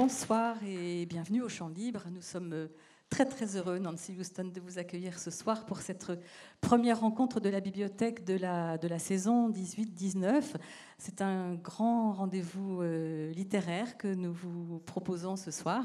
Bonsoir 0.00 0.54
et 0.64 1.06
bienvenue 1.06 1.42
au 1.42 1.48
Champ 1.48 1.66
Libre. 1.66 2.04
Nous 2.12 2.22
sommes 2.22 2.52
euh, 2.52 2.68
très 3.10 3.24
très 3.24 3.56
heureux, 3.56 3.80
Nancy 3.80 4.14
Houston, 4.16 4.44
de 4.44 4.60
vous 4.60 4.78
accueillir 4.78 5.18
ce 5.18 5.32
soir 5.32 5.66
pour 5.66 5.80
cette 5.80 6.06
première 6.60 7.00
rencontre 7.00 7.40
de 7.40 7.48
la 7.48 7.58
bibliothèque 7.58 8.24
de 8.24 8.36
la, 8.36 8.78
de 8.78 8.86
la 8.86 9.00
saison 9.00 9.50
18-19. 9.50 10.54
C'est 10.98 11.20
un 11.20 11.56
grand 11.56 12.12
rendez-vous 12.12 12.80
euh, 12.80 13.32
littéraire 13.32 13.98
que 13.98 14.06
nous 14.06 14.32
vous 14.32 14.78
proposons 14.86 15.34
ce 15.34 15.50
soir. 15.50 15.82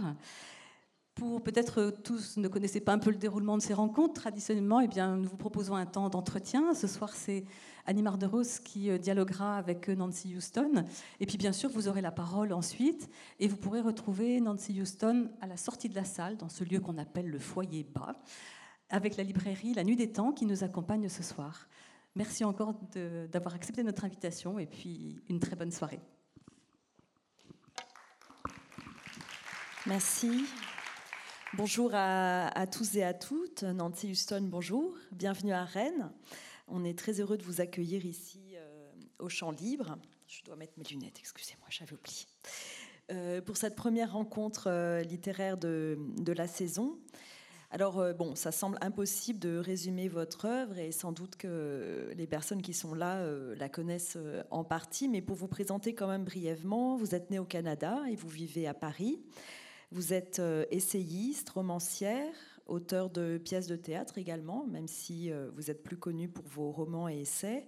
Pour 1.24 1.42
peut-être 1.42 1.90
tous 2.04 2.36
ne 2.36 2.50
connaissez 2.50 2.82
pas 2.82 2.92
un 2.92 3.00
peu 3.00 3.10
le 3.10 3.16
déroulement 3.16 3.56
de 3.56 3.62
ces 3.62 3.74
rencontres, 3.74 4.16
traditionnellement, 4.16 4.82
eh 4.82 4.90
bien, 4.90 5.16
nous 5.16 5.30
vous 5.30 5.38
proposons 5.38 5.74
un 5.74 5.86
temps 5.86 6.10
d'entretien. 6.10 6.74
Ce 6.74 6.86
soir, 6.86 7.14
c'est 7.14 7.46
Annie 7.86 8.02
Marderos 8.02 8.60
qui 8.62 8.90
euh, 8.90 8.98
dialoguera 8.98 9.56
avec 9.56 9.88
euh, 9.88 9.96
Nancy 9.96 10.36
Houston. 10.36 10.84
Et 11.22 11.26
puis, 11.26 11.38
bien 11.38 11.54
sûr, 11.54 11.70
vous 11.70 11.88
aurez 11.88 12.02
la 12.02 12.12
parole 12.12 12.52
ensuite 12.52 13.10
et 13.40 13.48
vous 13.48 13.56
pourrez 13.56 13.80
retrouver 13.80 14.42
Nancy 14.42 14.82
Houston 14.82 15.30
à 15.40 15.48
la 15.48 15.56
sortie 15.56 15.88
de 15.88 15.96
la 15.96 16.04
salle, 16.04 16.36
dans 16.36 16.50
ce 16.50 16.66
lieu 16.66 16.82
qu'on 16.82 16.98
appelle 16.98 17.30
le 17.30 17.40
foyer 17.40 17.86
bas, 17.86 18.18
avec 18.90 19.16
la 19.16 19.24
librairie 19.24 19.74
La 19.74 19.86
Nuit 19.86 19.96
des 19.96 20.12
Temps 20.12 20.34
qui 20.34 20.46
nous 20.46 20.66
accompagne 20.66 21.08
ce 21.08 21.24
soir. 21.24 21.70
Merci 22.16 22.44
encore 22.44 22.76
d'avoir 23.32 23.56
accepté 23.56 23.82
notre 23.82 24.04
invitation 24.04 24.60
et 24.60 24.66
puis 24.66 25.24
une 25.30 25.40
très 25.40 25.56
bonne 25.56 25.72
soirée. 25.72 26.02
Merci. 29.86 30.44
Bonjour 31.56 31.92
à, 31.94 32.66
tous 32.66 32.96
et 32.96 33.04
à 33.04 33.14
toutes. 33.14 33.62
Nancy 33.62 34.10
Houston, 34.10 34.42
bonjour. 34.50 34.96
Bienvenue 35.12 35.54
à 35.54 35.64
Rennes. 35.64 36.12
On 36.68 36.84
est 36.84 36.98
très 36.98 37.20
heureux 37.20 37.38
de 37.38 37.44
vous 37.44 37.62
accueillir 37.62 38.08
ici 38.08 38.42
euh, 38.56 38.92
au 39.20 39.30
Champ 39.30 39.52
Libre. 39.52 40.00
Je 40.28 40.44
dois 40.46 40.56
mettre 40.56 40.74
mes 40.78 40.84
lunettes, 40.84 41.20
excusez-moi, 41.20 41.68
j'avais 41.70 41.94
oublié. 41.94 42.26
Euh, 43.12 43.40
pour 43.40 43.58
cette 43.58 43.76
première 43.76 44.14
rencontre 44.14 44.64
euh, 44.66 45.04
littéraire 45.04 45.58
de, 45.60 45.96
la 46.36 46.48
saison. 46.48 46.98
Alors, 47.70 48.04
bon, 48.16 48.34
ça 48.34 48.52
semble 48.52 48.80
impossible 48.82 49.38
de 49.38 49.58
résumer 49.58 50.08
votre 50.08 50.46
œuvre 50.46 50.80
et 50.80 50.92
sans 50.92 51.12
doute 51.12 51.36
que 51.36 52.12
les 52.16 52.28
personnes 52.28 52.64
qui 52.64 52.74
sont 52.74 52.96
là 52.96 53.24
la 53.56 53.70
connaissent 53.70 54.18
en 54.50 54.64
partie, 54.64 55.08
mais 55.08 55.22
pour 55.22 55.36
vous 55.36 55.48
présenter 55.48 55.94
quand 55.94 56.08
même 56.08 56.24
brièvement, 56.24 56.98
vous 56.98 57.14
êtes 57.14 57.30
né 57.30 57.38
au 57.38 57.46
Canada 57.46 58.02
et 58.10 58.16
vous 58.16 58.30
vivez 58.30 58.68
à 58.68 58.74
Paris. 58.74 59.20
Vous 59.94 60.12
êtes 60.12 60.40
euh, 60.40 60.66
essayiste, 60.72 61.52
romancière, 61.52 62.34
auteur 62.66 63.12
de 63.12 63.38
pièces 63.38 63.68
de 63.68 63.76
théâtre 63.76 64.18
également, 64.18 64.66
même 64.66 64.88
si 64.88 65.32
euh, 65.32 65.52
vous 65.54 65.70
êtes 65.70 65.84
plus 65.84 65.98
connu 65.98 66.28
pour 66.28 66.46
vos 66.48 66.72
romans 66.72 67.08
et 67.08 67.20
essais, 67.20 67.68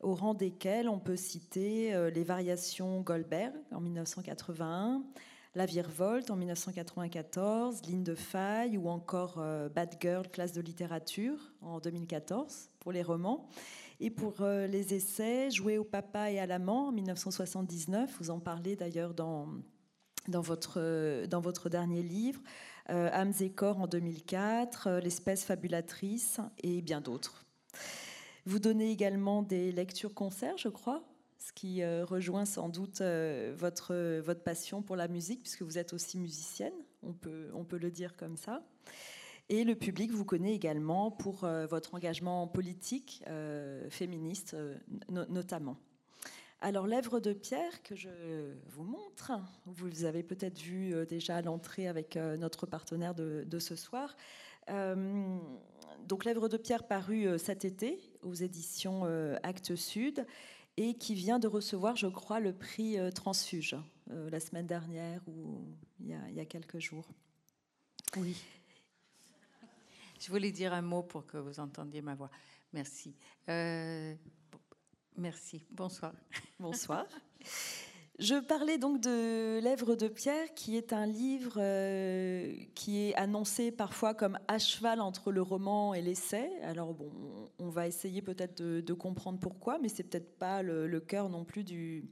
au 0.00 0.14
rang 0.14 0.34
desquels 0.34 0.88
on 0.88 1.00
peut 1.00 1.16
citer 1.16 1.92
euh, 1.92 2.10
Les 2.10 2.22
Variations 2.22 3.00
Goldberg 3.00 3.52
en 3.72 3.80
1981, 3.80 5.02
La 5.56 5.66
Virevolte 5.66 6.30
en 6.30 6.36
1994, 6.36 7.82
Ligne 7.88 8.04
de 8.04 8.14
Faille 8.14 8.78
ou 8.78 8.88
encore 8.88 9.42
Bad 9.74 9.96
Girl, 10.00 10.28
classe 10.28 10.52
de 10.52 10.60
littérature 10.60 11.40
en 11.60 11.80
2014 11.80 12.70
pour 12.78 12.92
les 12.92 13.02
romans. 13.02 13.48
Et 13.98 14.10
pour 14.10 14.44
les 14.44 14.94
essais, 14.94 15.50
Jouer 15.50 15.78
au 15.78 15.84
papa 15.84 16.30
et 16.30 16.38
à 16.38 16.46
l'amant 16.46 16.88
en 16.88 16.92
1979, 16.92 18.16
vous 18.20 18.30
en 18.30 18.38
parlez 18.38 18.76
d'ailleurs 18.76 19.12
dans 19.12 19.48
dans 20.28 20.40
votre, 20.40 21.26
dans 21.26 21.40
votre 21.40 21.68
dernier 21.68 22.02
livre, 22.02 22.40
euh, 22.90 23.10
Âmes 23.12 23.32
et 23.40 23.50
corps 23.50 23.80
en 23.80 23.86
2004, 23.86 24.86
euh, 24.86 25.00
L'espèce 25.00 25.44
fabulatrice 25.44 26.40
et 26.62 26.82
bien 26.82 27.00
d'autres. 27.00 27.46
Vous 28.46 28.58
donnez 28.58 28.90
également 28.90 29.42
des 29.42 29.72
lectures-concerts, 29.72 30.58
je 30.58 30.68
crois, 30.68 31.02
ce 31.38 31.52
qui 31.52 31.82
euh, 31.82 32.04
rejoint 32.04 32.44
sans 32.44 32.68
doute 32.68 33.00
euh, 33.00 33.54
votre, 33.56 34.20
votre 34.20 34.42
passion 34.42 34.82
pour 34.82 34.96
la 34.96 35.08
musique, 35.08 35.40
puisque 35.40 35.62
vous 35.62 35.78
êtes 35.78 35.94
aussi 35.94 36.18
musicienne, 36.18 36.74
on 37.02 37.12
peut, 37.12 37.50
on 37.54 37.64
peut 37.64 37.78
le 37.78 37.90
dire 37.90 38.16
comme 38.16 38.36
ça. 38.36 38.62
Et 39.48 39.64
le 39.64 39.74
public 39.74 40.10
vous 40.10 40.24
connaît 40.24 40.54
également 40.54 41.10
pour 41.10 41.46
votre 41.68 41.94
engagement 41.94 42.48
politique, 42.48 43.22
féministe 43.90 44.56
notamment. 45.10 45.76
Alors, 46.64 46.86
l'œuvre 46.86 47.20
de 47.20 47.34
Pierre 47.34 47.82
que 47.82 47.94
je 47.94 48.08
vous 48.68 48.84
montre, 48.84 49.32
vous 49.66 50.04
avez 50.04 50.22
peut-être 50.22 50.58
vu 50.58 50.94
euh, 50.94 51.04
déjà 51.04 51.36
à 51.36 51.42
l'entrée 51.42 51.88
avec 51.88 52.16
euh, 52.16 52.38
notre 52.38 52.64
partenaire 52.64 53.14
de, 53.14 53.58
ce 53.58 53.76
soir. 53.76 54.16
Euh, 54.70 55.36
donc, 56.08 56.24
l'œuvre 56.24 56.48
de 56.48 56.56
Pierre 56.56 56.86
parue 56.86 57.38
cet 57.38 57.66
été 57.66 58.00
aux 58.22 58.32
éditions 58.32 59.04
Actes 59.42 59.76
Sud 59.76 60.26
et 60.78 60.94
qui 60.94 61.14
vient 61.14 61.38
de 61.38 61.48
recevoir, 61.48 61.96
je 61.96 62.06
crois, 62.06 62.40
le 62.40 62.54
prix 62.54 62.96
Transfuge 63.14 63.76
la 64.06 64.40
semaine 64.40 64.66
dernière 64.66 65.20
ou 65.28 65.66
il 66.00 66.18
y, 66.34 66.40
a, 66.40 66.46
quelques 66.46 66.78
jours. 66.78 67.06
Oui. 68.16 68.42
Je 70.18 70.30
voulais 70.30 70.50
dire 70.50 70.72
un 70.72 70.82
mot 70.82 71.02
pour 71.02 71.26
que 71.26 71.36
vous 71.36 71.60
entendiez 71.60 72.00
ma 72.00 72.14
voix. 72.14 72.30
Merci. 72.72 73.14
Merci. 75.16 75.62
Bonsoir. 75.70 76.12
Bonsoir. 76.58 77.06
Je 78.18 78.36
parlais 78.36 78.78
donc 78.78 79.00
de 79.00 79.58
L'Èvre 79.60 79.96
de 79.96 80.06
Pierre, 80.06 80.54
qui 80.54 80.76
est 80.76 80.92
un 80.92 81.06
livre 81.06 81.54
euh, 81.56 82.54
qui 82.76 83.08
est 83.08 83.14
annoncé 83.16 83.72
parfois 83.72 84.14
comme 84.14 84.38
à 84.46 84.58
cheval 84.58 85.00
entre 85.00 85.32
le 85.32 85.42
roman 85.42 85.94
et 85.94 86.02
l'essai. 86.02 86.48
Alors 86.62 86.94
bon, 86.94 87.10
on 87.58 87.70
va 87.70 87.88
essayer 87.88 88.22
peut-être 88.22 88.62
de, 88.62 88.92
comprendre 88.94 89.40
pourquoi, 89.40 89.78
mais 89.80 89.88
c'est 89.88 90.04
peut-être 90.04 90.38
pas 90.38 90.62
le, 90.62 91.00
cœur 91.00 91.28
non 91.28 91.44
plus 91.44 91.64
du, 91.64 92.04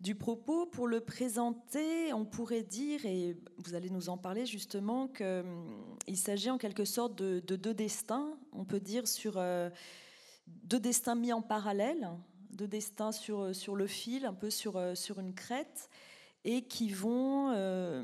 du 0.00 0.14
propos. 0.14 0.64
Pour 0.64 0.88
le 0.88 1.00
présenter, 1.00 2.14
on 2.14 2.24
pourrait 2.24 2.62
dire, 2.62 3.04
et 3.04 3.36
vous 3.58 3.74
allez 3.74 3.90
nous 3.90 4.08
en 4.08 4.16
parler 4.16 4.46
justement, 4.46 5.08
qu'il 5.08 5.26
hum, 5.26 6.14
s'agit 6.14 6.48
en 6.48 6.56
quelque 6.56 6.86
sorte 6.86 7.14
de, 7.14 7.40
deux 7.40 7.74
destins. 7.74 8.34
On 8.52 8.64
peut 8.64 8.80
dire 8.80 9.06
sur 9.06 9.34
euh, 9.36 9.68
deux 10.64 10.80
destins 10.80 11.14
mis 11.14 11.32
en 11.32 11.42
parallèle, 11.42 12.10
deux 12.50 12.68
destins 12.68 13.12
sur, 13.12 13.54
sur 13.54 13.76
le 13.76 13.86
fil, 13.86 14.26
un 14.26 14.34
peu 14.34 14.50
sur, 14.50 14.80
sur 14.94 15.18
une 15.18 15.34
crête, 15.34 15.88
et 16.44 16.62
qui 16.62 16.90
vont 16.90 17.52
euh, 17.52 18.02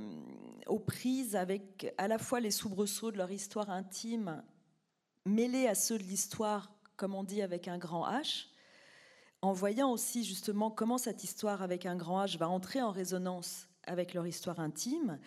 aux 0.66 0.78
prises 0.78 1.34
avec 1.34 1.92
à 1.98 2.08
la 2.08 2.18
fois 2.18 2.40
les 2.40 2.50
soubresauts 2.50 3.10
de 3.10 3.16
leur 3.16 3.30
histoire 3.30 3.70
intime, 3.70 4.42
mêlés 5.24 5.66
à 5.66 5.74
ceux 5.74 5.98
de 5.98 6.04
l'histoire, 6.04 6.72
comme 6.96 7.14
on 7.14 7.24
dit, 7.24 7.42
avec 7.42 7.68
un 7.68 7.78
grand 7.78 8.08
H, 8.08 8.46
en 9.42 9.52
voyant 9.52 9.90
aussi 9.90 10.24
justement 10.24 10.70
comment 10.70 10.98
cette 10.98 11.24
histoire 11.24 11.62
avec 11.62 11.86
un 11.86 11.96
grand 11.96 12.24
H 12.24 12.38
va 12.38 12.48
entrer 12.48 12.80
en 12.82 12.90
résonance 12.90 13.68
avec 13.86 14.14
leur 14.14 14.26
histoire 14.26 14.60
intime. 14.60 15.18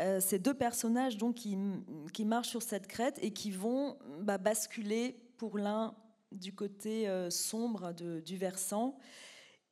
Euh, 0.00 0.20
ces 0.20 0.38
deux 0.38 0.54
personnages 0.54 1.18
donc 1.18 1.36
qui, 1.36 1.56
qui, 2.12 2.24
marchent 2.24 2.48
sur 2.48 2.62
cette 2.62 2.86
crête 2.86 3.18
et 3.22 3.32
qui 3.32 3.50
vont 3.50 3.96
bah, 4.20 4.38
basculer 4.38 5.16
pour 5.36 5.56
l'un 5.56 5.94
du 6.34 6.52
côté 6.52 7.08
euh, 7.08 7.30
sombre 7.30 7.92
du 7.92 8.36
versant, 8.36 8.98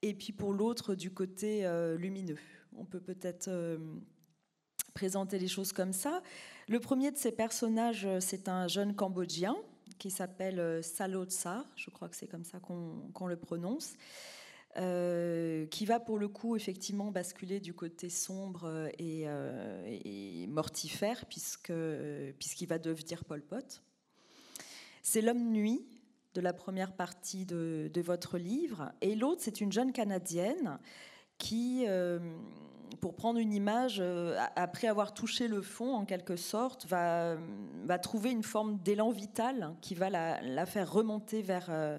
et 0.00 0.14
puis 0.14 0.32
pour 0.32 0.52
l'autre 0.52 0.94
du 0.94 1.12
côté 1.12 1.66
euh, 1.66 1.96
lumineux. 1.96 2.38
On 2.76 2.84
peut 2.84 3.00
peut-être 3.00 3.48
euh, 3.48 3.78
présenter 4.94 5.38
les 5.38 5.48
choses 5.48 5.72
comme 5.72 5.92
ça. 5.92 6.22
Le 6.68 6.80
premier 6.80 7.10
de 7.10 7.18
ces 7.18 7.32
personnages, 7.32 8.08
c'est 8.20 8.48
un 8.48 8.68
jeune 8.68 8.94
Cambodgien 8.94 9.56
qui 9.98 10.10
s'appelle 10.10 10.82
Salotsa, 10.82 11.64
je 11.76 11.90
crois 11.90 12.08
que 12.08 12.16
c'est 12.16 12.26
comme 12.26 12.44
ça 12.44 12.58
qu'on 12.58 13.26
le 13.26 13.36
prononce, 13.36 13.94
qui 14.74 15.84
va 15.84 16.00
pour 16.00 16.18
le 16.18 16.28
coup 16.28 16.56
effectivement 16.56 17.12
basculer 17.12 17.60
du 17.60 17.74
côté 17.74 18.08
sombre 18.08 18.88
et, 18.98 19.26
et 19.86 20.46
mortifère, 20.48 21.26
puisqu'il 21.26 22.66
va 22.66 22.78
devenir 22.78 23.24
Pol 23.24 23.42
Pot. 23.42 23.82
C'est 25.02 25.20
l'homme 25.20 25.52
nuit 25.52 25.84
de 26.34 26.40
la 26.40 26.52
première 26.52 26.92
partie 26.92 27.44
de, 27.44 27.90
votre 28.02 28.38
livre. 28.38 28.92
Et 29.00 29.14
l'autre, 29.14 29.42
c'est 29.42 29.60
une 29.60 29.72
jeune 29.72 29.92
Canadienne 29.92 30.78
qui, 31.38 31.84
euh, 31.86 32.18
pour 33.00 33.14
prendre 33.14 33.38
une 33.38 33.52
image, 33.52 33.98
euh, 34.00 34.36
après 34.56 34.86
avoir 34.86 35.14
touché 35.14 35.48
le 35.48 35.62
fond, 35.62 35.94
en 35.94 36.04
quelque 36.04 36.36
sorte, 36.36 36.86
va, 36.86 37.36
trouver 38.02 38.30
une 38.30 38.42
forme 38.42 38.78
d'élan 38.78 39.10
vital 39.10 39.74
qui 39.80 39.94
va 39.94 40.10
la, 40.10 40.66
faire 40.66 40.90
remonter 40.90 41.42
vers, 41.42 41.66
euh, 41.70 41.98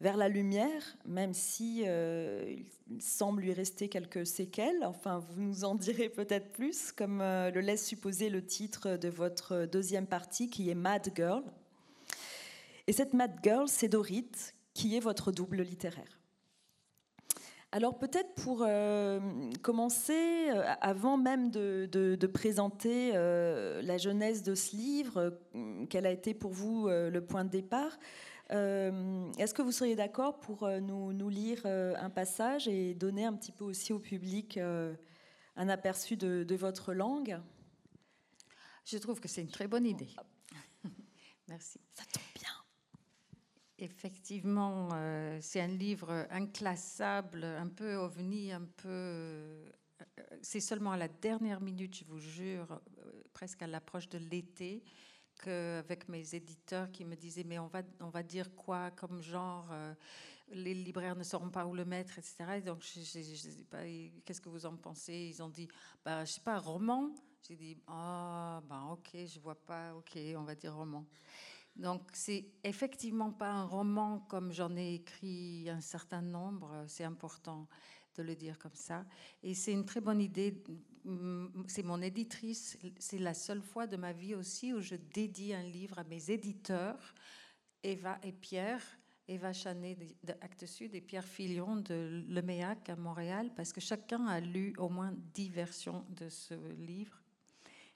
vers 0.00 0.16
la 0.16 0.28
lumière, 0.28 0.96
même 1.06 1.32
si 1.32 1.82
il 1.82 3.02
semble 3.02 3.42
lui 3.42 3.52
rester 3.52 3.88
quelques 3.88 4.26
séquelles. 4.26 4.84
Enfin, 4.84 5.18
vous 5.18 5.40
nous 5.40 5.64
en 5.64 5.76
direz 5.76 6.08
peut-être 6.08 6.52
plus, 6.52 6.90
comme 6.90 7.20
le 7.20 7.60
laisse 7.60 7.86
supposer 7.86 8.28
le 8.28 8.44
titre 8.44 8.96
de 8.96 9.08
votre 9.08 9.66
deuxième 9.66 10.06
partie, 10.06 10.50
qui 10.50 10.68
est 10.68 10.74
Mad 10.74 11.12
Girl. 11.14 11.44
Et 12.86 12.92
cette 12.92 13.14
Mad 13.14 13.38
Girl, 13.42 13.68
c'est 13.68 13.88
Dorit, 13.88 14.30
qui 14.74 14.96
est 14.96 15.00
votre 15.00 15.32
double 15.32 15.62
littéraire. 15.62 16.18
Alors 17.74 17.98
peut-être 17.98 18.34
pour 18.34 18.62
euh, 18.62 19.18
commencer, 19.62 20.50
euh, 20.50 20.62
avant 20.82 21.16
même 21.16 21.50
de, 21.50 22.26
présenter 22.26 23.12
euh, 23.14 23.80
la 23.80 23.96
jeunesse 23.96 24.42
de 24.42 24.54
ce 24.54 24.76
livre, 24.76 25.40
quel 25.88 26.04
a 26.04 26.10
été 26.10 26.34
pour 26.34 26.52
vous 26.52 26.88
le 26.88 27.20
point 27.20 27.44
de 27.44 27.50
départ, 27.50 27.98
est-ce 28.50 29.54
que 29.54 29.62
vous 29.62 29.72
seriez 29.72 29.96
d'accord 29.96 30.38
pour 30.38 30.68
nous, 30.68 31.14
nous, 31.14 31.28
lire 31.30 31.64
un 31.64 32.10
passage 32.10 32.68
et 32.68 32.92
donner 32.92 33.24
un 33.24 33.32
petit 33.32 33.52
peu 33.52 33.64
aussi 33.64 33.94
au 33.94 33.98
public 33.98 34.58
un 35.56 35.68
aperçu 35.70 36.18
de, 36.18 36.54
votre 36.54 36.92
langue? 36.92 37.40
Je 38.84 38.98
trouve 38.98 39.20
que 39.20 39.28
c'est 39.28 39.40
une 39.40 39.50
très 39.50 39.68
bonne 39.68 39.86
idée. 39.86 40.10
Merci. 41.48 41.80
Ça 41.94 42.04
tombe 42.12 42.22
bien. 42.24 42.31
Effectivement, 43.82 44.90
euh, 44.92 45.40
c'est 45.42 45.60
un 45.60 45.66
livre 45.66 46.28
inclassable, 46.30 47.42
un 47.42 47.66
peu 47.66 47.96
ovni, 47.96 48.52
un 48.52 48.64
peu. 48.76 48.88
Euh, 48.88 49.70
c'est 50.40 50.60
seulement 50.60 50.92
à 50.92 50.96
la 50.96 51.08
dernière 51.08 51.60
minute, 51.60 51.96
je 51.96 52.04
vous 52.04 52.20
jure, 52.20 52.80
euh, 52.98 53.22
presque 53.32 53.60
à 53.60 53.66
l'approche 53.66 54.08
de 54.08 54.18
l'été, 54.18 54.84
qu'avec 55.42 56.08
mes 56.08 56.32
éditeurs 56.32 56.92
qui 56.92 57.04
me 57.04 57.16
disaient 57.16 57.42
mais 57.42 57.58
on 57.58 57.66
va 57.66 57.82
on 57.98 58.10
va 58.10 58.22
dire 58.22 58.54
quoi 58.54 58.92
comme 58.92 59.20
genre 59.20 59.74
les 60.50 60.74
libraires 60.74 61.16
ne 61.16 61.24
sauront 61.24 61.50
pas 61.50 61.66
où 61.66 61.74
le 61.74 61.84
mettre 61.84 62.18
etc 62.18 62.60
donc 62.64 62.82
je, 62.82 63.00
je, 63.00 63.34
sais 63.34 63.64
pas 63.68 63.82
qu'est-ce 64.24 64.40
que 64.40 64.50
vous 64.50 64.66
en 64.66 64.76
pensez? 64.76 65.32
Ils 65.34 65.42
ont 65.42 65.48
dit 65.48 65.66
bah 66.04 66.24
je 66.24 66.32
sais 66.32 66.40
pas 66.42 66.58
roman? 66.58 67.12
J'ai 67.48 67.56
dit 67.56 67.76
ah 67.88 68.62
bah 68.68 68.84
ok 68.92 69.10
je 69.14 69.40
vois 69.40 69.60
pas 69.60 69.94
ok 69.96 70.16
on 70.36 70.44
va 70.44 70.54
dire 70.54 70.76
roman 70.76 71.04
donc 71.76 72.02
c'est 72.12 72.46
effectivement 72.64 73.32
pas 73.32 73.50
un 73.50 73.64
roman 73.64 74.20
comme 74.28 74.52
j'en 74.52 74.76
ai 74.76 74.94
écrit 74.94 75.68
un 75.70 75.80
certain 75.80 76.22
nombre, 76.22 76.84
c'est 76.86 77.04
important 77.04 77.68
de 78.16 78.22
le 78.22 78.36
dire 78.36 78.58
comme 78.58 78.74
ça. 78.74 79.04
Et 79.42 79.54
c'est 79.54 79.72
une 79.72 79.84
très 79.84 80.00
bonne 80.00 80.20
idée. 80.20 80.62
C'est 81.66 81.82
mon 81.82 82.00
éditrice. 82.02 82.78
C'est 82.98 83.18
la 83.18 83.34
seule 83.34 83.62
fois 83.62 83.86
de 83.86 83.96
ma 83.96 84.12
vie 84.12 84.34
aussi 84.34 84.72
où 84.72 84.80
je 84.80 84.96
dédie 84.96 85.54
un 85.54 85.62
livre 85.62 85.98
à 85.98 86.04
mes 86.04 86.30
éditeurs, 86.30 87.14
Eva 87.82 88.18
et 88.22 88.32
Pierre. 88.32 88.82
Eva 89.28 89.52
Chanet 89.52 89.96
de 90.24 90.32
Actes 90.40 90.66
Sud 90.66 90.94
et 90.94 91.00
Pierre 91.00 91.24
Filion 91.24 91.76
de 91.76 92.24
Leméac 92.28 92.90
à 92.90 92.96
Montréal, 92.96 93.52
parce 93.54 93.72
que 93.72 93.80
chacun 93.80 94.26
a 94.26 94.40
lu 94.40 94.74
au 94.78 94.88
moins 94.88 95.14
dix 95.32 95.48
versions 95.48 96.04
de 96.10 96.28
ce 96.28 96.54
livre, 96.72 97.22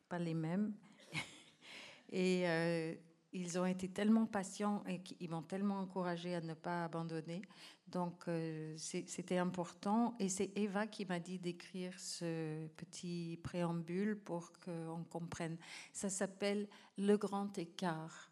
pas 0.08 0.20
les 0.20 0.34
mêmes. 0.34 0.72
Et 2.10 2.48
euh, 2.48 2.94
ils 3.32 3.58
ont 3.58 3.66
été 3.66 3.88
tellement 3.88 4.26
patients 4.26 4.82
et 4.88 5.02
ils 5.20 5.28
m'ont 5.28 5.42
tellement 5.42 5.80
encouragé 5.80 6.34
à 6.34 6.40
ne 6.40 6.54
pas 6.54 6.84
abandonner. 6.84 7.42
Donc, 7.88 8.26
euh, 8.28 8.74
c'était 8.76 9.38
important. 9.38 10.16
Et 10.18 10.28
c'est 10.28 10.50
Eva 10.56 10.86
qui 10.86 11.04
m'a 11.04 11.20
dit 11.20 11.38
d'écrire 11.38 11.98
ce 11.98 12.66
petit 12.68 13.38
préambule 13.42 14.18
pour 14.18 14.52
qu'on 14.64 15.04
comprenne. 15.04 15.56
Ça 15.92 16.08
s'appelle 16.08 16.68
Le 16.96 17.16
grand 17.16 17.56
écart. 17.58 18.30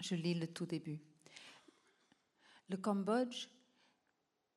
Je 0.00 0.14
lis 0.14 0.34
le 0.34 0.46
tout 0.46 0.66
début. 0.66 1.00
Le 2.68 2.76
Cambodge, 2.76 3.48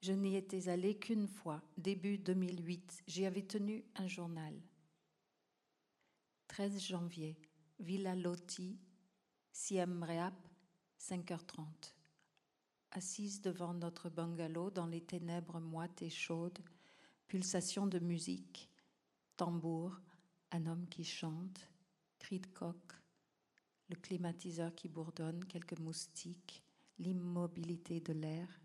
je 0.02 0.14
n'y 0.14 0.36
étais 0.36 0.70
allée 0.70 0.98
qu'une 0.98 1.28
fois, 1.28 1.62
début 1.78 2.18
2008. 2.18 3.04
J'y 3.08 3.26
avais 3.26 3.44
tenu 3.44 3.84
un 3.96 4.08
journal. 4.08 4.54
13 6.48 6.82
janvier. 6.82 7.38
Villa 7.80 8.14
Loti, 8.14 8.78
Siem 9.54 10.04
Reap, 10.04 10.36
5h30. 11.00 11.94
Assise 12.92 13.42
devant 13.42 13.74
notre 13.74 14.10
bungalow 14.10 14.70
dans 14.70 14.86
les 14.86 15.00
ténèbres 15.00 15.62
moites 15.62 16.02
et 16.02 16.10
chaudes, 16.10 16.60
pulsation 17.28 17.88
de 17.88 18.00
musique, 18.00 18.70
tambour, 19.38 19.98
un 20.52 20.66
homme 20.66 20.90
qui 20.90 21.06
chante, 21.06 21.70
cri 22.18 22.42
de 22.42 22.48
coq, 22.48 22.76
le 23.88 23.96
climatiseur 23.96 24.76
qui 24.76 24.90
bourdonne, 24.90 25.46
quelques 25.46 25.80
moustiques, 25.80 26.62
l'immobilité 26.98 28.02
de 28.02 28.12
l'air. 28.12 28.60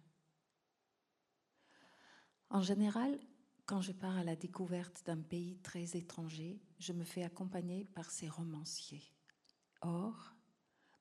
En 2.50 2.62
général, 2.62 3.17
quand 3.66 3.81
je 3.81 3.93
pars 3.93 4.16
à 4.16 4.25
la 4.25 4.37
découverte 4.37 5.02
d'un 5.06 5.20
pays 5.20 5.56
très 5.62 5.96
étranger, 5.96 6.61
je 6.78 6.93
me 6.93 7.05
fais 7.05 7.22
accompagner 7.22 7.87
par 7.94 8.11
ces 8.11 8.28
romanciers. 8.28 9.05
Or, 9.81 10.34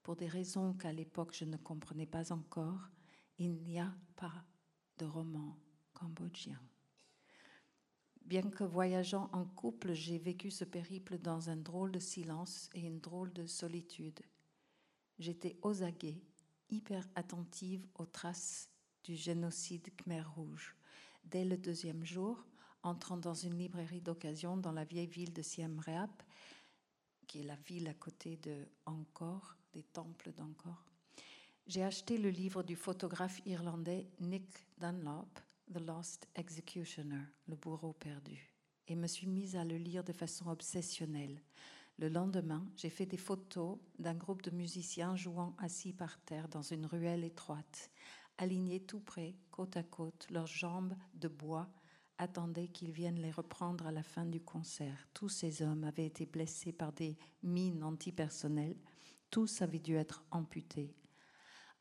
pour 0.01 0.15
des 0.15 0.27
raisons 0.27 0.73
qu'à 0.73 0.93
l'époque 0.93 1.35
je 1.35 1.45
ne 1.45 1.57
comprenais 1.57 2.05
pas 2.05 2.31
encore, 2.31 2.89
il 3.37 3.61
n'y 3.63 3.79
a 3.79 3.93
pas 4.15 4.45
de 4.97 5.05
roman 5.05 5.57
cambodgien. 5.93 6.59
Bien 8.21 8.49
que 8.49 8.63
voyageant 8.63 9.29
en 9.33 9.43
couple, 9.43 9.93
j'ai 9.93 10.17
vécu 10.17 10.49
ce 10.49 10.63
périple 10.63 11.17
dans 11.17 11.49
un 11.49 11.57
drôle 11.57 11.91
de 11.91 11.99
silence 11.99 12.69
et 12.73 12.81
une 12.81 13.01
drôle 13.01 13.33
de 13.33 13.45
solitude. 13.45 14.21
J'étais 15.19 15.57
aux 15.61 15.83
aguets, 15.83 16.21
hyper 16.69 17.05
attentive 17.15 17.85
aux 17.95 18.05
traces 18.05 18.69
du 19.03 19.15
génocide 19.15 19.89
Khmer 19.97 20.21
Rouge. 20.21 20.77
Dès 21.25 21.43
le 21.43 21.57
deuxième 21.57 22.05
jour, 22.05 22.45
entrant 22.83 23.17
dans 23.17 23.33
une 23.33 23.57
librairie 23.57 24.01
d'occasion 24.01 24.57
dans 24.57 24.71
la 24.71 24.83
vieille 24.83 25.07
ville 25.07 25.33
de 25.33 25.41
Siem 25.41 25.79
Reap, 25.79 26.23
qui 27.27 27.39
est 27.39 27.43
la 27.43 27.55
ville 27.55 27.87
à 27.87 27.93
côté 27.93 28.37
de 28.37 28.67
Angkor, 28.85 29.55
des 29.73 29.83
temples 29.83 30.31
d'Angkor. 30.33 30.85
J'ai 31.65 31.83
acheté 31.83 32.17
le 32.17 32.29
livre 32.29 32.61
du 32.61 32.75
photographe 32.75 33.41
irlandais 33.45 34.09
Nick 34.19 34.67
Dunlop, 34.77 35.39
The 35.73 35.79
Lost 35.79 36.27
Executioner, 36.35 37.23
le 37.47 37.55
bourreau 37.55 37.93
perdu, 37.93 38.53
et 38.87 38.95
me 38.95 39.07
suis 39.07 39.27
mise 39.27 39.55
à 39.55 39.63
le 39.63 39.77
lire 39.77 40.03
de 40.03 40.11
façon 40.11 40.49
obsessionnelle. 40.49 41.41
Le 41.97 42.09
lendemain, 42.09 42.67
j'ai 42.75 42.89
fait 42.89 43.05
des 43.05 43.17
photos 43.17 43.77
d'un 43.97 44.15
groupe 44.15 44.41
de 44.41 44.51
musiciens 44.51 45.15
jouant 45.15 45.55
assis 45.57 45.93
par 45.93 46.19
terre 46.25 46.49
dans 46.49 46.61
une 46.61 46.85
ruelle 46.85 47.23
étroite, 47.23 47.91
alignés 48.37 48.81
tout 48.81 48.99
près, 48.99 49.35
côte 49.51 49.77
à 49.77 49.83
côte, 49.83 50.27
leurs 50.29 50.47
jambes 50.47 50.95
de 51.13 51.29
bois 51.29 51.69
attendaient 52.23 52.69
qu'ils 52.69 52.91
viennent 52.91 53.21
les 53.21 53.31
reprendre 53.31 53.85
à 53.85 53.91
la 53.91 54.01
fin 54.01 54.25
du 54.25 54.41
concert. 54.41 55.07
Tous 55.13 55.29
ces 55.29 55.61
hommes 55.61 55.83
avaient 55.83 56.05
été 56.05 56.25
blessés 56.25 56.71
par 56.71 56.91
des 56.93 57.17
mines 57.43 57.83
antipersonnelles. 57.83 58.77
Tous 59.29 59.61
avaient 59.61 59.79
dû 59.79 59.95
être 59.95 60.23
amputés, 60.31 60.95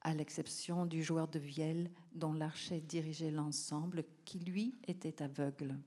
à 0.03 0.15
l'exception 0.15 0.85
du 0.85 1.03
joueur 1.03 1.29
de 1.29 1.39
vielle 1.39 1.91
dont 2.13 2.33
l'archet 2.33 2.81
dirigeait 2.81 3.31
l'ensemble, 3.31 4.05
qui 4.25 4.41
lui 4.41 4.79
était 4.87 5.23
aveugle. 5.23 5.79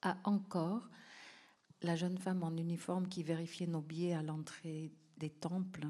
À 0.00 0.16
encore, 0.24 0.88
la 1.82 1.96
jeune 1.96 2.18
femme 2.18 2.42
en 2.42 2.56
uniforme 2.56 3.08
qui 3.08 3.22
vérifiait 3.22 3.66
nos 3.66 3.82
billets 3.82 4.14
à 4.14 4.22
l'entrée 4.22 4.92
des 5.16 5.30
temples 5.30 5.88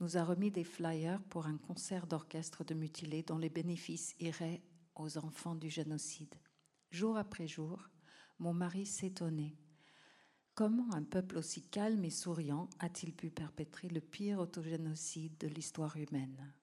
nous 0.00 0.16
a 0.16 0.24
remis 0.24 0.50
des 0.50 0.64
flyers 0.64 1.22
pour 1.24 1.46
un 1.46 1.56
concert 1.56 2.06
d'orchestre 2.06 2.64
de 2.64 2.74
mutilés 2.74 3.22
dont 3.22 3.38
les 3.38 3.48
bénéfices 3.48 4.14
iraient 4.20 4.62
aux 4.94 5.18
enfants 5.18 5.54
du 5.54 5.70
génocide. 5.70 6.34
Jour 6.90 7.18
après 7.18 7.46
jour, 7.46 7.90
mon 8.38 8.54
mari 8.54 8.86
s'étonnait. 8.86 9.58
Comment 10.54 10.90
un 10.94 11.02
peuple 11.02 11.36
aussi 11.36 11.62
calme 11.62 12.02
et 12.04 12.10
souriant 12.10 12.70
a-t-il 12.78 13.12
pu 13.12 13.30
perpétrer 13.30 13.88
le 13.88 14.00
pire 14.00 14.38
autogénocide 14.38 15.36
de 15.38 15.48
l'histoire 15.48 15.98
humaine? 15.98 16.54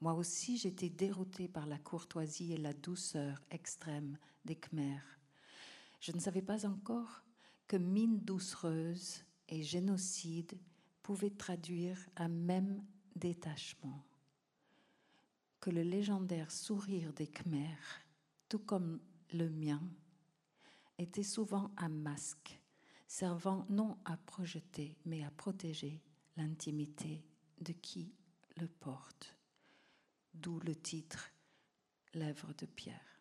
Moi 0.00 0.14
aussi, 0.14 0.58
j'étais 0.58 0.90
déroutée 0.90 1.46
par 1.46 1.66
la 1.66 1.78
courtoisie 1.78 2.52
et 2.52 2.56
la 2.56 2.72
douceur 2.72 3.40
extrême 3.50 4.18
des 4.44 4.56
Khmers. 4.56 5.20
Je 6.00 6.10
ne 6.10 6.18
savais 6.18 6.42
pas 6.42 6.66
encore 6.66 7.22
que 7.68 7.76
mine 7.76 8.18
doucereuse 8.18 9.22
et 9.48 9.62
génocide 9.62 10.58
pouvaient 11.02 11.30
traduire 11.30 11.98
un 12.16 12.28
même 12.28 12.84
détachement, 13.14 14.04
que 15.60 15.70
le 15.70 15.82
légendaire 15.82 16.50
sourire 16.50 17.12
des 17.12 17.28
Khmers 17.28 18.03
tout 18.48 18.58
comme 18.58 19.00
le 19.32 19.48
mien, 19.50 19.82
était 20.98 21.22
souvent 21.22 21.70
un 21.76 21.88
masque, 21.88 22.60
servant 23.06 23.66
non 23.68 23.98
à 24.04 24.16
projeter, 24.16 24.96
mais 25.04 25.24
à 25.24 25.30
protéger 25.30 26.02
l'intimité 26.36 27.24
de 27.60 27.72
qui 27.72 28.14
le 28.56 28.68
porte. 28.68 29.36
D'où 30.34 30.60
le 30.60 30.74
titre 30.74 31.30
Lèvres 32.12 32.52
de 32.58 32.66
pierre. 32.66 33.20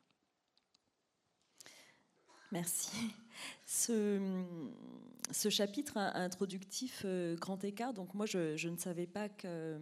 Merci. 2.51 2.91
Ce, 3.65 4.43
ce 5.31 5.49
chapitre 5.49 5.97
introductif 5.97 7.01
euh, 7.03 7.35
Grand 7.35 7.63
Écart, 7.63 7.95
donc 7.95 8.13
moi 8.13 8.27
je, 8.27 8.67
ne 8.67 8.77
savais 8.77 9.07
pas 9.07 9.27
que 9.27 9.79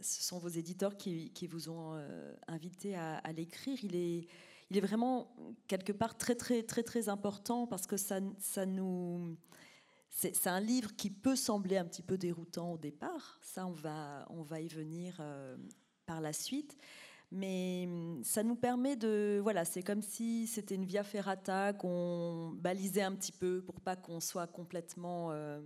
ce 0.00 0.22
sont 0.22 0.38
vos 0.38 0.48
éditeurs 0.48 0.96
qui, 0.96 1.48
vous 1.48 1.68
ont 1.68 1.94
euh, 1.96 2.32
invité 2.46 2.94
à, 2.94 3.16
à 3.16 3.32
l'écrire. 3.32 3.76
Il 3.82 3.96
est, 3.96 4.28
il 4.70 4.76
est 4.76 4.80
vraiment 4.80 5.34
quelque 5.68 5.92
part 5.92 6.16
très 6.16 6.34
très 6.34 6.62
très 6.62 6.82
très 6.82 7.08
important 7.08 7.66
parce 7.66 7.86
que 7.86 7.96
ça, 7.96 8.20
ça 8.38 8.66
nous 8.66 9.36
c'est 10.10 10.46
un 10.46 10.60
livre 10.60 10.96
qui 10.96 11.10
peut 11.10 11.36
sembler 11.36 11.76
un 11.76 11.84
petit 11.84 12.02
peu 12.02 12.16
déroutant 12.16 12.72
au 12.72 12.78
départ. 12.78 13.38
Ça, 13.42 13.66
on 13.66 13.72
va 13.72 14.26
on 14.30 14.42
va 14.42 14.60
y 14.60 14.68
venir 14.68 15.16
euh, 15.20 15.56
par 16.06 16.20
la 16.20 16.32
suite. 16.32 16.76
Mais 17.32 17.84
hum, 17.86 18.22
ça 18.24 18.42
nous 18.42 18.56
permet 18.56 18.96
de 18.96 19.40
voilà, 19.42 19.64
c'est 19.64 19.82
comme 19.82 20.02
si 20.02 20.46
c'était 20.46 20.76
une 20.76 20.86
via 20.86 21.04
ferrata 21.04 21.72
qu'on 21.74 22.52
balisait 22.56 23.02
un 23.02 23.14
petit 23.14 23.32
peu 23.32 23.62
pour 23.62 23.80
pas 23.80 23.96
qu'on 23.96 24.20
soit 24.20 24.46
complètement. 24.46 25.32
Euh, 25.32 25.60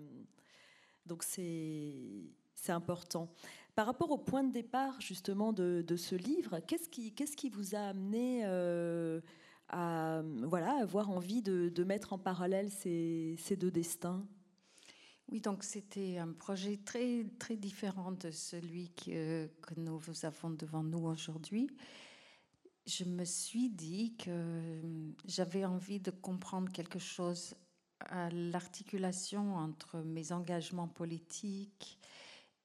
donc 1.07 1.23
c'est 1.23 1.95
c'est 2.55 2.73
important. 2.73 3.33
Par 3.81 3.87
rapport 3.87 4.11
au 4.11 4.19
point 4.19 4.45
de 4.45 4.53
départ 4.53 5.01
justement 5.01 5.55
de, 5.55 5.97
ce 5.97 6.15
livre, 6.15 6.59
qu'est-ce 6.67 6.91
qui, 6.91 7.49
vous 7.49 7.75
a 7.75 7.79
amené 7.79 8.43
euh, 8.45 9.23
à 9.71 10.21
voilà, 10.43 10.73
avoir 10.83 11.09
envie 11.09 11.41
de, 11.41 11.85
mettre 11.85 12.13
en 12.13 12.19
parallèle 12.19 12.71
ces, 12.71 13.39
deux 13.59 13.71
destins? 13.71 14.29
Oui, 15.33 15.41
donc 15.41 15.65
c'était 15.65 16.19
un 16.19 16.31
projet 16.31 16.77
très, 16.85 17.25
très 17.39 17.57
différent 17.57 18.13
de 18.13 18.31
celui 18.31 18.91
que, 18.91 19.47
que 19.63 19.73
nous 19.79 19.99
avons 20.25 20.51
devant 20.51 20.83
nous 20.83 21.07
aujourd'hui. 21.07 21.71
Je 22.85 23.05
me 23.05 23.25
suis 23.25 23.71
dit 23.71 24.15
que 24.19 24.83
j'avais 25.25 25.65
envie 25.65 26.01
de 26.01 26.11
comprendre 26.11 26.71
quelque 26.71 26.99
chose 26.99 27.55
à 28.01 28.29
l'articulation 28.29 29.57
entre 29.57 30.01
mes 30.01 30.33
engagements 30.33 30.89
politiques 30.89 31.99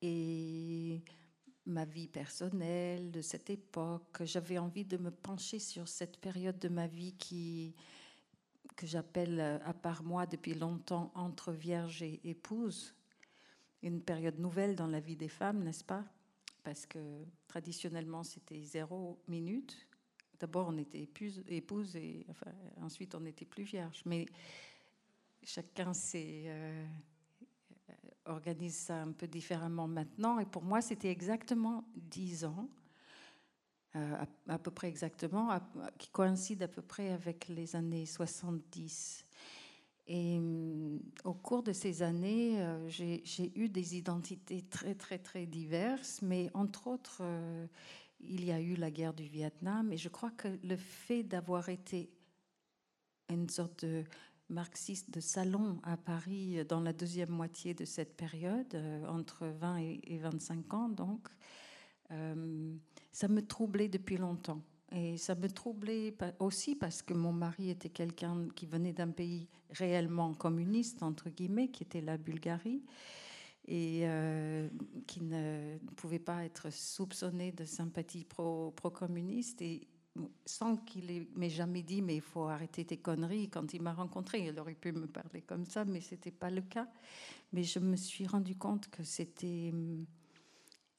et 0.06 1.02
ma 1.66 1.86
vie 1.86 2.08
personnelle 2.08 3.12
de 3.12 3.22
cette 3.22 3.50
époque. 3.50 4.24
J'avais 4.24 4.58
envie 4.58 4.86
de 4.86 4.98
me 4.98 5.10
pencher 5.10 5.60
sur 5.60 5.88
cette 5.88 6.18
période 6.18 6.60
de 6.60 6.70
ma 6.70 6.88
vie 6.88 7.14
qui, 7.14 7.74
que 8.76 8.86
j'appelle, 8.86 9.40
à 9.40 9.74
part 9.74 10.04
moi 10.04 10.26
depuis 10.26 10.54
longtemps, 10.54 11.12
entre 11.16 11.52
vierge 11.52 12.04
et 12.04 12.20
épouse. 12.24 12.94
Une 13.82 14.02
période 14.02 14.40
nouvelle 14.40 14.76
dans 14.76 14.88
la 14.88 15.00
vie 15.00 15.16
des 15.16 15.28
femmes, 15.28 15.64
n'est-ce 15.64 15.84
pas? 15.84 16.06
Parce 16.64 16.86
que 16.86 17.26
traditionnellement, 17.48 18.24
c'était 18.24 18.62
zéro 18.62 19.20
minute. 19.28 19.76
D'abord, 20.40 20.68
on 20.70 20.78
était 20.78 21.02
épouse, 21.48 21.96
et 21.96 22.26
ensuite, 22.82 23.16
on 23.16 23.22
n'était 23.22 23.46
plus 23.46 23.64
vierge. 23.64 24.02
Mais 24.06 24.26
chacun 25.44 25.94
s'est. 25.94 26.44
Euh, 26.48 26.86
organise 28.26 28.76
ça 28.76 29.02
un 29.02 29.12
peu 29.12 29.28
différemment 29.28 29.88
maintenant. 29.88 30.40
Et 30.40 30.46
pour 30.46 30.64
moi, 30.64 30.82
c'était 30.82 31.10
exactement 31.10 31.86
dix 31.96 32.46
ans, 32.46 32.70
euh, 33.96 34.26
à, 34.48 34.60
peu 34.60 34.72
près 34.72 34.88
exactement, 34.88 35.58
qui 35.98 36.10
coïncide 36.10 36.64
à 36.64 36.68
peu 36.68 36.82
près 36.82 37.12
avec 37.12 37.48
les 37.48 37.76
années 37.76 38.06
70. 38.06 39.26
Et 40.08 40.38
euh, 40.40 41.00
au 41.24 41.34
cours 41.34 41.64
de 41.64 41.74
ces 41.74 42.04
années, 42.04 42.62
euh, 42.62 42.90
j'ai 42.90 43.52
eu 43.56 43.70
des 43.70 43.98
identités 43.98 44.64
très, 44.64 44.96
très, 44.96 45.18
très 45.18 45.46
diverses, 45.46 46.22
mais 46.22 46.52
entre 46.54 46.88
autres, 46.88 47.24
il 48.20 48.46
y 48.46 48.52
a 48.52 48.60
eu 48.60 48.76
la 48.76 48.92
guerre 48.92 49.14
du 49.14 49.28
Vietnam, 49.28 49.92
et 49.92 49.98
je 49.98 50.10
crois 50.10 50.32
que 50.32 50.48
le 50.64 50.76
fait 50.76 51.24
d'avoir 51.24 51.70
été 51.70 52.10
une 53.30 53.50
sorte 53.50 53.86
de 53.86 54.04
marxiste 54.50 55.10
de 55.12 55.20
salon 55.20 55.80
à 55.84 55.98
Paris 55.98 56.64
dans 56.66 56.82
la 56.82 56.94
deuxième 56.94 57.30
moitié 57.30 57.74
de 57.74 57.86
cette 57.86 58.16
période, 58.16 58.74
euh, 58.76 59.08
entre 59.08 59.48
20 59.48 59.78
et 60.04 60.18
25 60.20 60.74
ans 60.74 60.90
donc, 60.90 61.28
euh, 62.12 62.76
ça 63.12 63.28
me 63.28 63.42
troublait 63.46 63.90
depuis 63.90 64.18
longtemps. 64.18 64.62
Et 64.92 65.18
ça 65.18 65.36
me 65.36 65.50
troublait 65.50 66.16
aussi 66.40 66.76
parce 66.76 67.02
que 67.02 67.14
mon 67.14 67.34
mari 67.34 67.70
était 67.70 67.90
quelqu'un 67.90 68.48
qui 68.56 68.66
venait 68.66 68.94
d'un 68.94 69.10
pays 69.10 69.48
réellement 69.72 70.34
communiste, 70.34 71.02
entre 71.02 71.30
guillemets, 71.30 71.70
qui 71.70 71.84
était 71.84 72.02
la 72.02 72.18
Bulgarie, 72.18 72.84
et 73.68 74.02
euh, 74.04 74.70
qui 75.08 75.22
ne 75.22 75.78
pouvait 75.96 76.20
pas 76.20 76.46
être 76.46 76.72
soupçonné 76.72 77.52
de 77.52 77.66
sympathie 77.66 78.26
pro-communiste. 78.26 79.62
et 79.64 79.88
sans 80.46 80.78
qu'il 80.78 81.28
m'ait 81.36 81.50
jamais 81.50 81.84
dit 81.84 82.02
mais 82.02 82.16
il 82.16 82.22
faut 82.22 82.48
arrêter 82.48 82.86
tes 82.86 82.98
conneries 82.98 83.50
quand 83.50 83.74
il 83.74 83.82
m'a 83.82 83.94
rencontré. 83.94 84.46
Il 84.46 84.60
aurait 84.60 84.76
pu 84.76 84.92
me 84.92 85.08
parler 85.08 85.42
comme 85.42 85.66
ça, 85.66 85.86
mais 85.86 86.02
c'était 86.02 86.32
pas 86.32 86.50
le 86.50 86.62
cas. 86.62 86.88
Mais 87.54 87.64
je 87.64 87.80
me 87.80 87.96
suis 87.96 88.26
rendu 88.26 88.56
compte 88.56 88.90
que 88.90 89.04
c'était 89.04 89.72
hum, 89.74 90.06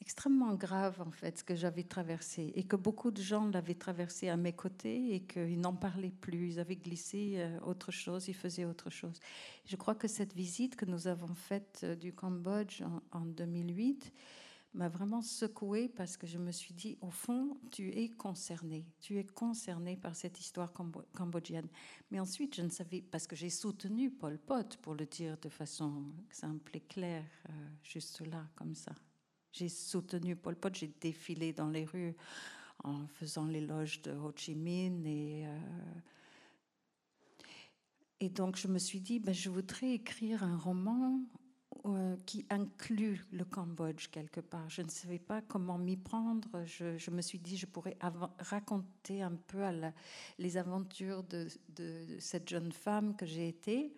extrêmement 0.00 0.54
grave 0.54 1.00
en 1.00 1.11
fait 1.11 1.38
ce 1.38 1.44
que 1.44 1.54
j'avais 1.54 1.82
traversé 1.82 2.52
et 2.54 2.64
que 2.64 2.76
beaucoup 2.76 3.11
de 3.11 3.20
gens 3.20 3.49
l'avaient 3.49 3.75
traversé 3.75 4.28
à 4.28 4.37
mes 4.37 4.52
côtés 4.52 5.14
et 5.14 5.20
qu'ils 5.20 5.61
n'en 5.61 5.75
parlaient 5.75 6.14
plus. 6.20 6.50
Ils 6.50 6.61
avaient 6.61 6.76
glissé 6.76 7.35
euh, 7.37 7.58
autre 7.61 7.90
chose, 7.90 8.28
ils 8.28 8.35
faisaient 8.35 8.64
autre 8.64 8.90
chose. 8.90 9.18
Je 9.64 9.76
crois 9.76 9.94
que 9.94 10.08
cette 10.08 10.35
visite 10.35 10.76
que 10.76 10.85
nous 10.85 11.08
avons 11.08 11.35
faite 11.35 11.80
euh, 11.85 11.96
du 11.96 12.12
Cambodge 12.12 12.82
en 13.12 13.20
2008 13.20 14.12
m'a 14.76 14.88
vraiment 14.88 15.23
secouée 15.23 15.88
parce 15.88 16.16
que 16.16 16.26
je 16.26 16.38
me 16.38 16.52
suis 16.52 16.75
dit, 16.75 16.99
au 17.00 17.11
fond, 17.11 17.59
tu 17.71 17.90
es 17.90 18.09
concerné, 18.11 18.87
tu 19.00 19.18
es 19.18 19.25
concerné 19.25 19.97
par 19.97 20.14
cette 20.14 20.38
histoire 20.38 20.73
cambodgienne. 20.73 21.68
Mais 22.11 22.21
ensuite, 22.21 22.54
je 22.54 22.62
ne 22.62 22.68
savais, 22.68 23.02
parce 23.02 23.26
que 23.26 23.35
j'ai 23.35 23.50
soutenu 23.50 24.11
Pol 24.11 24.38
Pot, 24.38 24.76
pour 24.83 24.95
le 24.95 25.06
dire 25.06 25.38
de 25.38 25.49
façon 25.49 26.04
simple 26.30 26.76
et 26.76 26.80
claire, 26.80 27.25
euh, 27.49 27.52
juste 27.83 28.21
là, 28.26 28.47
comme 28.54 28.75
ça. 28.75 28.92
J'ai 29.52 29.68
soutenu 29.68 30.37
Pol 30.37 30.56
Pot, 30.56 30.75
j'ai 30.75 30.92
défilé 31.00 31.52
dans 31.52 31.68
les 31.68 31.85
rues 31.85 32.14
en 32.85 33.06
faisant 33.06 33.47
l'éloge 33.47 34.02
de 34.02 34.12
Ho 34.12 34.33
Chi 34.37 34.54
Minh 34.54 35.06
et. 35.06 35.47
Euh, 35.47 35.59
et 38.21 38.30
donc 38.30 38.56
je 38.56 38.66
me 38.68 38.78
suis 38.78 39.00
dit, 39.00 39.18
ben, 39.18 39.35
je 39.35 39.50
voudrais 39.50 39.92
écrire 39.92 40.42
un 40.42 40.56
roman 40.56 41.21
euh, 41.87 42.16
qui 42.26 42.45
inclut 42.50 43.25
le 43.33 43.45
Cambodge 43.45 44.09
quelque 44.09 44.40
part. 44.40 44.69
Je 44.69 44.83
ne 44.83 44.88
savais 44.88 45.19
pas 45.19 45.40
comment 45.43 45.78
m'y 45.78 45.97
prendre. 45.97 46.64
Je, 46.64 47.11
me 47.11 47.23
suis 47.23 47.38
dit 47.38 47.57
je 47.57 47.66
pourrais 47.66 47.97
raconter 48.38 49.23
un 49.23 49.35
peu 49.35 49.62
les 50.38 50.57
aventures 50.57 51.23
de, 51.25 51.49
cette 52.19 52.49
jeune 52.49 52.73
femme 52.73 53.14
que 53.14 53.26
j'ai 53.26 53.49
été 53.49 53.95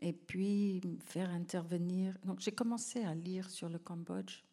et 0.00 0.12
puis 0.12 0.80
faire 1.04 1.30
intervenir. 1.30 2.16
Donc 2.24 2.40
j'ai 2.40 2.52
commencé 2.52 3.02
à 3.02 3.14
lire 3.14 3.50
sur 3.50 3.68
le 3.68 3.78
Cambodge 3.78 4.44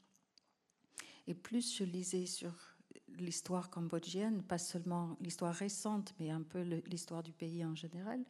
et 1.27 1.33
plus 1.33 1.75
je 1.75 1.83
lisais 1.83 2.25
sur 2.25 2.53
l'histoire 3.19 3.69
cambodgienne, 3.69 4.43
pas 4.43 4.57
seulement 4.57 5.17
l'histoire 5.21 5.53
récente, 5.53 6.13
mais 6.19 6.29
un 6.29 6.41
peu 6.41 6.61
l'histoire 6.61 7.23
du 7.23 7.33
pays 7.33 7.65
en 7.65 7.75
général, 7.75 8.23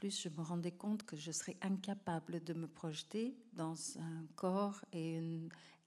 plus 0.00 0.22
je 0.22 0.30
me 0.30 0.42
rendais 0.42 0.72
compte 0.72 1.02
que 1.02 1.14
je 1.14 1.30
serais 1.30 1.58
incapable 1.60 2.42
de 2.42 2.54
me 2.54 2.66
projeter 2.66 3.36
dans 3.52 3.74
un 3.98 4.24
corps 4.34 4.82
et 4.94 5.20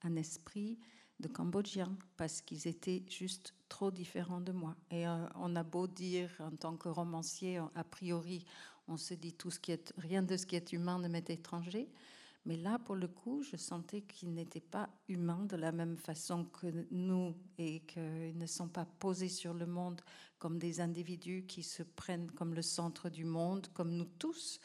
un 0.04 0.16
esprit 0.16 0.78
de 1.20 1.28
Cambodgiens 1.28 1.98
parce 2.16 2.40
qu'ils 2.40 2.68
étaient 2.68 3.04
juste 3.10 3.56
trop 3.70 3.90
différents 3.90 4.42
de 4.42 4.52
moi. 4.52 4.76
Et 4.92 5.08
euh, 5.08 5.26
on 5.34 5.56
a 5.56 5.64
beau 5.64 5.88
dire 5.88 6.30
en 6.40 6.56
tant 6.56 6.78
que 6.78 6.90
romancier, 6.90 7.58
a 7.74 7.84
priori, 7.84 8.46
on 8.88 8.98
se 8.98 9.16
dit 9.16 9.34
tout 9.34 9.50
ce 9.50 9.60
qui 9.60 9.72
est 9.72 9.92
rien 9.98 10.22
de 10.22 10.38
ce 10.38 10.46
qui 10.46 10.56
est 10.56 10.74
humain 10.74 11.00
ne 11.00 11.08
m'est 11.08 11.32
étranger. 11.32 11.90
Mais 12.46 12.58
là, 12.58 12.78
pour 12.78 12.96
le 12.96 13.08
coup, 13.08 13.42
je 13.42 13.56
sentais 13.56 14.02
qu'ils 14.02 14.34
n'étaient 14.34 14.60
pas 14.60 14.90
humains 15.08 15.46
de 15.46 15.56
la 15.56 15.72
même 15.72 15.98
façon 15.98 16.46
que 16.46 16.68
nous 16.92 17.34
et 17.58 17.82
qu'ils 17.82 18.38
ne 18.38 18.46
sont 18.46 18.68
pas 18.68 18.86
posés 18.86 19.30
sur 19.30 19.54
le 19.54 19.66
monde 19.66 20.02
comme 20.40 20.60
des 20.60 20.82
individus 20.82 21.46
qui 21.48 21.64
se 21.64 21.84
prennent 21.84 22.30
comme 22.32 22.54
le 22.54 22.62
centre 22.62 23.10
du 23.10 23.24
monde, 23.24 23.68
comme 23.74 23.96
nous 23.96 24.10
tous. 24.20 24.60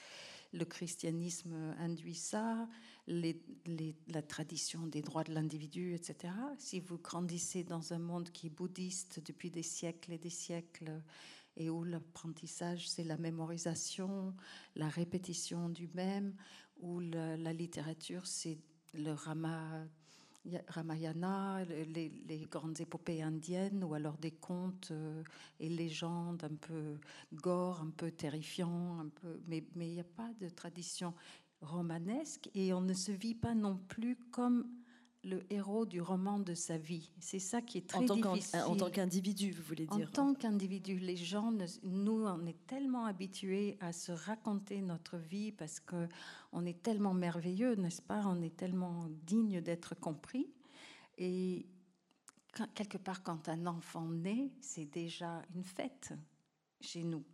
Le 0.53 0.65
christianisme 0.65 1.53
induit 1.79 2.15
ça, 2.15 2.69
la 3.07 4.23
tradition 4.23 4.87
des 4.87 5.03
droits 5.03 5.23
de 5.23 5.33
l'individu, 5.33 5.95
etc. 5.95 6.33
Si 6.59 6.81
vous 6.81 6.99
grandissez 6.99 7.63
dans 7.63 7.93
un 7.93 7.99
monde 7.99 8.31
qui 8.31 8.49
est 8.49 8.51
bouddhiste 8.51 9.23
depuis 9.25 9.51
des 9.51 9.63
siècles 9.63 10.13
et 10.13 10.19
des 10.19 10.31
siècles, 10.31 11.03
et 11.59 11.69
où 11.71 11.85
l'apprentissage, 11.85 12.89
c'est 12.89 13.05
la 13.05 13.17
mémorisation, 13.17 14.35
la 14.77 14.89
répétition 14.89 15.69
du 15.69 15.89
même, 15.93 16.35
où 16.81 17.01
la, 17.01 17.53
littérature, 17.53 18.27
c'est 18.27 18.59
le 18.95 19.15
Ramayana, 20.69 21.65
les, 21.65 22.49
grandes 22.51 22.81
épopées 22.81 23.23
indiennes, 23.23 23.85
ou 23.85 23.95
alors 23.95 24.17
des 24.19 24.31
contes 24.31 24.89
euh, 24.91 25.23
et 25.61 25.69
légendes 25.69 26.45
un 26.45 26.55
peu 26.55 26.99
gore, 27.35 27.81
un 27.81 27.91
peu 27.91 28.11
terrifiants, 28.11 29.01
un 29.01 29.09
peu, 29.09 29.41
mais 29.47 29.65
il 29.77 29.93
n'y 29.93 30.01
a 30.01 30.05
pas 30.05 30.31
de 30.41 30.49
tradition 30.49 31.15
romanesque 31.61 32.49
et 32.55 32.73
on 32.73 32.81
ne 32.81 32.95
se 32.95 33.13
vit 33.13 33.35
pas 33.35 33.55
non 33.55 33.77
plus 33.89 34.17
comme 34.31 34.69
le 35.25 35.43
héros 35.53 35.85
du 35.85 36.01
roman 36.01 36.39
de 36.39 36.55
sa 36.55 36.79
vie. 36.79 37.11
C'est 37.19 37.39
ça 37.39 37.61
qui 37.61 37.79
est 37.79 37.89
très 37.89 38.05
difficile. 38.05 38.61
En 38.67 38.77
tant 38.77 38.91
qu'individu, 38.91 39.51
vous 39.51 39.63
voulez 39.63 39.87
dire 39.87 40.09
En 40.09 40.11
tant 40.11 40.35
qu'individu, 40.35 40.99
les 40.99 41.17
gens, 41.17 41.53
nous, 41.83 42.25
on 42.25 42.47
est 42.47 42.67
tellement 42.67 43.07
habitués 43.07 43.77
à 43.81 43.93
se 43.93 44.13
raconter 44.13 44.81
notre 44.81 45.17
vie 45.17 45.53
parce 45.53 45.81
que 45.81 46.09
on 46.53 46.65
est 46.65 46.83
tellement 46.83 47.15
merveilleux, 47.15 47.75
n'est-ce 47.75 48.03
pas? 48.03 48.23
On 48.27 48.41
est 48.43 48.57
tellement 48.57 49.09
digne 49.27 49.61
d'être 49.61 49.95
compris. 49.95 50.49
Et 51.19 51.67
quelque 52.75 52.99
part, 52.99 53.23
quand 53.23 53.49
un 53.49 53.67
enfant 53.67 54.09
naît, 54.09 54.51
c'est 54.61 54.87
déjà 54.87 55.43
une 55.55 55.65
fête 55.65 56.13
chez 56.81 57.03
nous 57.03 57.25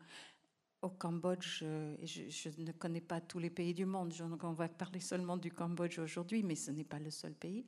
au 0.85 0.91
Cambodge, 0.91 1.61
euh, 1.62 1.97
je, 2.03 2.49
ne 2.59 2.73
connais 2.73 3.00
pas 3.00 3.21
tous 3.21 3.38
les 3.38 3.50
pays 3.50 3.73
du 3.73 3.87
monde, 3.87 4.12
on 4.43 4.53
va 4.53 4.69
parler 4.69 5.00
seulement 5.00 5.38
du 5.38 5.50
Cambodge 5.50 5.99
aujourd'hui, 5.99 6.43
mais 6.43 6.55
ce 6.55 6.71
n'est 6.71 6.85
pas 6.85 6.99
le 6.99 7.11
seul 7.11 7.33
pays. 7.33 7.67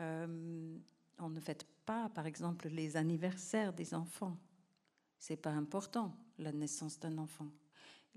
Euh, 0.00 0.78
on 1.18 1.28
ne 1.28 1.40
fête 1.40 1.66
pas, 1.84 2.08
par 2.10 2.26
exemple, 2.26 2.68
les 2.68 2.96
anniversaires 2.96 3.72
des 3.72 3.94
enfants. 3.94 4.36
C'est 5.18 5.36
pas 5.36 5.50
important, 5.50 6.16
la 6.38 6.52
naissance 6.52 7.00
d'un 7.00 7.18
enfant. 7.18 7.48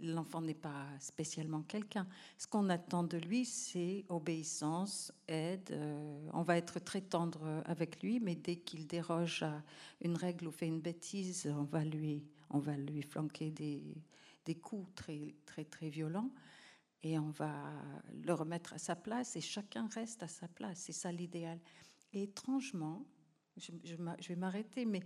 L'enfant 0.01 0.41
n'est 0.41 0.53
pas 0.53 0.86
spécialement 1.00 1.63
quelqu'un. 1.63 2.07
Ce 2.38 2.48
qu'on 2.48 2.69
attend 2.69 3.03
de 3.03 3.17
lui, 3.17 3.45
c'est 3.45 4.05
obéissance, 4.09 5.12
aide. 5.27 5.71
Euh, 5.71 6.29
on 6.33 6.43
va 6.43 6.57
être 6.57 6.79
très 6.79 7.01
tendre 7.01 7.63
avec 7.65 8.01
lui, 8.03 8.19
mais 8.19 8.36
dès 8.36 8.57
qu'il 8.57 8.86
déroge 8.86 9.43
à 9.43 9.63
une 10.01 10.15
règle 10.15 10.48
ou 10.48 10.51
fait 10.51 10.67
une 10.67 10.79
bêtise, 10.79 11.48
on 11.48 11.63
va 11.63 11.83
lui 11.83 12.24
on 12.50 12.59
va 12.59 12.75
lui 12.75 13.01
flanquer 13.01 13.51
des, 13.51 13.83
des 14.49 14.55
coups 14.55 14.91
très, 14.95 15.35
très, 15.45 15.63
très 15.63 15.89
violents 15.89 16.31
et 17.03 17.19
on 17.19 17.29
va 17.29 17.71
le 18.23 18.33
remettre 18.33 18.73
à 18.73 18.79
sa 18.79 18.95
place 18.95 19.35
et 19.35 19.41
chacun 19.41 19.87
reste 19.93 20.23
à 20.23 20.27
sa 20.27 20.47
place. 20.47 20.79
C'est 20.79 20.91
ça 20.91 21.11
l'idéal. 21.11 21.59
Et 22.13 22.23
étrangement, 22.23 23.05
je, 23.57 23.71
vais 24.27 24.35
m'arrêter, 24.35 24.85
mais 24.85 25.03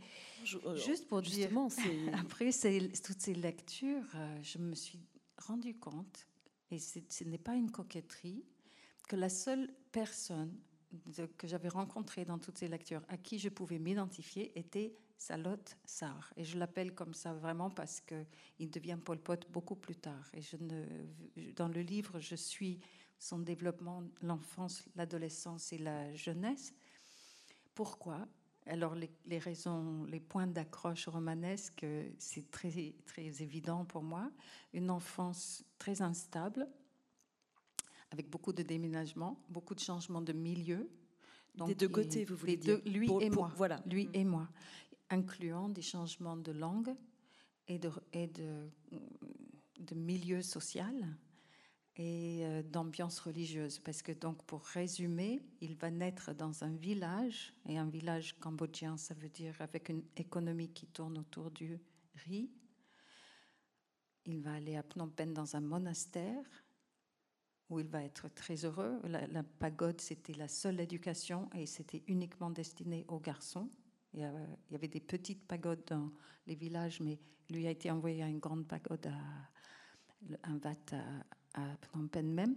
euh, 0.65 0.77
juste 0.77 1.09
pour 1.09 1.21
dire, 1.21 1.50
après 2.13 2.51
toutes 3.03 3.19
ces 3.19 3.33
lectures, 3.33 4.05
euh, 4.15 4.39
je 4.41 4.59
me 4.59 4.75
suis 4.75 5.01
rendu 5.38 5.77
compte, 5.77 6.25
et 6.71 6.79
ce 6.79 7.23
n'est 7.25 7.38
pas 7.38 7.55
une 7.55 7.69
coquetterie, 7.69 8.45
que 9.09 9.17
la 9.17 9.29
seule 9.29 9.69
personne 9.91 10.57
que 11.38 11.47
j'avais 11.47 11.67
rencontrée 11.67 12.23
dans 12.23 12.39
toutes 12.39 12.59
ces 12.59 12.69
lectures 12.69 13.01
à 13.09 13.17
qui 13.17 13.39
je 13.39 13.50
pouvais 13.50 13.79
m'identifier 13.79 14.57
était 14.57 14.95
Salotte 15.17 15.77
Sarr. 15.86 16.34
Et 16.36 16.43
je 16.43 16.58
l'appelle 16.58 16.93
comme 16.93 17.13
ça 17.13 17.34
vraiment 17.34 17.70
parce 17.70 18.01
qu'il 18.01 18.70
devient 18.70 18.98
Pol 19.03 19.17
Pot 19.17 19.48
beaucoup 19.51 19.75
plus 19.75 19.96
tard. 19.96 20.29
Et 20.34 20.41
je 20.41 20.58
ne, 20.58 20.86
dans 21.55 21.67
le 21.67 21.82
livre, 21.82 22.20
je 22.20 22.36
suis 22.36 22.79
son 23.20 23.39
développement, 23.39 24.03
l'enfance, 24.22 24.84
l'adolescence 24.96 25.72
et 25.72 25.77
la 25.77 26.13
jeunesse. 26.13 26.74
Pourquoi? 27.74 28.27
Alors 28.65 28.96
les, 28.96 29.39
raisons, 29.39 30.05
les 30.05 30.20
points 30.20 30.48
d'accroche 30.48 31.08
romanesque, 31.08 31.86
c'est 32.17 32.50
très, 32.50 32.93
très 33.05 33.41
évident 33.41 33.86
pour 33.86 34.03
moi. 34.03 34.29
Une 34.74 34.89
enfance 34.89 35.65
très 35.77 36.01
instable, 36.01 36.67
avec 38.12 38.29
beaucoup 38.29 38.53
de 38.53 38.63
déménagements, 38.63 39.41
beaucoup 39.50 39.75
de 39.75 39.79
changements 39.79 40.22
de 40.22 40.34
milieu. 40.34 40.89
Donc, 41.55 41.67
des 41.70 41.75
deux 41.75 41.89
côtés, 41.89 42.25
vous 42.25 42.36
voulez 42.36 42.58
dire 42.58 42.79
Lui 42.86 43.10
et 43.20 43.29
moi. 43.29 43.51
Voilà. 43.55 43.82
Lui 43.86 44.08
mm. 44.08 44.15
et 44.15 44.24
moi 44.24 44.48
incluant 45.13 45.70
des 45.70 45.82
changements 45.82 46.38
de 46.38 46.51
langue 46.51 46.96
et 47.67 47.77
de, 47.77 47.93
milieu 49.96 50.41
social 50.41 51.17
et 51.96 52.39
euh, 52.43 52.63
d'ambiance 52.63 53.20
religieuse. 53.20 53.77
Parce 53.79 54.01
que 54.01 54.12
donc, 54.12 54.43
pour 54.43 54.62
résumer, 54.63 55.41
il 55.62 55.75
va 55.75 55.91
naître 55.91 56.34
dans 56.34 56.63
un 56.63 56.75
village, 56.75 57.53
et 57.70 57.77
un 57.77 57.88
village 57.88 58.34
cambodgien, 58.39 58.98
ça 58.98 59.13
veut 59.13 59.29
dire 59.29 59.55
avec 59.60 59.89
une 59.89 60.03
économie 60.17 60.74
qui 60.74 60.88
tourne 60.88 61.20
autour 61.20 61.51
du 61.51 61.79
riz. 62.25 62.50
Il 64.25 64.41
va 64.41 64.53
aller 64.53 64.75
à 64.75 64.84
Phnom 64.84 65.10
Penh 65.10 65.34
dans 65.34 65.55
un 65.55 65.62
monastère 65.62 66.46
où 67.70 67.79
il 67.79 67.88
va 67.88 68.03
être 68.03 68.27
très 68.29 68.65
heureux. 68.65 69.00
La, 69.03 69.27
la 69.27 69.43
pagode, 69.43 70.01
c'était 70.01 70.34
la 70.34 70.48
seule 70.48 70.79
éducation 70.79 71.50
et 71.53 71.67
c'était 71.67 72.03
uniquement 72.08 72.50
destiné 72.50 73.05
aux 73.08 73.20
garçons. 73.20 73.70
Il 74.13 74.22
y 74.72 74.75
avait 74.75 74.88
des 74.88 75.00
petites 75.00 75.48
pagodes 75.48 75.84
dans 75.88 76.12
les 76.46 76.55
villages, 76.55 77.00
mais 77.00 77.20
lui 77.50 77.67
a 77.67 77.72
été 77.72 77.89
envoyé 77.89 78.24
à 78.24 78.27
une 78.27 78.39
grande 78.39 78.67
pagode, 78.67 79.08
à 79.08 80.50
un 80.50 80.58
vat 80.58 80.75
à, 81.53 81.75
Phnom 81.82 82.08
Penh 82.08 82.34
même. 82.34 82.55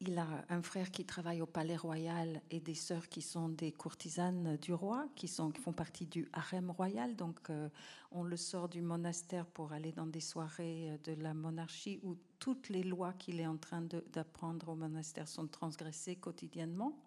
Il 0.00 0.18
a 0.18 0.44
un 0.50 0.60
frère 0.60 0.90
qui 0.90 1.06
travaille 1.06 1.40
au 1.40 1.46
palais 1.46 1.76
royal 1.76 2.42
et 2.50 2.60
des 2.60 2.74
sœurs 2.74 3.08
qui 3.08 3.22
sont 3.22 3.48
des 3.48 3.72
courtisanes 3.72 4.58
du 4.58 4.74
roi, 4.74 5.08
qui, 5.16 5.26
sont, 5.26 5.50
qui 5.50 5.60
font 5.60 5.72
partie 5.72 6.06
du 6.06 6.28
harem 6.34 6.70
royal. 6.70 7.16
Donc, 7.16 7.48
euh, 7.48 7.70
on 8.10 8.22
le 8.22 8.36
sort 8.36 8.68
du 8.68 8.82
monastère 8.82 9.46
pour 9.46 9.72
aller 9.72 9.92
dans 9.92 10.06
des 10.06 10.20
soirées 10.20 10.98
de 11.04 11.12
la 11.14 11.32
monarchie 11.32 11.98
où 12.02 12.16
toutes 12.38 12.68
les 12.68 12.82
lois 12.82 13.14
qu'il 13.14 13.40
est 13.40 13.46
en 13.46 13.56
train 13.56 13.82
d'apprendre 14.12 14.68
au 14.68 14.74
monastère 14.74 15.28
sont 15.28 15.46
transgressées 15.46 16.16
quotidiennement. 16.16 16.98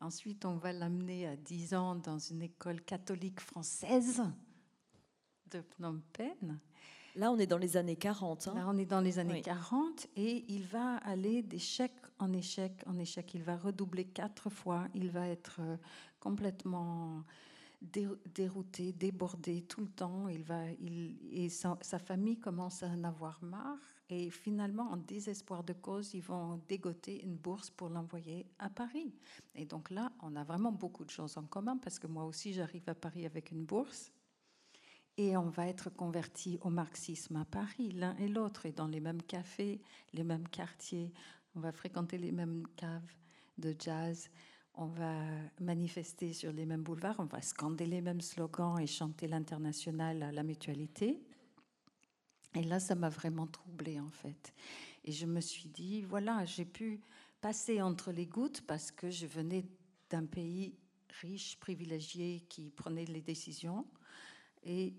Ensuite, 0.00 0.44
on 0.44 0.56
va 0.56 0.72
l'amener 0.72 1.26
à 1.26 1.36
10 1.36 1.74
ans 1.74 1.94
dans 1.94 2.18
une 2.18 2.42
école 2.42 2.82
catholique 2.82 3.40
française 3.40 4.22
de 5.50 5.62
Phnom 5.62 6.00
Penh. 6.12 6.58
Là, 7.16 7.32
on 7.32 7.38
est 7.38 7.46
dans 7.46 7.56
les 7.56 7.78
années 7.78 7.96
40. 7.96 8.48
Hein. 8.48 8.54
Là, 8.56 8.66
on 8.68 8.76
est 8.76 8.84
dans 8.84 9.00
les 9.00 9.18
années 9.18 9.40
40 9.40 10.06
et 10.16 10.44
il 10.48 10.66
va 10.66 10.98
aller 10.98 11.42
d'échec 11.42 11.92
en 12.18 12.32
échec 12.34 12.72
en 12.86 12.98
échec. 12.98 13.32
Il 13.34 13.42
va 13.42 13.56
redoubler 13.56 14.04
quatre 14.04 14.50
fois. 14.50 14.86
Il 14.94 15.10
va 15.10 15.26
être 15.26 15.56
euh, 15.60 15.76
complètement 16.20 17.24
dérouté, 17.80 18.92
débordé 18.92 19.62
tout 19.62 19.80
le 19.80 19.88
temps. 19.88 20.28
Il 20.28 20.42
va, 20.42 20.70
il, 20.72 21.16
et 21.32 21.48
sa, 21.48 21.78
sa 21.80 21.98
famille 21.98 22.38
commence 22.38 22.82
à 22.82 22.88
en 22.88 23.02
avoir 23.04 23.42
marre. 23.42 23.95
Et 24.08 24.30
finalement, 24.30 24.90
en 24.92 24.96
désespoir 24.96 25.64
de 25.64 25.72
cause, 25.72 26.14
ils 26.14 26.22
vont 26.22 26.60
dégoter 26.68 27.24
une 27.24 27.34
bourse 27.34 27.70
pour 27.70 27.88
l'envoyer 27.88 28.46
à 28.58 28.70
Paris. 28.70 29.12
Et 29.54 29.64
donc 29.64 29.90
là, 29.90 30.12
on 30.22 30.36
a 30.36 30.44
vraiment 30.44 30.70
beaucoup 30.70 31.04
de 31.04 31.10
choses 31.10 31.36
en 31.36 31.42
commun 31.42 31.76
parce 31.76 31.98
que 31.98 32.06
moi 32.06 32.24
aussi, 32.24 32.52
j'arrive 32.52 32.88
à 32.88 32.94
Paris 32.94 33.26
avec 33.26 33.50
une 33.50 33.64
bourse. 33.64 34.12
Et 35.16 35.36
on 35.36 35.48
va 35.48 35.66
être 35.66 35.90
convertis 35.90 36.58
au 36.60 36.68
marxisme 36.68 37.36
à 37.36 37.44
Paris, 37.44 37.90
l'un 37.92 38.14
et 38.18 38.28
l'autre, 38.28 38.66
et 38.66 38.72
dans 38.72 38.86
les 38.86 39.00
mêmes 39.00 39.22
cafés, 39.22 39.80
les 40.12 40.24
mêmes 40.24 40.46
quartiers. 40.48 41.12
On 41.54 41.60
va 41.60 41.72
fréquenter 41.72 42.18
les 42.18 42.32
mêmes 42.32 42.66
caves 42.76 43.14
de 43.56 43.74
jazz. 43.78 44.28
On 44.74 44.86
va 44.86 45.14
manifester 45.58 46.34
sur 46.34 46.52
les 46.52 46.66
mêmes 46.66 46.82
boulevards. 46.82 47.16
On 47.18 47.24
va 47.24 47.40
scander 47.40 47.86
les 47.86 48.02
mêmes 48.02 48.20
slogans 48.20 48.78
et 48.78 48.86
chanter 48.86 49.26
l'international 49.26 50.22
à 50.22 50.32
la 50.32 50.42
mutualité. 50.42 51.26
Et 52.56 52.62
là, 52.62 52.80
ça 52.80 52.94
m'a 52.94 53.10
vraiment 53.10 53.46
troublée 53.46 54.00
en 54.00 54.10
fait. 54.10 54.54
Et 55.04 55.12
je 55.12 55.26
me 55.26 55.40
suis 55.40 55.68
dit, 55.68 56.02
voilà, 56.02 56.44
j'ai 56.46 56.64
pu 56.64 57.00
passer 57.40 57.82
entre 57.82 58.12
les 58.12 58.26
gouttes 58.26 58.62
parce 58.62 58.90
que 58.90 59.10
je 59.10 59.26
venais 59.26 59.64
d'un 60.08 60.24
pays 60.24 60.74
riche, 61.20 61.58
privilégié, 61.60 62.44
qui 62.48 62.70
prenait 62.70 63.04
les 63.04 63.20
décisions. 63.20 63.86
Et 64.64 64.94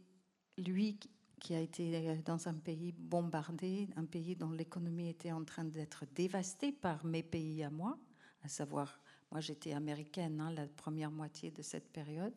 lui, 0.58 1.00
qui 1.39 1.56
a 1.56 1.60
été 1.60 2.22
dans 2.26 2.48
un 2.48 2.54
pays 2.54 2.91
bombardé, 2.91 3.89
un 3.96 4.06
pays 4.06 4.36
dont 4.36 4.52
l'économie 4.52 5.10
était 5.10 5.32
en 5.32 5.43
train 5.43 5.65
d'être 5.65 6.06
dévastée 6.13 6.72
par 6.72 7.06
mes 7.06 7.24
pays 7.24 7.63
à 7.63 7.70
moi, 7.70 7.98
à 8.43 8.48
savoir, 8.48 9.00
moi 9.32 9.41
j'étais 9.41 9.74
américaine 9.74 10.39
hein, 10.41 10.52
la 10.52 10.67
première 10.67 11.12
moitié 11.12 11.52
de 11.52 11.62
cette 11.62 11.91
période, 11.91 12.34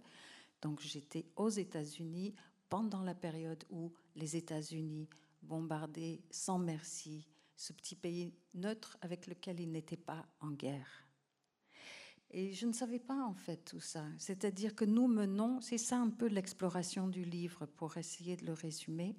donc 0.61 0.81
j'étais 0.81 1.25
aux 1.37 1.49
États-Unis 1.49 2.35
pendant 2.69 3.03
la 3.03 3.15
période 3.15 3.65
où 3.71 3.91
les 4.17 4.37
États-Unis 4.37 5.09
bombardaient 5.43 6.21
sans 6.31 6.59
merci 6.59 7.27
ce 7.57 7.73
petit 7.73 7.95
pays 7.95 8.33
neutre 8.55 8.97
avec 9.03 9.27
lequel 9.27 9.61
ils 9.61 9.71
n'étaient 9.71 9.97
pas 9.97 10.27
en 10.41 10.51
guerre. 10.51 11.07
Et 12.31 12.53
je 12.53 12.67
ne 12.67 12.73
savais 12.73 13.01
pas 13.01 13.25
en 13.25 13.35
fait 13.35 13.65
tout 13.65 13.81
ça. 13.81 14.05
C'est-à-dire 14.19 14.75
que 14.75 14.85
nous 14.85 15.09
menons, 15.09 15.61
c'est 15.61 15.79
ça 15.79 15.99
un 15.99 16.11
peu 16.11 16.27
l'exploration 16.27 17.09
du 17.09 17.25
livre 17.25 17.67
pour 17.67 17.97
essayer 17.97 18.37
de 18.37 18.47
le 18.47 18.53
résumer. 18.53 19.17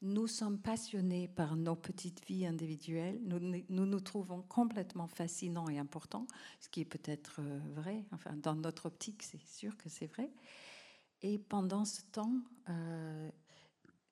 Nous 0.00 0.28
sommes 0.28 0.60
passionnés 0.60 1.26
par 1.26 1.56
nos 1.56 1.74
petites 1.74 2.24
vies 2.24 2.46
individuelles. 2.46 3.20
Nous 3.24 3.40
nous, 3.40 3.86
nous 3.86 4.00
trouvons 4.00 4.42
complètement 4.42 5.08
fascinants 5.08 5.68
et 5.68 5.78
importants, 5.78 6.28
ce 6.60 6.68
qui 6.68 6.82
est 6.82 6.84
peut-être 6.84 7.40
euh, 7.40 7.58
vrai. 7.74 8.04
Enfin, 8.12 8.36
dans 8.36 8.54
notre 8.54 8.86
optique, 8.86 9.24
c'est 9.24 9.44
sûr 9.44 9.76
que 9.76 9.88
c'est 9.88 10.06
vrai. 10.06 10.30
Et 11.22 11.38
pendant 11.38 11.84
ce 11.84 12.02
temps, 12.12 12.40
euh, 12.68 13.28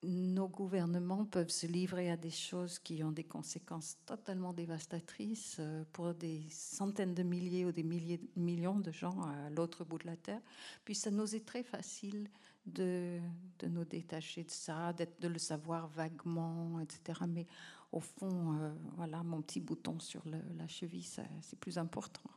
nos 0.07 0.49
gouvernements 0.49 1.25
peuvent 1.25 1.51
se 1.51 1.67
livrer 1.67 2.11
à 2.11 2.17
des 2.17 2.31
choses 2.31 2.79
qui 2.79 3.03
ont 3.03 3.13
des 3.13 3.25
conséquences 3.25 3.97
totalement 4.07 4.53
dévastatrices 4.53 5.57
euh, 5.59 5.85
pour 5.93 6.15
des 6.15 6.43
centaines 6.51 7.15
de 7.15 7.23
milliers 7.23 7.65
ou 7.65 7.73
des 7.73 7.83
milliers, 7.83 8.21
millions 8.37 8.79
de 8.79 8.93
gens 8.93 9.21
à 9.23 9.51
l'autre 9.51 9.85
bout 9.85 9.99
de 9.99 10.07
la 10.07 10.17
Terre. 10.17 10.41
Puis 10.85 10.95
ça 10.95 11.11
nous 11.11 11.35
est 11.35 11.45
très 11.45 11.63
facile 11.63 12.29
de, 12.67 13.19
de 13.59 13.67
nous 13.69 13.85
détacher 13.85 14.45
de 14.45 14.51
ça, 14.51 14.93
de 14.93 15.29
le 15.29 15.39
savoir 15.39 15.89
vaguement, 15.89 16.81
etc. 16.81 17.21
Mais 17.29 17.47
au 17.93 18.01
fond, 18.01 18.59
euh, 18.59 18.73
voilà, 18.97 19.23
mon 19.23 19.43
petit 19.43 19.61
bouton 19.61 19.99
sur 19.99 20.23
la 20.27 20.67
cheville, 20.67 21.07
c'est 21.41 21.59
plus 21.59 21.79
important. 21.79 22.31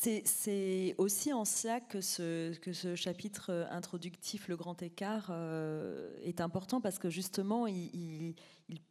C'est 0.00 0.94
aussi 0.96 1.32
en 1.32 1.44
cela 1.44 1.80
que 1.80 2.00
ce, 2.00 2.56
que 2.58 2.72
ce, 2.72 2.94
chapitre 2.94 3.66
introductif, 3.72 4.46
le 4.46 4.56
grand 4.56 4.80
écart, 4.80 5.30
euh, 5.30 6.16
est 6.22 6.40
important 6.40 6.80
parce 6.80 7.00
que 7.00 7.10
justement, 7.10 7.66
il, 7.66 8.36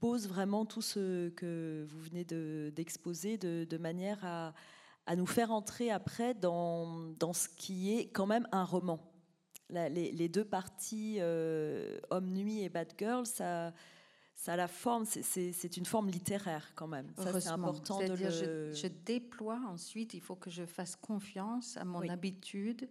pose 0.02 0.28
vraiment 0.28 0.66
tout 0.66 0.82
ce 0.82 1.30
que 1.30 1.88
vous 1.90 2.02
venez 2.02 2.26
d'exposer 2.72 3.38
de, 3.38 3.78
manière 3.78 4.20
à, 4.26 4.54
à, 5.06 5.16
nous 5.16 5.26
faire 5.26 5.52
entrer 5.52 5.92
après 5.92 6.34
dans, 6.34 7.14
dans, 7.18 7.32
ce 7.32 7.48
qui 7.48 7.98
est 7.98 8.08
quand 8.10 8.28
même 8.28 8.46
un 8.52 8.66
roman. 8.66 9.00
les, 9.70 10.28
deux 10.28 10.46
parties, 10.46 11.20
euh, 11.20 12.00
Homme-Nuit 12.10 12.64
et 12.64 12.70
Bad 12.70 12.94
Girl, 13.00 13.26
ça 13.26 13.72
ça 14.38 14.54
a 14.54 14.56
la 14.56 14.68
forme, 14.68 15.04
c'est 15.06 15.78
une 15.78 15.86
forme 15.86 16.10
littéraire 16.10 16.72
quand 16.76 16.88
même. 16.88 17.12
Ça, 17.18 17.42
c'est 17.42 17.50
important 17.50 18.00
de 18.00 18.14
le... 18.14 18.72
je, 18.72 18.88
déploie 18.88 19.60
ensuite, 19.68 20.14
il 20.14 20.22
faut 20.22 20.36
que 20.36 20.52
je 20.52 20.64
fasse 20.64 20.96
confiance 20.96 21.76
à 21.76 21.84
mon 21.84 22.08
habitude, 22.08 22.88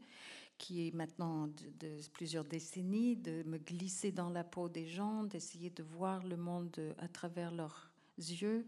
qui 0.58 0.88
est 0.88 0.94
maintenant 0.94 1.46
de, 1.46 2.00
plusieurs 2.12 2.44
décennies, 2.44 3.14
de 3.14 3.44
me 3.44 3.58
glisser 3.58 4.10
dans 4.10 4.28
la 4.28 4.42
peau 4.42 4.68
des 4.68 4.86
gens, 4.86 5.22
d'essayer 5.22 5.70
de 5.70 5.84
voir 5.84 6.26
le 6.26 6.36
monde 6.36 6.76
à 6.98 7.06
travers 7.06 7.52
leurs 7.52 7.92
yeux 8.18 8.66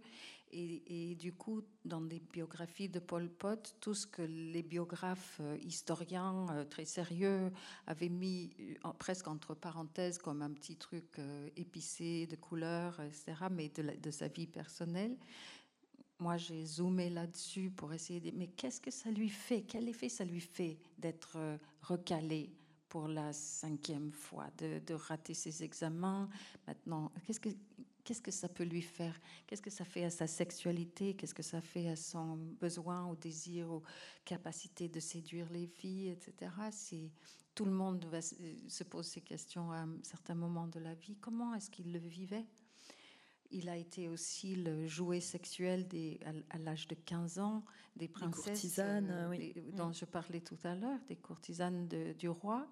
Et, 0.50 1.14
du 1.16 1.32
coup, 1.32 1.62
dans 1.84 2.00
des 2.00 2.20
biographies 2.20 2.88
de 2.88 2.98
Pol 3.00 3.28
Pot, 3.28 3.74
tout 3.80 3.94
ce 3.94 4.06
que 4.06 4.22
les 4.22 4.62
biographes 4.62 5.38
euh, 5.40 5.58
historiens 5.62 6.46
euh, 6.50 6.64
très 6.64 6.84
sérieux 6.84 7.52
avaient 7.86 8.08
mis 8.08 8.50
euh, 8.84 8.88
presque 8.98 9.28
entre 9.28 9.54
parenthèses 9.54 10.18
comme 10.18 10.42
un 10.42 10.50
petit 10.50 10.76
truc 10.76 11.20
épicé 11.56 12.26
de 12.26 12.36
couleurs, 12.36 13.00
etc., 13.00 13.34
mais 13.50 13.68
de, 13.68 13.94
de 14.00 14.10
sa 14.10 14.28
vie 14.28 14.46
personnelle, 14.46 15.16
moi 16.18 16.36
j'ai 16.36 16.64
zoomé 16.64 17.10
là-dessus 17.10 17.70
pour 17.70 17.92
essayer 17.92 18.20
de... 18.20 18.30
Mais 18.36 18.48
qu'est-ce 18.48 18.80
que 18.80 18.90
ça 18.90 19.10
lui 19.10 19.28
fait? 19.28 19.62
Quel 19.62 19.88
effet 19.88 20.08
ça 20.08 20.24
lui 20.24 20.40
fait 20.40 20.78
d'être 20.98 21.38
recalé 21.82 22.50
pour 22.88 23.06
la 23.06 23.32
cinquième 23.32 24.12
fois, 24.12 24.46
de, 24.58 24.80
de 24.86 24.94
rater 24.94 25.34
ses 25.34 25.62
examens? 25.62 26.28
Maintenant, 26.66 27.12
qu'est-ce 27.24 27.40
que 27.40 27.50
qu'est-ce 28.08 28.22
que 28.22 28.30
ça 28.30 28.48
peut 28.48 28.64
lui 28.64 28.80
faire? 28.80 29.20
Qu'est-ce 29.46 29.60
que 29.60 29.68
ça 29.68 29.84
fait 29.84 30.02
à 30.02 30.08
sa 30.08 30.26
sexualité? 30.26 31.14
Qu'est-ce 31.14 31.34
que 31.34 31.42
ça 31.42 31.60
fait 31.60 31.90
à 31.90 31.96
son 31.96 32.38
besoin, 32.58 33.04
au 33.04 33.14
désir, 33.14 33.70
aux 33.70 33.82
capacités 34.24 34.88
de 34.88 34.98
séduire 34.98 35.46
les 35.50 35.66
filles, 35.66 36.08
etc. 36.08 36.50
Si 36.70 37.12
tout 37.54 37.66
le 37.66 37.70
monde 37.70 38.06
va, 38.06 38.22
se 38.22 38.82
pose 38.84 39.06
ces 39.06 39.20
questions 39.20 39.70
à 39.72 39.80
un 39.80 40.02
certain 40.02 40.34
moment 40.34 40.66
de 40.68 40.80
la 40.80 40.94
vie, 40.94 41.16
comment 41.20 41.54
est-ce 41.54 41.68
qu'il 41.68 41.92
le 41.92 41.98
vivait? 41.98 42.46
Il 43.50 43.68
a 43.68 43.76
été 43.76 44.08
aussi 44.08 44.56
le 44.56 44.86
jouet 44.86 45.20
sexuel 45.20 45.86
des, 45.86 46.18
à, 46.48 46.56
l'âge 46.56 46.88
de 46.88 46.94
15 46.94 47.38
ans 47.40 47.62
des 47.94 48.08
princesses 48.08 48.42
courtisanes, 48.42 49.10
euh, 49.10 49.28
oui. 49.28 49.52
dont 49.74 49.92
je 49.92 50.06
parlais 50.06 50.40
tout 50.40 50.58
à 50.64 50.74
l'heure, 50.74 51.00
des 51.08 51.16
courtisanes 51.16 51.86
du 51.88 52.30
roi. 52.30 52.66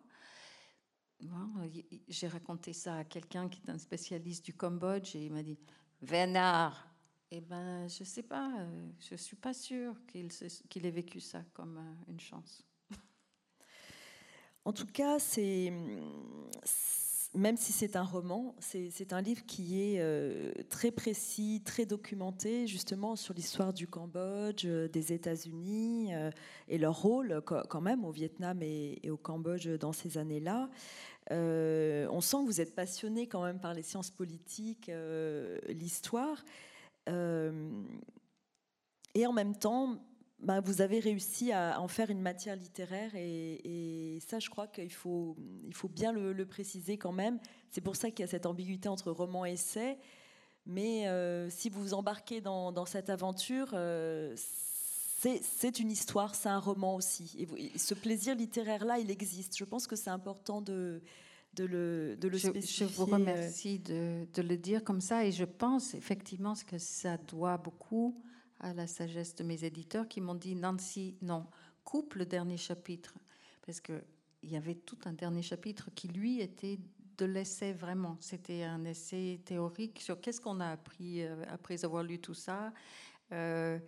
J'ai 2.08 2.28
raconté 2.28 2.72
ça 2.72 2.98
à 2.98 3.04
quelqu'un 3.04 3.48
qui 3.48 3.60
est 3.66 3.70
un 3.70 3.78
spécialiste 3.78 4.44
du 4.44 4.54
Cambodge 4.54 5.16
et 5.16 5.26
il 5.26 5.32
m'a 5.32 5.42
dit 5.42 5.58
Vénard 6.02 6.86
Eh 7.30 7.40
ben, 7.40 7.88
je 7.88 8.04
sais 8.04 8.22
pas, 8.22 8.50
euh, 8.60 8.90
je 8.98 9.16
suis 9.16 9.36
pas 9.36 9.54
sûre 9.54 9.94
qu'il 10.06 10.28
qu'il 10.68 10.86
ait 10.86 10.90
vécu 10.90 11.20
ça 11.20 11.42
comme 11.52 11.78
euh, 11.78 12.10
une 12.10 12.20
chance. 12.20 12.64
En 14.64 14.72
tout 14.72 14.86
cas, 14.86 15.20
c'est 15.20 15.72
même 17.36 17.56
si 17.56 17.72
c'est 17.72 17.96
un 17.96 18.02
roman, 18.02 18.54
c'est 18.60 19.12
un 19.12 19.20
livre 19.20 19.44
qui 19.46 19.80
est 19.80 20.00
euh, 20.00 20.52
très 20.70 20.90
précis, 20.90 21.62
très 21.64 21.86
documenté, 21.86 22.66
justement 22.66 23.14
sur 23.14 23.34
l'histoire 23.34 23.72
du 23.72 23.86
Cambodge, 23.86 24.66
des 24.66 25.12
États-Unis 25.12 26.12
et 26.68 26.78
leur 26.78 27.00
rôle 27.00 27.42
quand 27.44 27.80
même 27.80 28.04
au 28.04 28.10
Vietnam 28.10 28.62
et, 28.62 28.98
et 29.02 29.10
au 29.10 29.16
Cambodge 29.16 29.68
dans 29.68 29.92
ces 29.92 30.18
années-là. 30.18 30.68
Euh, 31.32 32.06
on 32.10 32.20
sent 32.20 32.38
que 32.38 32.46
vous 32.46 32.60
êtes 32.60 32.74
passionné 32.74 33.26
quand 33.26 33.42
même 33.42 33.58
par 33.58 33.74
les 33.74 33.82
sciences 33.82 34.10
politiques, 34.10 34.88
euh, 34.88 35.58
l'histoire. 35.68 36.44
Euh, 37.08 37.70
et 39.14 39.26
en 39.26 39.32
même 39.32 39.56
temps, 39.56 39.98
bah, 40.38 40.60
vous 40.60 40.82
avez 40.82 41.00
réussi 41.00 41.50
à 41.52 41.80
en 41.80 41.88
faire 41.88 42.10
une 42.10 42.20
matière 42.20 42.56
littéraire. 42.56 43.12
Et, 43.14 44.18
ça, 44.26 44.38
je 44.38 44.50
crois 44.50 44.66
qu'il 44.66 44.92
faut, 44.92 45.36
il 45.64 45.74
faut 45.74 45.88
bien 45.88 46.12
le, 46.12 46.46
préciser 46.46 46.98
quand 46.98 47.12
même. 47.12 47.38
C'est 47.70 47.80
pour 47.80 47.96
ça 47.96 48.10
qu'il 48.10 48.20
y 48.20 48.24
a 48.24 48.30
cette 48.30 48.46
ambiguïté 48.46 48.88
entre 48.88 49.10
roman 49.10 49.46
et 49.46 49.52
essai. 49.52 49.98
Mais 50.66 51.06
si 51.50 51.70
vous 51.70 51.80
vous 51.80 51.94
embarquez 51.94 52.40
dans, 52.40 52.86
cette 52.86 53.08
aventure, 53.08 53.74
c'est 55.18 55.80
une 55.80 55.90
histoire, 55.90 56.34
c'est 56.34 56.48
un 56.48 56.58
roman 56.58 56.96
aussi. 56.96 57.34
Et, 57.38 57.78
ce 57.78 57.94
plaisir 57.94 58.34
littéraire-là, 58.34 58.98
il 58.98 59.10
existe. 59.10 59.56
Je 59.56 59.64
pense 59.64 59.86
que 59.86 59.96
c'est 59.96 60.10
important 60.10 60.60
de, 60.60 61.00
de 61.54 61.64
le, 61.64 62.16
de 62.20 62.28
le 62.28 62.36
je, 62.36 62.48
spécifier. 62.48 62.86
Je 62.86 62.92
vous 62.92 63.06
remercie 63.06 63.78
de, 63.78 64.26
de, 64.34 64.42
le 64.42 64.56
dire 64.56 64.84
comme 64.84 65.00
ça. 65.00 65.24
Et 65.24 65.32
je 65.32 65.44
pense 65.44 65.94
effectivement 65.94 66.54
que 66.66 66.78
ça 66.78 67.16
doit 67.16 67.56
beaucoup 67.56 68.20
à 68.60 68.72
la 68.72 68.86
sagesse 68.86 69.34
de 69.34 69.44
mes 69.44 69.64
éditeurs 69.64 70.08
qui 70.08 70.20
m'ont 70.20 70.34
dit 70.34 70.54
Nancy, 70.54 71.16
non, 71.22 71.46
coupe 71.84 72.14
le 72.14 72.26
dernier 72.26 72.56
chapitre. 72.56 73.14
Parce 73.64 73.80
qu'il 73.80 74.02
y 74.42 74.56
avait 74.56 74.74
tout 74.74 74.98
un 75.04 75.12
dernier 75.12 75.42
chapitre 75.42 75.90
qui, 75.94 76.08
lui, 76.08 76.40
était 76.40 76.78
de 77.18 77.24
l'essai 77.24 77.72
vraiment. 77.72 78.16
C'était 78.20 78.64
un 78.64 78.84
essai 78.84 79.40
théorique 79.44 80.00
sur 80.00 80.20
qu'est-ce 80.20 80.40
qu'on 80.40 80.60
a 80.60 80.70
appris 80.70 81.22
euh, 81.22 81.42
après 81.48 81.84
avoir 81.84 82.02
lu 82.02 82.18
tout 82.18 82.34
ça. 82.34 82.72
Euh, 83.32 83.78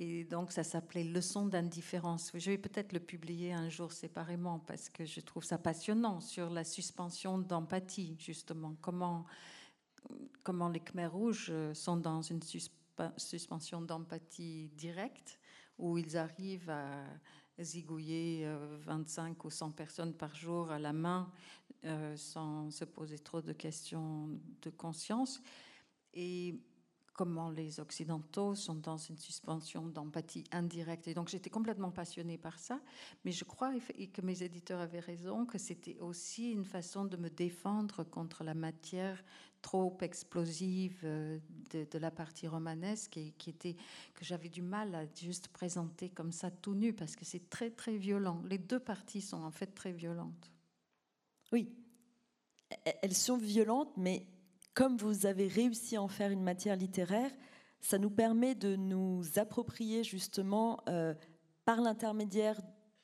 et 0.00 0.24
donc, 0.24 0.52
ça 0.52 0.62
s'appelait 0.62 1.04
Leçon 1.04 1.46
d'indifférence. 1.46 2.30
Je 2.34 2.50
vais 2.50 2.58
peut-être 2.58 2.92
le 2.92 3.00
publier 3.00 3.52
un 3.52 3.68
jour 3.68 3.92
séparément 3.92 4.60
parce 4.60 4.88
que 4.88 5.04
je 5.04 5.20
trouve 5.20 5.42
ça 5.42 5.58
passionnant 5.58 6.20
sur 6.20 6.50
la 6.50 6.62
suspension 6.62 7.38
d'empathie, 7.38 8.16
justement. 8.18 8.76
Comment, 8.80 9.24
comment 10.44 10.68
les 10.68 10.80
Khmers 10.80 11.12
rouges 11.12 11.52
sont 11.72 11.96
dans 11.96 12.22
une 12.22 12.42
suspension 12.42 12.77
d'empathie 13.82 14.70
directe 14.76 15.38
où 15.78 15.98
ils 15.98 16.16
arrivent 16.16 16.70
à 16.70 17.04
zigouiller 17.60 18.48
25 18.84 19.30
euh, 19.30 19.34
ou 19.44 19.50
100 19.50 19.70
personnes 19.72 20.14
par 20.14 20.34
jour 20.34 20.70
à 20.70 20.78
la 20.78 20.92
main 20.92 21.30
euh, 21.84 22.16
sans 22.16 22.70
se 22.70 22.84
poser 22.84 23.18
trop 23.18 23.40
de 23.40 23.52
questions 23.52 24.28
de 24.62 24.70
conscience. 24.70 25.40
Et 26.14 26.60
comment 27.18 27.50
les 27.50 27.80
Occidentaux 27.80 28.54
sont 28.54 28.76
dans 28.76 28.96
une 28.96 29.18
suspension 29.18 29.88
d'empathie 29.88 30.44
indirecte. 30.52 31.08
Et 31.08 31.14
donc 31.14 31.28
j'étais 31.28 31.50
complètement 31.50 31.90
passionnée 31.90 32.38
par 32.38 32.60
ça, 32.60 32.80
mais 33.24 33.32
je 33.32 33.42
crois 33.42 33.72
que 33.76 34.22
mes 34.22 34.44
éditeurs 34.44 34.80
avaient 34.80 35.00
raison, 35.00 35.44
que 35.44 35.58
c'était 35.58 35.98
aussi 35.98 36.52
une 36.52 36.64
façon 36.64 37.04
de 37.04 37.16
me 37.16 37.28
défendre 37.28 38.04
contre 38.04 38.44
la 38.44 38.54
matière 38.54 39.20
trop 39.62 39.98
explosive 40.00 41.00
euh, 41.02 41.40
de, 41.72 41.98
la 41.98 42.12
partie 42.12 42.46
romanesque 42.46 43.16
et 43.16 43.34
qui 43.36 43.50
était 43.50 43.74
que 44.14 44.24
j'avais 44.24 44.48
du 44.48 44.62
mal 44.62 44.94
à 44.94 45.04
juste 45.12 45.48
présenter 45.48 46.10
comme 46.10 46.30
ça 46.30 46.52
tout 46.52 46.76
nu 46.76 46.92
parce 46.92 47.16
que 47.16 47.24
c'est 47.24 47.50
très 47.50 47.70
très 47.70 47.96
violent. 47.96 48.40
Les 48.48 48.58
deux 48.58 48.78
parties 48.78 49.22
sont 49.22 49.42
en 49.42 49.50
fait 49.50 49.74
très 49.74 49.90
violentes. 49.90 50.52
Oui, 51.50 51.74
elles 53.02 53.16
sont 53.16 53.38
violentes, 53.38 53.96
mais 53.96 54.24
comme 54.78 54.96
vous 54.96 55.26
avez 55.26 55.48
réussi 55.48 55.96
à 55.96 56.02
en 56.02 56.06
faire 56.06 56.30
une 56.30 56.44
matière 56.44 56.76
littéraire, 56.76 57.32
ça 57.80 57.98
nous 57.98 58.10
permet 58.10 58.54
de 58.54 58.76
nous 58.76 59.24
approprier 59.34 60.04
justement, 60.04 60.78
euh, 60.88 61.14
par 61.64 61.80
l'intermédiaire 61.80 62.60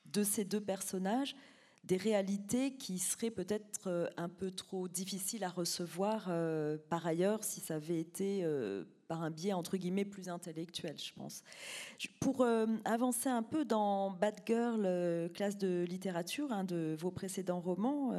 de 0.06 0.22
ces 0.22 0.44
deux 0.44 0.60
personnages, 0.60 1.34
des 1.82 1.96
réalités 1.96 2.76
qui 2.76 3.00
seraient 3.00 3.32
peut-être 3.32 3.88
euh, 3.88 4.06
un 4.16 4.28
peu 4.28 4.52
trop 4.52 4.87
difficiles 4.87 5.42
à 5.42 5.48
recevoir 5.48 6.26
euh, 6.28 6.78
par 6.90 7.08
ailleurs 7.08 7.42
si 7.42 7.58
ça 7.58 7.74
avait 7.74 7.98
été 7.98 8.46
par 9.08 9.24
un 9.24 9.32
biais 9.32 9.52
entre 9.52 9.76
guillemets 9.76 10.04
plus 10.04 10.28
intellectuel, 10.28 10.96
je 10.96 11.12
pense. 11.12 11.42
Pour 12.20 12.46
avancer 12.84 13.28
un 13.28 13.42
peu 13.42 13.64
dans 13.64 14.12
Bad 14.12 14.42
Girl, 14.46 15.28
classe 15.32 15.58
de 15.58 15.84
littérature, 15.88 16.52
un 16.52 16.62
de 16.62 16.94
vos 17.00 17.10
précédents 17.10 17.60
romans, 17.60 18.12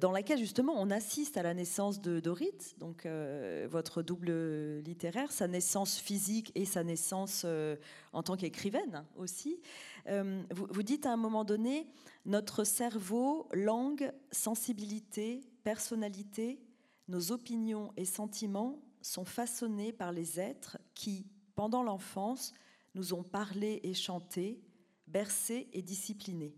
dans 0.00 0.12
laquelle 0.12 0.38
justement 0.38 0.74
on 0.76 0.90
assiste 0.90 1.36
à 1.36 1.42
la 1.42 1.54
naissance 1.54 2.00
de 2.00 2.20
Dorit, 2.20 2.74
donc 2.78 3.04
euh, 3.06 3.66
votre 3.70 4.02
double 4.02 4.78
littéraire, 4.80 5.32
sa 5.32 5.48
naissance 5.48 5.98
physique 5.98 6.52
et 6.54 6.64
sa 6.64 6.84
naissance 6.84 7.42
euh, 7.44 7.76
en 8.12 8.22
tant 8.22 8.36
qu'écrivaine 8.36 9.04
aussi. 9.16 9.60
Vous, 10.08 10.68
vous, 10.70 10.82
dites 10.84 11.04
à 11.04 11.12
un 11.12 11.16
moment 11.16 11.44
donné, 11.44 11.88
notre 12.26 12.62
cerveau, 12.62 13.48
langue, 13.52 14.12
sensibilité, 14.30 15.40
personnalité, 15.64 16.60
nos 17.08 17.32
opinions 17.32 17.92
et 17.96 18.04
sentiments 18.04 18.80
sont 19.02 19.24
façonnés 19.24 19.92
par 19.92 20.12
les 20.12 20.38
êtres 20.38 20.78
qui, 20.94 21.26
pendant 21.56 21.82
l'enfance, 21.82 22.52
nous 22.94 23.14
ont 23.14 23.24
parlé 23.24 23.80
et 23.82 23.94
chanté, 23.94 24.60
bercés 25.06 25.68
et 25.72 25.82
disciplinés. 25.82 26.54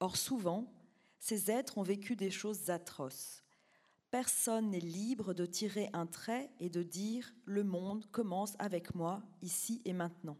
Or 0.00 0.16
souvent, 0.16 0.72
ces 1.18 1.50
êtres 1.50 1.78
ont 1.78 1.82
vécu 1.82 2.16
des 2.16 2.30
choses 2.30 2.70
atroces. 2.70 3.42
Personne 4.10 4.70
n'est 4.70 4.80
libre 4.80 5.34
de 5.34 5.44
tirer 5.44 5.90
un 5.92 6.06
trait 6.06 6.50
et 6.60 6.70
de 6.70 6.82
dire 6.82 7.34
le 7.44 7.62
monde 7.62 8.06
commence 8.10 8.54
avec 8.58 8.94
moi, 8.94 9.22
ici 9.42 9.82
et 9.84 9.92
maintenant. 9.92 10.38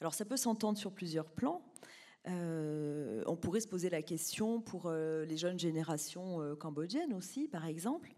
Alors 0.00 0.12
ça 0.12 0.24
peut 0.24 0.36
s'entendre 0.36 0.76
sur 0.76 0.92
plusieurs 0.92 1.30
plans. 1.30 1.62
Euh, 2.26 3.22
on 3.26 3.36
pourrait 3.36 3.60
se 3.60 3.68
poser 3.68 3.90
la 3.90 4.02
question 4.02 4.60
pour 4.60 4.86
euh, 4.86 5.24
les 5.24 5.36
jeunes 5.36 5.58
générations 5.58 6.40
euh, 6.40 6.54
cambodgiennes 6.54 7.12
aussi, 7.12 7.48
par 7.48 7.66
exemple. 7.66 8.12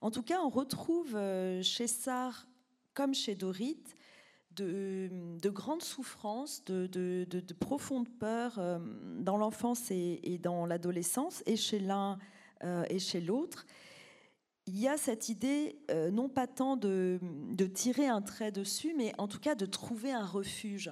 En 0.00 0.10
tout 0.10 0.22
cas, 0.22 0.40
on 0.42 0.50
retrouve 0.50 1.18
chez 1.62 1.86
Sar, 1.86 2.46
comme 2.92 3.14
chez 3.14 3.34
Dorit, 3.34 3.82
de, 4.56 5.50
grandes 5.50 5.82
souffrances, 5.82 6.64
de, 6.64 6.86
de, 6.86 7.54
profondes 7.54 8.08
peurs 8.08 8.58
euh, 8.58 8.78
dans 9.18 9.36
l'enfance 9.36 9.90
et, 9.90 10.38
dans 10.42 10.66
l'adolescence, 10.66 11.42
et 11.46 11.56
chez 11.56 11.78
l'un 11.78 12.18
euh, 12.64 12.84
et 12.88 12.98
chez 12.98 13.20
l'autre. 13.20 13.66
Il 14.66 14.78
y 14.78 14.88
a 14.88 14.96
cette 14.96 15.28
idée, 15.28 15.78
euh, 15.90 16.10
non 16.10 16.28
pas 16.28 16.46
tant 16.46 16.76
de, 16.76 17.20
tirer 17.72 18.06
un 18.06 18.22
trait 18.22 18.50
dessus, 18.50 18.94
mais 18.96 19.12
en 19.18 19.28
tout 19.28 19.38
cas 19.38 19.54
de 19.54 19.66
trouver 19.66 20.12
un 20.12 20.24
refuge. 20.24 20.90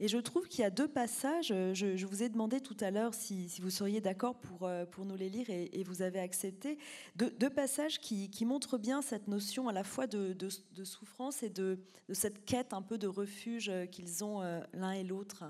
Et 0.00 0.06
je 0.06 0.18
trouve 0.18 0.46
qu'il 0.46 0.60
y 0.60 0.64
a 0.64 0.70
deux 0.70 0.86
passages, 0.86 1.48
je, 1.48 2.06
vous 2.06 2.22
ai 2.22 2.28
demandé 2.28 2.60
tout 2.60 2.76
à 2.80 2.92
l'heure 2.92 3.14
si, 3.14 3.48
vous 3.60 3.70
seriez 3.70 4.00
d'accord 4.00 4.38
pour, 4.38 4.64
euh, 4.64 4.86
pour 4.86 5.04
nous 5.04 5.16
les 5.16 5.28
lire 5.28 5.50
et, 5.50 5.82
vous 5.82 6.02
avez 6.02 6.20
accepté, 6.20 6.78
deux, 7.16 7.50
passages 7.50 7.98
qui, 7.98 8.44
montrent 8.44 8.78
bien 8.78 9.02
cette 9.02 9.26
notion 9.26 9.68
à 9.68 9.72
la 9.72 9.82
fois 9.82 10.06
de, 10.06 10.36
souffrance 10.84 11.42
et 11.42 11.50
de, 11.50 11.80
cette 12.12 12.44
quête 12.44 12.72
un 12.72 12.82
peu 12.82 12.96
de 12.96 13.08
refuge 13.08 13.72
qu'ils 13.90 14.22
ont 14.22 14.40
euh, 14.42 14.60
l'un 14.72 14.92
et 14.92 15.02
l'autre. 15.02 15.44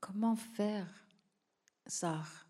Comment 0.00 0.34
faire, 0.36 0.86
Zar, 1.88 2.46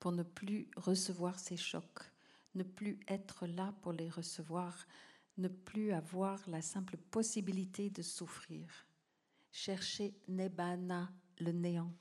pour 0.00 0.12
ne 0.12 0.24
plus 0.24 0.68
recevoir 0.76 1.38
ces 1.38 1.56
chocs? 1.56 2.17
Ne 2.58 2.64
plus 2.64 2.98
être 3.08 3.46
là 3.46 3.72
pour 3.80 3.92
les 3.92 4.10
recevoir, 4.10 4.86
ne 5.38 5.48
plus 5.48 5.92
avoir 5.92 6.42
la 6.48 6.60
simple 6.60 6.96
possibilité 6.96 7.88
de 7.88 8.02
souffrir. 8.02 8.68
Chercher 9.52 10.14
Nebana, 10.26 11.10
le 11.38 11.52
néant. 11.52 11.94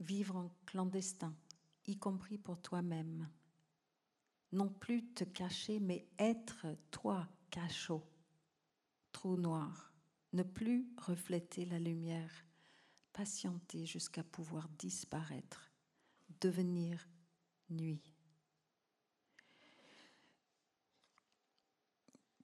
Vivre 0.00 0.36
en 0.36 0.54
clandestin, 0.66 1.34
y 1.86 1.96
compris 1.96 2.38
pour 2.38 2.60
toi-même. 2.60 3.28
Non 4.52 4.68
plus 4.68 5.04
te 5.14 5.24
cacher, 5.24 5.80
mais 5.80 6.06
être 6.18 6.66
toi, 6.90 7.26
cachot. 7.50 8.04
Trou 9.12 9.36
noir. 9.36 9.92
Ne 10.34 10.42
plus 10.42 10.86
refléter 10.98 11.64
la 11.64 11.78
lumière. 11.78 12.30
Patienter 13.14 13.86
jusqu'à 13.86 14.22
pouvoir 14.22 14.68
disparaître. 14.78 15.72
Devenir 16.40 17.08
nuit. 17.70 18.07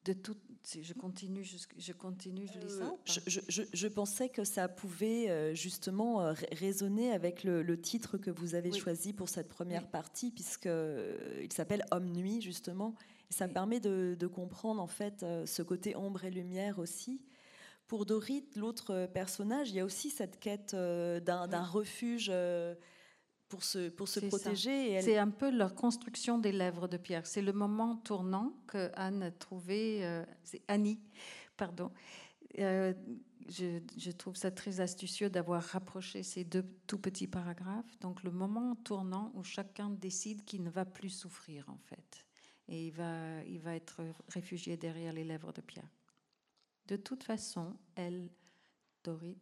De 0.05 0.13
tout. 0.13 0.37
Je 0.83 0.95
continue, 0.95 1.45
je, 1.45 1.93
continue, 1.93 2.47
je 2.47 2.59
lis 2.59 2.71
ça. 2.71 2.85
Euh, 2.87 3.65
je, 3.75 3.87
pensais 3.87 4.31
que 4.31 4.45
ça 4.45 4.67
pouvait 4.67 5.29
euh, 5.29 5.55
justement 5.55 6.23
euh, 6.23 6.33
résonner 6.53 7.13
avec 7.13 7.45
le, 7.45 7.81
titre 7.81 8.17
que 8.17 8.31
vous 8.31 8.55
avez 8.55 8.73
choisi 8.73 9.13
pour 9.13 9.29
cette 9.29 9.49
première 9.49 9.87
partie, 9.87 10.31
puisque 10.31 10.69
il 11.43 11.53
s'appelle 11.53 11.85
Homme 11.91 12.09
Nuit 12.09 12.41
justement. 12.41 12.95
Et 13.31 13.35
ça 13.35 13.47
me 13.47 13.53
permet 13.53 13.79
de, 13.79 14.17
de, 14.19 14.27
comprendre 14.27 14.81
en 14.81 14.87
fait 14.87 15.25
ce 15.45 15.63
côté 15.63 15.97
ombre 15.97 16.25
et 16.25 16.31
lumière 16.31 16.79
aussi. 16.79 17.21
Pour 17.87 18.07
Dorit, 18.07 18.47
l'autre 18.57 19.07
personnage, 19.13 19.69
il 19.69 19.77
y 19.77 19.81
a 19.81 19.85
aussi 19.85 20.09
cette 20.09 20.41
quête 20.41 20.75
d'un 20.75 21.65
refuge 21.65 22.33
pour 23.55 23.63
se, 23.63 23.89
pour 23.89 24.09
se 24.09 24.19
protéger. 24.19 25.01
C'est 25.01 25.17
un 25.17 25.31
peu 25.31 25.49
la 25.49 25.71
construction 25.71 26.39
des 26.41 26.51
lèvres 26.51 26.89
de 26.89 26.97
pierre. 26.97 27.25
C'est 27.25 27.41
le 27.41 27.53
moment 27.53 27.95
tournant 27.95 28.53
que 28.67 28.91
Anne 28.95 29.23
a 29.23 29.31
trouvé, 29.31 30.05
euh, 30.05 30.25
c'est 30.43 30.63
Annie, 30.67 30.99
pardon. 31.57 31.93
Euh, 32.59 32.93
je, 33.49 33.81
je, 33.97 34.11
trouve 34.11 34.35
ça 34.35 34.51
très 34.51 34.81
astucieux 34.81 35.31
d'avoir 35.31 35.63
rapproché 35.63 36.25
ces 36.25 36.43
deux 36.43 36.65
tout 36.89 36.99
petits 36.99 37.29
paragraphes. 37.29 37.97
Donc 38.01 38.25
le 38.25 38.33
moment 38.33 38.75
tournant 38.75 39.31
où 39.35 39.45
chacun 39.45 39.89
décide 39.89 40.45
qu'il 40.45 40.65
ne 40.65 40.71
va 40.71 40.85
plus 40.85 41.11
souffrir 41.11 41.69
en 41.69 41.79
fait. 41.79 42.27
Et 42.67 42.89
il 42.89 42.93
va, 42.93 43.41
il 43.45 43.61
va 43.61 43.77
être 43.77 44.03
réfugié 44.31 44.77
derrière 44.77 45.13
les 45.13 45.25
lèvres 45.25 45.53
de 45.53 45.61
pierre. 45.61 45.95
De 46.89 46.97
toute 46.97 47.23
façon, 47.23 47.77
elle, 47.95 48.31
Dorit, 49.05 49.39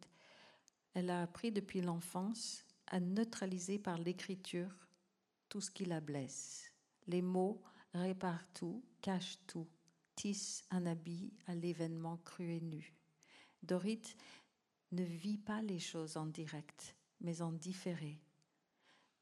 elle 0.93 1.09
a 1.09 1.23
appris 1.23 1.51
depuis 1.51 1.81
l'enfance 1.81 2.63
à 2.93 2.99
neutraliser 2.99 3.79
par 3.79 3.97
l'écriture 3.97 4.69
tout 5.49 5.61
ce 5.61 5.71
qui 5.71 5.83
la 5.83 5.99
blesse. 5.99 6.71
Les 7.07 7.23
mots 7.23 7.59
réparent 7.95 8.45
tout, 8.53 8.83
cachent 9.01 9.39
tout, 9.47 9.67
tissent 10.15 10.63
un 10.69 10.85
habit 10.85 11.33
à 11.47 11.55
l'événement 11.55 12.17
cru 12.17 12.53
et 12.53 12.61
nu. 12.61 12.93
Dorit 13.63 14.15
ne 14.91 15.03
vit 15.03 15.39
pas 15.39 15.63
les 15.63 15.79
choses 15.79 16.17
en 16.17 16.27
direct, 16.27 16.95
mais 17.19 17.41
en 17.41 17.51
différé. 17.51 18.21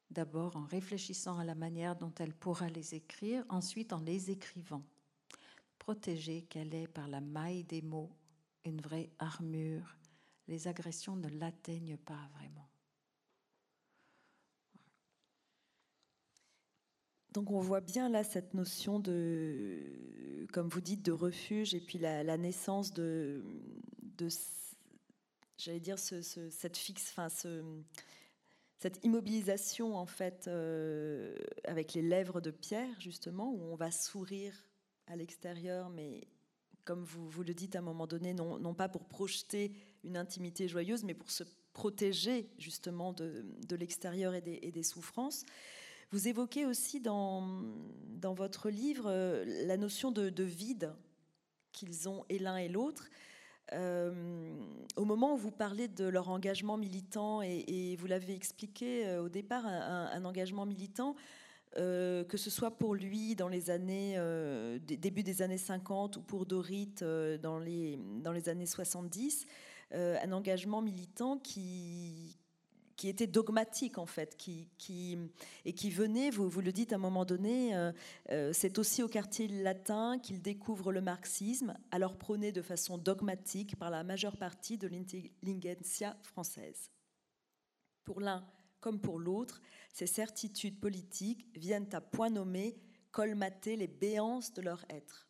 D'abord 0.10 0.58
en 0.58 0.66
réfléchissant 0.66 1.40
à 1.40 1.46
la 1.46 1.56
manière 1.56 1.96
dont 1.96 2.14
elle 2.20 2.34
pourra 2.34 2.68
les 2.68 2.94
écrire, 2.94 3.46
ensuite 3.48 3.94
en 3.94 4.02
les 4.02 4.32
écrivant. 4.32 4.84
Protégée 5.80 6.42
qu'elle 6.42 6.76
est 6.76 6.90
par 6.90 7.08
la 7.08 7.22
maille 7.22 7.64
des 7.64 7.82
mots, 7.82 8.12
une 8.66 8.82
vraie 8.82 9.12
armure, 9.18 9.96
les 10.50 10.68
agressions 10.68 11.16
ne 11.16 11.30
l'atteignent 11.30 11.96
pas 11.96 12.30
vraiment. 12.34 12.71
Donc 17.34 17.52
on 17.52 17.60
voit 17.60 17.82
bien 17.82 18.10
là 18.10 18.24
cette 18.24 18.54
notion 18.54 19.00
de, 19.00 19.80
comme 20.52 20.68
vous 20.68 20.82
dites, 20.82 21.04
de 21.04 21.12
refuge 21.12 21.74
et 21.74 21.80
puis 21.80 21.98
la, 21.98 22.38
naissance 22.38 22.94
de, 22.94 23.44
j'allais 25.58 25.80
dire, 25.80 25.98
cette 25.98 26.78
fixe, 26.78 27.14
enfin, 27.16 27.30
cette 28.78 29.04
immobilisation 29.04 29.96
en 29.96 30.06
fait 30.06 30.48
euh, 30.48 31.36
avec 31.64 31.94
les 31.94 32.02
lèvres 32.02 32.42
de 32.42 32.52
pierre 32.52 33.00
justement, 33.00 33.52
où 33.52 33.62
on 33.72 33.76
va 33.76 33.92
sourire 33.92 34.54
à 35.08 35.16
l'extérieur, 35.16 35.90
mais 35.90 36.28
comme 36.84 37.04
vous, 37.04 37.30
vous, 37.30 37.44
le 37.44 37.54
dites 37.54 37.76
à 37.76 37.80
un 37.80 37.84
moment 37.84 38.08
donné, 38.08 38.34
non, 38.34 38.74
pas 38.74 38.90
pour 38.90 39.06
projeter 39.06 39.72
une 40.04 40.18
intimité 40.18 40.68
joyeuse, 40.68 41.04
mais 41.04 41.14
pour 41.14 41.32
se 41.32 41.44
protéger 41.74 42.50
justement 42.58 43.14
de, 43.14 43.46
de 43.68 43.76
l'extérieur 43.76 44.34
et 44.34 44.42
des, 44.42 44.84
souffrances. 44.84 45.46
Vous 46.12 46.28
évoquez 46.28 46.66
aussi 46.66 47.00
dans, 47.00 47.64
dans 48.20 48.34
votre 48.34 48.70
livre 48.70 49.06
euh, 49.08 49.46
la 49.66 49.78
notion 49.78 50.12
de, 50.12 50.44
vide 50.44 50.94
qu'ils 51.72 52.10
ont 52.10 52.26
et 52.28 52.38
l'un 52.38 52.58
et 52.58 52.68
l'autre. 52.68 53.10
Euh, 53.72 54.54
au 54.98 55.06
moment 55.06 55.36
où 55.36 55.38
vous 55.38 55.52
parlez 55.52 55.88
de 55.88 56.04
leur 56.04 56.30
engagement 56.30 56.76
militant, 56.76 57.42
et, 57.42 57.96
vous 57.98 58.08
l'avez 58.08 58.36
expliqué 58.36 59.08
euh, 59.08 59.24
au 59.24 59.30
départ, 59.30 59.66
un, 59.66 60.26
engagement 60.26 60.66
militant, 60.66 61.16
que 61.78 62.36
ce 62.36 62.50
soit 62.50 62.72
pour 62.72 62.94
lui 62.96 63.34
dans 63.38 63.48
les 63.48 63.70
années, 63.70 64.18
début 64.82 65.24
des 65.24 65.42
années 65.42 65.58
50 65.58 66.18
ou 66.18 66.22
pour 66.22 66.46
Dorit 66.46 66.96
dans, 67.42 67.60
les, 67.60 67.98
dans 68.22 68.34
les 68.34 68.50
années 68.50 68.66
70, 68.66 69.46
un 69.94 70.32
engagement 70.34 70.82
militant 70.82 71.38
qui, 71.38 72.41
qui 73.02 73.10
était 73.10 73.26
dogmatique 73.26 73.98
en 73.98 74.06
fait, 74.06 74.38
qui, 74.38 74.70
et 75.66 75.74
qui 75.74 75.90
venait, 75.90 76.30
vous, 76.30 76.48
vous 76.48 76.62
le 76.62 76.72
dites 76.72 76.94
à 76.94 76.98
un 76.98 77.00
moment 77.00 77.26
donné, 77.26 77.76
euh, 77.76 77.92
euh, 78.30 78.54
c'est 78.54 78.78
aussi 78.78 79.02
au 79.02 79.08
quartier 79.08 79.48
latin 79.48 80.20
qu'il 80.20 80.40
découvre 80.40 80.92
le 80.92 81.02
marxisme, 81.02 81.76
alors 81.90 82.16
prôné 82.16 82.52
de 82.52 82.62
façon 82.62 83.00
dogmatique 83.00 83.76
par 83.76 83.90
la 83.90 84.04
majeure 84.04 84.38
partie 84.38 84.78
de 84.78 84.88
l'intelligentsia 84.88 86.16
française. 86.22 86.92
Pour 88.06 88.22
l'un 88.22 88.46
comme 88.82 89.02
pour 89.02 89.18
l'autre, 89.18 89.64
ces 89.92 90.06
certitudes 90.06 90.80
politiques 90.80 91.48
viennent 91.56 91.90
à 91.94 92.02
point 92.02 92.30
nommé 92.30 92.78
colmater 93.10 93.78
les 93.78 93.88
béances 93.88 94.54
de 94.54 94.62
leur 94.62 94.86
être. 94.92 95.28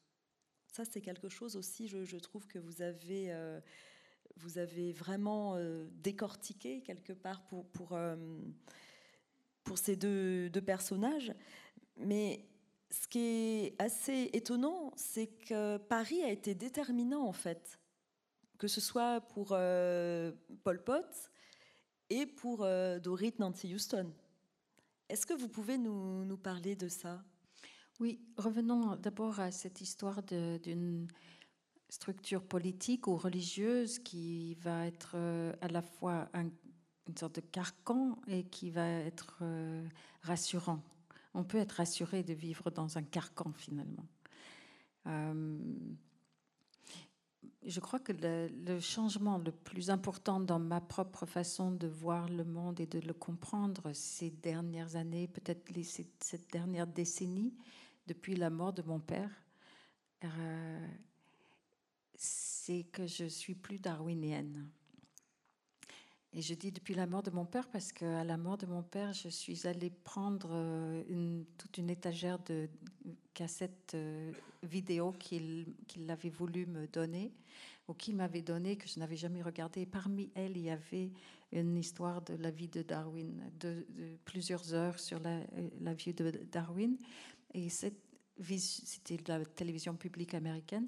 Ça, 0.67 0.84
c'est 0.84 0.99
quelque 0.99 1.29
chose 1.29 1.55
aussi, 1.55 1.88
je, 1.88 2.17
trouve 2.17 2.47
que 2.47 2.60
vous 2.60 2.81
avez... 2.81 3.31
Euh, 3.31 3.62
vous 4.38 4.58
avez 4.58 4.91
vraiment 4.91 5.56
euh, 5.56 5.88
décortiqué 6.04 6.82
quelque 6.82 7.13
part 7.13 7.44
pour, 7.46 7.65
pour, 7.70 7.94
euh, 7.94 8.15
pour 9.63 9.78
ces 9.78 9.96
deux, 9.96 10.50
deux, 10.50 10.62
personnages. 10.62 11.34
Mais 11.98 12.48
ce 12.89 13.08
qui 13.08 13.20
est 13.20 13.82
assez 13.82 14.30
étonnant, 14.34 14.91
c'est 14.96 15.28
que 15.28 15.78
Paris 15.78 16.22
a 16.24 16.30
été 16.30 16.56
déterminant 16.56 17.26
en 17.26 17.34
fait, 17.34 17.80
que 18.58 18.67
ce 18.67 18.82
soit 18.82 19.22
pour 19.22 19.50
euh, 19.52 20.32
Pol 20.63 20.84
Pot 20.84 21.32
et 22.10 22.26
pour 22.26 22.67
Dorit 23.02 23.34
Nancy 23.39 23.74
Houston. 23.74 24.12
Est-ce 25.08 25.26
que 25.26 25.34
vous 25.34 25.48
pouvez 25.48 25.78
nous 25.78 26.38
parler 26.38 26.76
de 26.76 26.89
ça? 26.89 27.24
Oui, 28.02 28.20
revenons 28.36 28.96
d'abord 28.96 29.39
à 29.39 29.52
cette 29.52 29.80
histoire 29.80 30.24
d'une 30.24 31.08
structure 31.91 32.41
politique 32.41 33.06
ou 33.08 33.17
religieuse 33.17 33.99
qui 33.99 34.56
va 34.56 34.88
être 34.88 35.12
euh, 35.15 35.51
à 35.60 35.67
la 35.67 35.82
fois 35.82 36.30
une 36.34 37.17
sorte 37.17 37.36
de 37.36 37.41
carcan 37.41 38.17
et 38.27 38.45
qui 38.45 38.71
va 38.71 38.88
être 38.88 39.39
euh, 39.41 39.86
rassurant. 40.21 40.82
On 41.34 41.43
peut 41.43 41.58
être 41.58 41.73
rassuré 41.73 42.23
de 42.23 42.34
vivre 42.34 42.71
dans 42.71 42.97
un 42.97 43.04
carcan 43.04 43.51
finalement. 43.51 44.06
Euh, 45.08 45.60
je 47.65 47.80
crois 47.82 47.99
que 47.99 48.13
le, 48.13 48.80
changement 48.80 49.38
le 49.38 49.51
plus 49.51 49.89
important 49.89 50.39
dans 50.39 50.60
ma 50.60 50.80
propre 50.80 51.25
façon 51.25 51.71
de 51.71 51.88
voir 51.88 52.30
le 52.30 52.45
monde 52.45 52.80
et 52.80 52.88
de 52.88 52.99
le 52.99 53.13
comprendre 53.13 53.91
ces 53.91 54.30
dernières 54.30 54.95
années, 54.95 55.27
peut-être 55.27 55.69
cette 55.84 56.51
dernière 56.54 56.88
décennie, 56.88 57.54
depuis 58.08 58.36
la 58.38 58.49
mort 58.49 58.71
de 58.71 58.82
mon 58.82 58.99
père, 58.99 59.30
c'est 62.21 62.84
que 62.91 63.07
je 63.07 63.25
suis 63.25 63.55
plus 63.55 63.79
darwinienne. 63.79 64.69
Et 66.34 66.41
je 66.41 66.53
dis 66.53 66.71
depuis 66.71 66.93
la 66.93 67.07
mort 67.07 67.23
de 67.23 67.31
mon 67.31 67.45
père 67.45 67.67
parce 67.67 67.91
qu'à 67.91 68.23
la 68.23 68.38
mort 68.38 68.57
de 68.57 68.67
mon 68.67 68.84
père, 68.84 69.12
je 69.12 69.27
suis 69.27 69.65
allée 69.65 69.89
prendre 69.89 70.49
euh, 70.53 71.43
toute 71.57 71.79
une 71.79 71.89
étagère 71.89 72.38
de 72.39 72.69
cassettes 73.34 73.93
euh, 73.95 74.31
vidéo 74.62 75.13
qu'il 75.13 75.75
avait 76.10 76.29
voulu 76.29 76.67
me 76.67 76.88
donner 76.88 77.34
ou 77.88 77.93
qu'il 77.95 78.15
m'avait 78.15 78.43
donné 78.43 78.77
que 78.77 78.88
je 78.88 78.99
n'avais 78.99 79.17
jamais 79.17 79.41
regardé. 79.41 79.88
Parmi 79.88 80.31
elles, 80.36 80.55
il 80.55 80.63
y 80.63 80.69
avait 80.69 81.12
une 81.51 81.75
histoire 81.75 82.21
de 82.21 82.36
la 82.36 82.51
vie 82.51 82.69
de 82.69 82.84
Darwin, 82.84 83.51
de, 83.60 83.86
plusieurs 84.25 84.73
heures 84.75 84.99
sur 84.99 85.19
la, 85.19 85.39
euh, 85.39 85.69
la, 85.81 85.95
vie 85.95 86.13
de 86.13 86.29
Darwin. 86.51 86.97
Et 87.55 87.67
c'était 87.69 89.17
la 89.27 89.43
télévision 89.43 89.95
publique 89.95 90.36
américaine. 90.36 90.88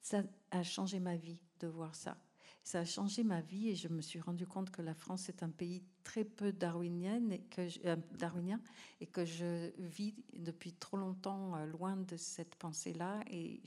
Ça 0.00 0.22
a 0.50 0.62
changé 0.62 1.00
ma 1.00 1.16
vie 1.16 1.40
de 1.60 1.66
voir 1.66 1.94
ça. 1.94 2.16
Ça 2.62 2.80
a 2.80 2.84
changé 2.84 3.24
ma 3.24 3.40
vie 3.40 3.70
et 3.70 3.74
je 3.74 3.88
me 3.88 4.02
suis 4.02 4.20
rendu 4.20 4.46
compte 4.46 4.70
que 4.70 4.82
la 4.82 4.94
France 4.94 5.28
est 5.28 5.42
un 5.42 5.48
pays 5.48 5.82
très 6.04 6.24
peu 6.24 6.52
darwinien 6.52 7.30
et 7.30 7.40
que 7.40 7.66
je, 7.68 7.80
euh, 7.86 7.96
darwinien 8.18 8.60
et 9.00 9.06
que 9.06 9.24
je 9.24 9.70
vis 9.78 10.14
depuis 10.34 10.74
trop 10.74 10.96
longtemps 10.98 11.56
euh, 11.56 11.66
loin 11.66 11.96
de 11.96 12.16
cette 12.16 12.54
pensée-là 12.56 13.20
et 13.30 13.62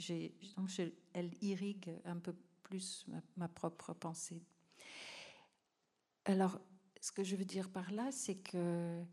donc 0.55 0.69
elle 1.13 1.31
irrigue 1.41 1.91
un 2.05 2.17
peu 2.17 2.35
plus 2.61 3.05
ma, 3.35 3.47
propre 3.47 3.93
pensée. 3.93 4.41
Alors, 6.25 6.59
ce 7.01 7.11
que 7.11 7.23
je 7.23 7.35
veux 7.35 7.45
dire 7.45 7.69
par 7.69 7.91
là, 7.91 8.11
c'est 8.11 8.37
que 8.37 9.03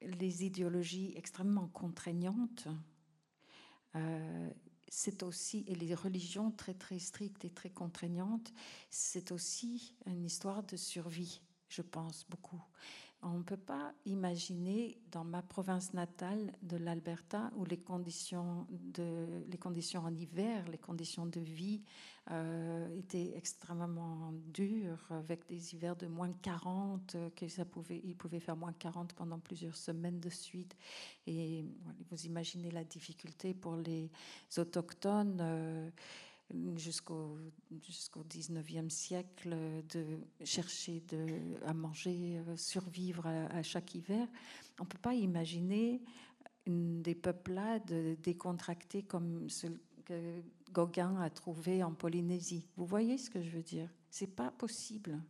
les 0.00 0.44
idéologies 0.44 1.12
extrêmement 1.16 1.68
contraignantes 1.68 2.68
euh, 3.96 4.50
c'est 4.88 5.22
aussi, 5.22 5.64
et 5.66 5.74
les 5.74 5.94
religions 5.94 6.50
très 6.50 6.74
très 6.74 6.98
strictes 6.98 7.44
et 7.44 7.50
très 7.50 7.70
contraignantes, 7.70 8.52
c'est 8.90 9.32
aussi 9.32 9.94
une 10.06 10.24
histoire 10.24 10.62
de 10.62 10.76
survie, 10.76 11.40
je 11.68 11.82
pense 11.82 12.24
beaucoup. 12.28 12.62
On 13.26 13.38
ne 13.38 13.42
peut 13.42 13.56
pas 13.56 13.94
imaginer 14.04 14.98
dans 15.10 15.24
ma 15.24 15.40
province 15.40 15.94
natale 15.94 16.52
de 16.60 16.76
l'Alberta 16.76 17.50
où 17.56 17.64
les 17.64 17.78
conditions, 17.78 18.66
en 20.04 20.14
hiver, 20.14 20.68
les 20.68 20.76
conditions 20.76 21.24
de 21.24 21.40
vie 21.40 21.80
euh, 22.30 22.98
étaient 22.98 23.32
extrêmement 23.34 24.34
dures, 24.52 25.06
avec 25.10 25.46
des 25.48 25.74
hivers 25.74 25.96
de 25.96 26.06
moins 26.06 26.32
40, 26.42 27.16
que 27.34 27.48
ça 27.48 27.64
faire 28.40 28.56
moins 28.56 28.74
40 28.74 29.14
pendant 29.14 29.38
plusieurs 29.38 29.76
semaines 29.76 30.20
de 30.20 30.30
suite. 30.30 30.76
Et 31.26 31.64
vous 32.10 32.26
imaginez 32.26 32.70
la 32.70 32.84
difficulté 32.84 33.54
pour 33.54 33.76
les 33.76 34.10
autochtones. 34.58 35.38
Euh, 35.40 35.90
jusqu'au 36.76 37.38
jusqu'au 37.82 38.22
19e 38.22 38.90
siècle 38.90 39.56
de 39.88 40.04
chercher 40.44 41.02
de, 41.08 41.26
à 41.66 41.74
manger, 41.74 42.38
euh, 42.48 42.56
survivre 42.56 43.26
à, 43.26 43.62
chaque 43.62 43.94
hiver. 43.94 44.26
On 44.78 44.84
ne 44.84 44.88
peut 44.88 44.98
pas 44.98 45.14
imaginer 45.14 46.00
des 46.66 47.14
peuplades 47.14 48.20
décontractées 48.22 49.02
comme 49.02 49.48
ce 49.50 49.66
que 50.04 50.42
Gauguin 50.72 51.20
a 51.20 51.30
trouvé 51.30 51.82
en 51.82 51.92
Polynésie. 51.92 52.68
Vous 52.76 52.86
voyez 52.86 53.18
ce 53.18 53.30
que 53.30 53.42
je 53.42 53.50
veux 53.50 53.62
dire? 53.62 53.88
C'est 54.10 54.34
pas 54.34 54.50
possible. 54.50 55.20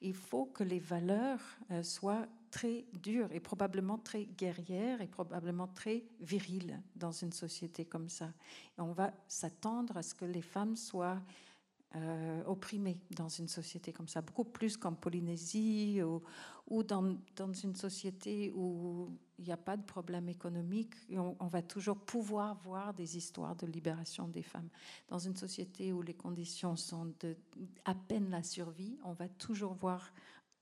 Il 0.00 0.14
faut 0.14 0.46
que 0.46 0.62
les 0.62 0.78
valeurs 0.78 1.40
euh, 1.70 1.82
soient 1.82 2.26
très 2.50 2.86
dure 2.92 3.30
et 3.32 3.40
probablement 3.40 3.98
très 3.98 4.24
guerrière 4.24 5.00
et 5.00 5.06
probablement 5.06 5.68
très 5.68 6.04
virile 6.20 6.80
dans 6.96 7.12
une 7.12 7.32
société 7.32 7.84
comme 7.84 8.08
ça. 8.08 8.32
on 8.78 8.92
va 8.92 9.12
s'attendre 9.26 9.96
à 9.96 10.02
ce 10.02 10.14
que 10.14 10.24
les 10.24 10.42
femmes 10.42 10.76
soient 10.76 11.20
euh, 11.96 12.42
opprimées 12.44 13.00
dans 13.16 13.30
une 13.30 13.48
société 13.48 13.94
comme 13.94 14.08
ça, 14.08 14.20
beaucoup 14.20 14.44
plus 14.44 14.76
qu'en 14.76 14.92
Polynésie 14.92 16.02
ou, 16.66 16.82
dans, 16.82 17.16
une 17.64 17.74
société 17.74 18.52
où 18.54 19.10
il 19.38 19.46
n'y 19.46 19.52
a 19.52 19.56
pas 19.56 19.78
de 19.78 19.82
problème 19.82 20.28
économique. 20.28 20.92
on, 21.16 21.46
va 21.46 21.62
toujours 21.62 21.96
pouvoir 21.96 22.56
voir 22.56 22.92
des 22.92 23.16
histoires 23.16 23.56
de 23.56 23.66
libération 23.66 24.28
des 24.28 24.42
femmes. 24.42 24.68
Dans 25.08 25.18
une 25.18 25.34
société 25.34 25.90
où 25.94 26.02
les 26.02 26.12
conditions 26.12 26.76
sont 26.76 27.14
à 27.86 27.94
peine 27.94 28.28
la 28.28 28.42
survie, 28.42 28.98
on 29.02 29.14
va 29.14 29.26
toujours 29.26 29.72
voir 29.72 30.12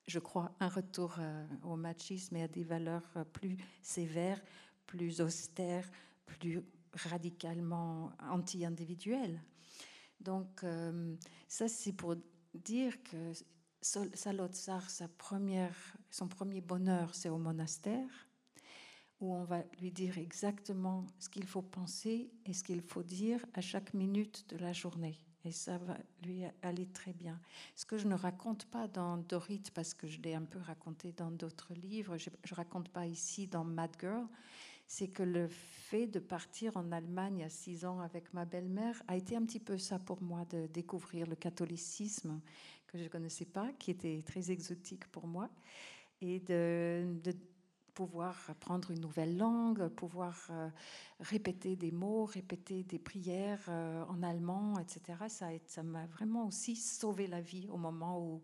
je 0.07 0.19
crois, 0.19 0.53
un 0.61 0.69
retour 0.69 1.16
euh, 1.19 1.47
au 1.64 1.77
machisme 1.77 2.37
et 2.37 2.42
à 2.42 2.49
des 2.49 2.64
valeurs 2.64 3.09
euh, 3.16 3.25
plus 3.25 3.57
sévères, 3.83 4.40
plus 4.87 5.21
austères, 5.21 5.90
plus 6.25 6.62
radicalement 6.92 8.12
anti-individuelles. 8.31 9.40
Donc, 10.21 10.62
euh, 10.62 11.14
ça, 11.49 11.69
c'est 11.69 11.92
pour 11.92 12.16
dire 12.55 13.03
que 13.03 13.33
Salotsar, 13.83 14.88
sa 14.88 15.09
première, 15.09 15.75
son 16.11 16.29
premier 16.29 16.61
bonheur, 16.61 17.14
c'est 17.14 17.29
au 17.29 17.38
monastère, 17.38 18.29
où 19.21 19.35
on 19.35 19.45
va 19.45 19.62
lui 19.81 19.90
dire 19.90 20.19
exactement 20.19 21.07
ce 21.19 21.29
qu'il 21.29 21.47
faut 21.47 21.62
penser 21.62 22.31
et 22.45 22.53
ce 22.53 22.62
qu'il 22.62 22.83
faut 22.83 23.03
dire 23.03 23.45
à 23.55 23.61
chaque 23.61 23.92
minute 23.95 24.49
de 24.49 24.57
la 24.57 24.73
journée 24.73 25.19
et 25.47 25.53
ça 25.53 25.79
va 25.79 25.97
lui 26.25 26.43
aller 26.63 26.87
très 26.87 27.13
bien. 27.13 27.41
Ce 27.75 27.87
que 27.87 27.97
je 27.97 28.09
ne 28.09 28.15
raconte 28.15 28.67
pas 28.67 28.89
dans 28.89 29.17
Dorit, 29.17 29.63
parce 29.75 29.95
que 29.95 30.07
je 30.07 30.21
l'ai 30.21 30.35
un 30.35 30.45
peu 30.45 30.59
raconté 30.59 31.13
dans 31.13 31.31
d'autres 31.31 31.73
livres, 31.75 32.17
je 32.19 32.31
ne 32.31 32.55
raconte 32.55 32.89
pas 32.89 33.07
ici 33.07 33.47
dans 33.47 33.65
Mad 33.65 33.91
Girl, 34.01 34.27
c'est 34.89 35.09
que 35.09 35.23
le 35.23 35.49
fait 35.49 36.07
de 36.07 36.19
partir 36.19 36.77
en 36.77 36.93
Allemagne 36.93 37.45
à 37.45 37.49
six 37.49 37.85
ans 37.85 38.01
avec 38.01 38.33
ma 38.35 38.45
belle-mère 38.45 39.03
a 39.09 39.17
été 39.17 39.37
un 39.37 39.45
petit 39.45 39.61
peu 39.61 39.79
ça 39.79 39.99
pour 39.99 40.23
moi, 40.23 40.45
de 40.51 40.67
découvrir 40.67 41.27
le 41.27 41.37
catholicisme 41.37 42.41
que 42.87 42.99
je 42.99 43.05
ne 43.05 43.09
connaissais 43.09 43.45
pas, 43.45 43.73
qui 43.79 43.91
était 43.91 44.23
très 44.25 44.51
exotique 44.51 45.07
pour 45.09 45.27
moi, 45.27 45.49
et 46.21 46.41
de, 46.41 47.19
de 47.23 47.35
pouvoir 47.97 48.37
apprendre 48.49 48.91
une 48.91 49.01
nouvelle 49.01 49.39
langue, 49.39 49.89
pouvoir 49.89 50.47
euh, 50.51 50.69
répéter 51.19 51.77
des 51.77 51.91
mots, 51.91 52.27
répéter 52.27 52.85
des 52.85 52.99
prières 52.99 53.65
euh, 53.69 54.05
en 54.05 54.23
allemand, 54.23 54.79
etc. 54.79 55.25
Ça 55.67 55.83
m'a 55.83 56.07
vraiment 56.07 56.47
aussi 56.47 56.77
sauvé 56.77 57.27
la 57.27 57.41
vie 57.41 57.69
au 57.71 57.79
moment 57.79 58.21
où 58.21 58.43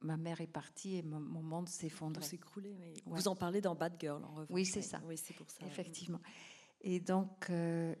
ma 0.00 0.16
mère 0.16 0.40
est 0.40 0.46
partie 0.46 0.96
et 0.96 1.02
mon, 1.02 1.20
monde 1.20 1.68
s'effondrait. 1.68 2.26
Vous 3.04 3.28
en 3.28 3.36
parlez 3.36 3.60
dans 3.60 3.74
Bad 3.74 3.94
Girl, 4.00 4.24
en 4.24 4.32
revanche. 4.32 4.48
Oui, 4.50 4.64
c'est 4.64 4.82
ça. 4.82 5.00
Oui, 5.04 5.18
c'est 5.18 5.34
pour 5.34 5.50
ça. 5.50 5.66
Effectivement. 5.66 6.20
Et 6.80 6.98
donc, 6.98 7.50
euh, 7.50 7.94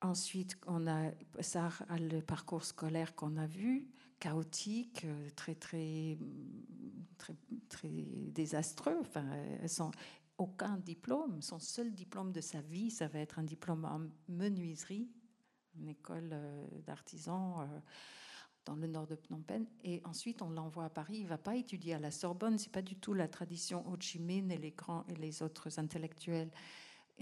ensuite, 0.00 0.56
on 0.66 0.86
a 0.86 1.10
ça 1.40 1.68
le 1.90 2.20
parcours 2.20 2.64
scolaire 2.64 3.14
qu'on 3.14 3.36
a 3.36 3.46
vu 3.46 3.90
chaotique, 4.18 5.04
euh, 5.04 5.28
très, 5.36 5.54
très, 5.54 6.18
très, 7.16 7.34
très 7.68 7.88
désastreux. 7.88 8.96
Enfin, 9.00 9.24
elles 9.60 9.68
sont 9.68 9.90
aucun 10.38 10.78
diplôme. 10.78 11.42
Son 11.42 11.58
seul 11.58 11.92
diplôme 11.92 12.32
de 12.32 12.40
sa 12.40 12.60
vie, 12.60 12.90
ça 12.90 13.08
va 13.08 13.20
être 13.20 13.38
un 13.38 13.44
diplôme 13.44 13.84
en 13.84 14.00
menuiserie, 14.28 15.08
une 15.76 15.88
école 15.88 16.30
euh, 16.32 16.66
d'artisans 16.86 17.60
euh, 17.60 17.80
dans 18.64 18.76
le 18.76 18.86
nord 18.86 19.06
de 19.06 19.16
Phnom 19.16 19.42
Penh. 19.42 19.66
Et 19.84 20.02
ensuite, 20.04 20.42
on 20.42 20.50
l'envoie 20.50 20.86
à 20.86 20.90
Paris. 20.90 21.18
Il 21.18 21.24
ne 21.24 21.28
va 21.28 21.38
pas 21.38 21.56
étudier 21.56 21.94
à 21.94 21.98
la 21.98 22.10
Sorbonne. 22.10 22.58
C'est 22.58 22.72
pas 22.72 22.82
du 22.82 22.96
tout 22.96 23.14
la 23.14 23.28
tradition 23.28 23.88
Ho 23.88 23.96
Chi 23.98 24.18
Minh 24.18 24.50
et 24.50 24.58
les 24.58 24.72
grands 24.72 25.04
et 25.08 25.14
les 25.14 25.42
autres 25.42 25.78
intellectuels 25.78 26.50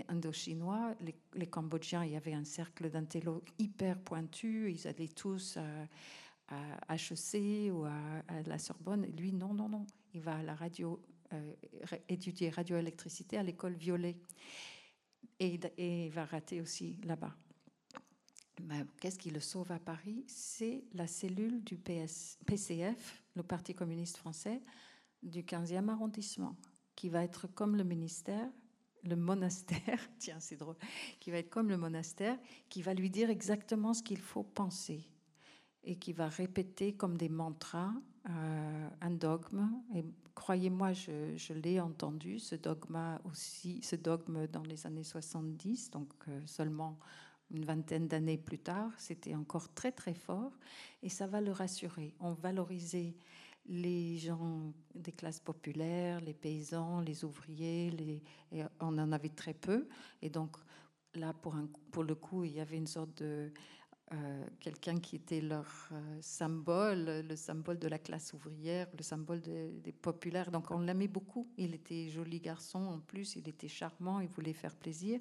indochinois. 0.08 0.94
Les, 1.00 1.14
les 1.34 1.46
Cambodgiens, 1.46 2.04
il 2.04 2.12
y 2.12 2.16
avait 2.16 2.34
un 2.34 2.44
cercle 2.44 2.90
d'intello 2.90 3.42
hyper 3.58 3.98
pointu. 3.98 4.70
Ils 4.72 4.86
allaient 4.88 5.08
tous 5.08 5.56
à 6.48 6.94
HEC 6.94 7.72
ou 7.72 7.84
à, 7.84 8.42
la 8.46 8.58
Sorbonne. 8.58 9.06
Lui, 9.16 9.32
non, 9.32 9.54
non, 9.54 9.68
non. 9.68 9.86
Il 10.14 10.20
va 10.20 10.36
à 10.36 10.42
la 10.42 10.54
radio, 10.54 11.00
euh, 11.32 11.54
étudier 12.08 12.50
radioélectricité 12.50 13.36
à 13.36 13.42
l'école 13.42 13.74
Violet. 13.74 14.16
Et, 15.38 15.58
il 15.78 16.10
va 16.10 16.24
rater 16.24 16.60
aussi 16.60 16.98
là-bas. 17.04 17.34
Qu'est-ce 19.00 19.18
qui 19.18 19.30
le 19.30 19.40
sauve 19.40 19.70
à 19.70 19.78
Paris? 19.78 20.24
C'est 20.28 20.84
la 20.94 21.06
cellule 21.06 21.62
du 21.62 21.76
PCF, 21.76 23.22
le 23.34 23.42
Parti 23.42 23.74
communiste 23.74 24.16
français, 24.16 24.62
du 25.22 25.42
15e 25.42 25.88
arrondissement, 25.88 26.56
qui 26.94 27.10
va 27.10 27.22
être 27.22 27.48
comme 27.48 27.76
le 27.76 27.84
ministère, 27.84 28.48
le 29.04 29.14
monastère, 29.14 30.00
tiens 30.18 30.40
c'est 30.40 30.56
drôle, 30.56 30.76
qui 31.20 31.30
va 31.30 31.38
être 31.38 31.50
comme 31.50 31.68
le 31.68 31.76
monastère, 31.76 32.38
qui 32.70 32.80
va 32.80 32.94
lui 32.94 33.10
dire 33.10 33.28
exactement 33.28 33.92
ce 33.92 34.02
qu'il 34.02 34.20
faut 34.20 34.42
penser 34.42 35.06
et 35.86 35.96
qui 35.96 36.12
va 36.12 36.28
répéter 36.28 36.92
comme 36.92 37.16
des 37.16 37.28
mantras 37.28 37.92
euh, 38.28 38.88
un 39.00 39.10
dogme. 39.10 39.70
Et 39.94 40.04
croyez-moi, 40.34 40.92
je, 40.92 41.52
l'ai 41.52 41.80
entendu, 41.80 42.40
ce 42.40 42.56
dogme 42.56 43.18
aussi, 43.24 43.80
ce 43.82 43.94
dogme 43.96 44.48
dans 44.48 44.64
les 44.64 44.86
années 44.86 45.04
70, 45.04 45.92
donc 45.92 46.08
euh, 46.28 46.40
seulement 46.44 46.98
une 47.52 47.64
vingtaine 47.64 48.08
d'années 48.08 48.38
plus 48.38 48.58
tard, 48.58 48.90
c'était 48.98 49.36
encore 49.36 49.72
très 49.72 49.92
très 49.92 50.14
fort 50.14 50.50
et 51.04 51.08
ça 51.08 51.28
va 51.28 51.40
le 51.40 51.52
rassurer. 51.52 52.12
On 52.18 52.32
valorisait 52.32 53.14
les 53.66 54.18
gens 54.18 54.72
des 54.96 55.12
classes 55.12 55.38
populaires, 55.38 56.20
les 56.20 56.34
paysans, 56.34 57.00
les 57.00 57.24
ouvriers, 57.24 58.20
et 58.50 58.64
on 58.80 58.98
en 58.98 59.12
avait 59.12 59.28
très 59.28 59.54
peu. 59.54 59.86
Et 60.22 60.30
donc 60.30 60.56
là, 61.14 61.32
pour 61.32 62.02
le 62.02 62.14
coup, 62.16 62.44
il 62.44 62.52
y 62.52 62.60
avait 62.60 62.76
une 62.76 62.86
sorte 62.86 63.22
de 63.22 63.52
euh, 64.12 64.46
quelqu'un 64.60 65.00
qui 65.00 65.16
était 65.16 65.40
leur 65.40 65.88
euh, 65.90 66.18
symbole, 66.20 67.24
le 67.26 67.34
symbole 67.34 67.80
de 67.80 67.88
la 67.88 67.98
classe 67.98 68.32
ouvrière, 68.32 68.86
le 68.96 69.02
symbole 69.02 69.40
des 69.40 69.92
populaires. 69.92 70.52
Donc 70.52 70.70
on 70.70 70.78
l'aimait 70.78 71.08
beaucoup. 71.08 71.48
Il 71.56 71.74
était 71.74 72.08
joli 72.08 72.38
garçon 72.38 72.78
en 72.78 73.00
plus, 73.00 73.34
il 73.34 73.48
était 73.48 73.66
charmant, 73.66 74.20
il 74.20 74.28
voulait 74.28 74.52
faire 74.52 74.76
plaisir. 74.76 75.18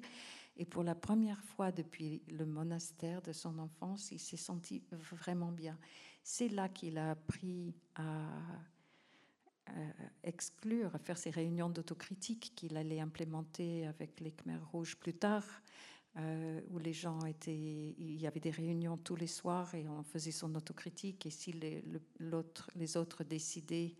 Et 0.56 0.64
pour 0.64 0.84
la 0.84 0.94
première 0.94 1.42
fois 1.42 1.72
depuis 1.72 2.22
le 2.28 2.46
monastère 2.46 3.22
de 3.22 3.32
son 3.32 3.58
enfance, 3.58 4.12
il 4.12 4.20
s'est 4.20 4.36
senti 4.36 4.84
vraiment 4.92 5.50
bien. 5.50 5.76
C'est 6.22 6.48
là 6.48 6.68
qu'il 6.68 6.96
a 6.96 7.10
appris 7.10 7.74
à, 7.96 8.28
exclure, 10.22 10.94
à 10.94 10.98
faire 10.98 11.18
ses 11.18 11.30
réunions 11.30 11.70
d'autocritique 11.70 12.52
qu'il 12.54 12.76
allait 12.76 13.00
implémenter 13.00 13.86
avec 13.86 14.20
les 14.20 14.30
Khmer 14.30 14.58
rouges 14.72 14.96
plus 14.96 15.14
tard. 15.14 15.44
Euh, 16.18 16.62
où 16.70 16.78
les 16.78 16.94
gens 16.94 17.26
étaient, 17.26 17.94
il 17.98 18.18
y 18.18 18.26
avait 18.26 18.40
des 18.40 18.50
réunions 18.50 18.96
tous 18.96 19.16
les 19.16 19.26
soirs 19.26 19.74
et 19.74 19.86
on 19.86 20.02
faisait 20.02 20.30
son 20.30 20.54
autocritique. 20.54 21.26
Et 21.26 21.30
si 21.30 21.52
les, 21.52 21.84
les 22.74 22.96
autres 22.96 23.22
décidaient 23.22 23.94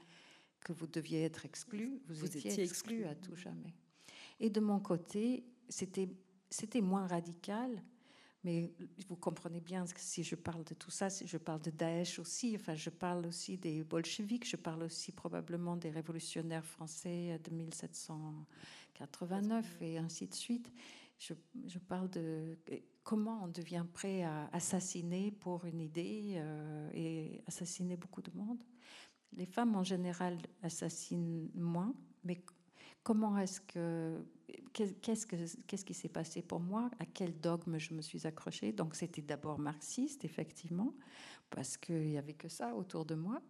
que 0.61 0.73
vous 0.73 0.87
deviez 0.87 1.25
être 1.25 1.45
exclu, 1.45 2.01
vous, 2.09 2.25
étiez, 2.25 2.59
exclu, 2.63 3.05
à 3.05 3.15
tout 3.15 3.37
jamais. 3.37 3.75
Et 4.41 4.49
de 4.49 4.61
mon 4.61 4.81
côté, 4.81 5.45
c'était 5.69 6.09
c'était 6.49 6.81
moins 6.81 7.07
radical, 7.07 7.83
mais 8.45 8.73
vous 9.09 9.17
comprenez 9.17 9.61
bien 9.61 9.85
que 9.85 10.01
si 10.01 10.25
je 10.25 10.37
parle 10.37 10.65
de 10.65 10.73
tout 10.75 10.91
ça, 10.91 11.11
si 11.11 11.27
je 11.27 11.37
parle 11.37 11.61
de 11.61 11.71
Daesh 11.71 12.19
aussi, 12.19 12.57
enfin 12.57 12.75
je 12.75 12.89
parle 12.89 13.27
aussi 13.27 13.59
des 13.59 13.85
bolcheviks, 13.85 14.49
je 14.49 14.57
parle 14.57 14.85
aussi 14.85 15.13
probablement 15.13 15.77
des 15.77 15.91
révolutionnaires 15.91 16.65
français 16.65 17.39
de 17.45 17.51
1789 17.51 19.83
et 19.83 19.99
ainsi 19.99 20.29
de 20.29 20.35
suite 20.35 20.73
je, 21.19 21.79
parle 21.79 22.11
de 22.11 22.59
comment 23.03 23.45
on 23.45 23.49
devient 23.49 23.87
prêt 23.93 24.23
à 24.23 24.49
assassiner 24.53 25.31
pour 25.31 25.65
une 25.65 25.81
idée 25.81 26.35
euh, 26.37 26.91
et 26.93 27.43
assassiner 27.47 27.97
beaucoup 27.97 28.23
de 28.23 28.31
monde. 28.35 28.63
Les 29.33 29.47
femmes 29.47 29.77
en 29.77 29.83
général 29.83 30.39
assassinent 30.63 31.51
moins, 31.55 31.95
mais 32.25 32.43
comment 33.03 33.39
est-ce 33.39 33.61
que 33.61 34.25
qu'est-ce 34.73 35.27
que 35.27 35.37
qu'est-ce 35.67 35.85
qui 35.85 35.95
s'est 35.95 36.09
passé 36.09 36.43
pour 36.43 36.61
moi? 36.61 36.91
À 36.99 37.07
quel 37.07 37.39
dogme 37.41 37.79
je 37.79 37.95
me 37.95 38.03
suis 38.03 38.27
accrochée? 38.27 38.73
Donc 38.73 38.95
c'était 38.95 39.23
d'abord 39.23 39.59
marxiste, 39.59 40.25
effectivement, 40.25 40.95
parce 41.51 41.77
qu'il 41.77 42.09
n'y 42.09 42.19
avait 42.19 42.35
que 42.35 42.49
ça 42.49 42.75
autour 42.75 43.05
de 43.05 43.15
moi. 43.15 43.41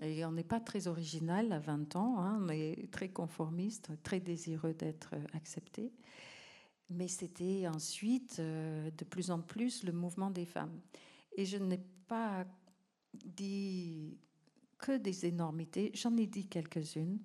Et 0.00 0.24
on 0.24 0.32
n'est 0.32 0.44
pas 0.44 0.60
très 0.60 0.86
original 0.88 1.52
à 1.52 1.58
20 1.58 1.96
ans, 1.96 2.18
hein, 2.18 2.40
on 2.42 2.48
est 2.48 2.90
très 2.90 3.10
conformiste, 3.10 3.90
très 4.02 4.20
désireux 4.20 4.72
d'être 4.72 5.14
accepté 5.34 5.92
mais 6.94 7.08
c'était 7.08 7.66
ensuite 7.68 8.36
euh, 8.38 8.90
de 8.90 9.04
plus 9.04 9.30
en 9.30 9.40
plus 9.40 9.84
le 9.84 9.92
mouvement 9.92 10.30
des 10.30 10.46
femmes. 10.46 10.80
Et 11.36 11.44
je 11.44 11.56
n'ai 11.56 11.80
pas 12.06 12.44
dit 13.14 14.18
que 14.78 14.98
des 14.98 15.26
énormités, 15.26 15.90
j'en 15.94 16.16
ai 16.16 16.26
dit 16.26 16.46
quelques-unes 16.46 17.18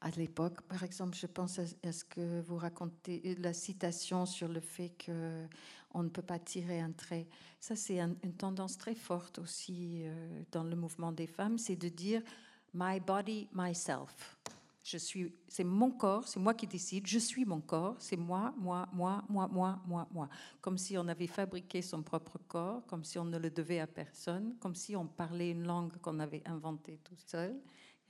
à 0.00 0.10
l'époque. 0.10 0.62
Par 0.62 0.82
exemple, 0.82 1.16
je 1.16 1.26
pense 1.26 1.58
à, 1.58 1.92
ce 1.92 2.04
que 2.04 2.40
vous 2.40 2.56
racontez, 2.56 3.36
la 3.38 3.52
citation 3.52 4.26
sur 4.26 4.48
le 4.48 4.60
fait 4.60 4.90
que 4.90 5.46
on 5.92 6.02
ne 6.02 6.08
peut 6.08 6.22
pas 6.22 6.38
tirer 6.38 6.80
un 6.80 6.92
trait. 6.92 7.26
Ça, 7.58 7.74
c'est 7.74 7.98
une 7.98 8.34
tendance 8.36 8.78
très 8.78 8.94
forte 8.94 9.38
aussi 9.40 10.02
euh, 10.02 10.42
dans 10.52 10.62
le 10.62 10.76
mouvement 10.76 11.12
des 11.12 11.26
femmes, 11.26 11.58
c'est 11.58 11.76
de 11.76 11.88
dire 11.88 12.22
my 12.74 13.00
body, 13.00 13.48
myself. 13.52 14.38
Je 14.90 14.98
suis, 14.98 15.32
c'est 15.46 15.62
mon 15.62 15.92
corps, 15.92 16.26
c'est 16.26 16.40
moi 16.40 16.52
qui 16.52 16.66
décide. 16.66 17.06
Je 17.06 17.20
suis 17.20 17.44
mon 17.44 17.60
corps, 17.60 17.94
c'est 18.00 18.16
moi, 18.16 18.52
moi, 18.58 18.88
moi, 18.92 19.24
moi, 19.28 19.48
moi, 19.48 19.78
moi, 19.86 20.08
moi. 20.12 20.28
Comme 20.60 20.78
si 20.78 20.98
on 20.98 21.06
avait 21.06 21.28
fabriqué 21.28 21.80
son 21.80 22.02
propre 22.02 22.38
corps, 22.48 22.84
comme 22.86 23.04
si 23.04 23.16
on 23.16 23.24
ne 23.24 23.38
le 23.38 23.50
devait 23.50 23.78
à 23.78 23.86
personne, 23.86 24.56
comme 24.58 24.74
si 24.74 24.96
on 24.96 25.06
parlait 25.06 25.52
une 25.52 25.64
langue 25.64 25.96
qu'on 26.02 26.18
avait 26.18 26.42
inventée 26.44 26.98
tout 27.04 27.14
seul. 27.24 27.54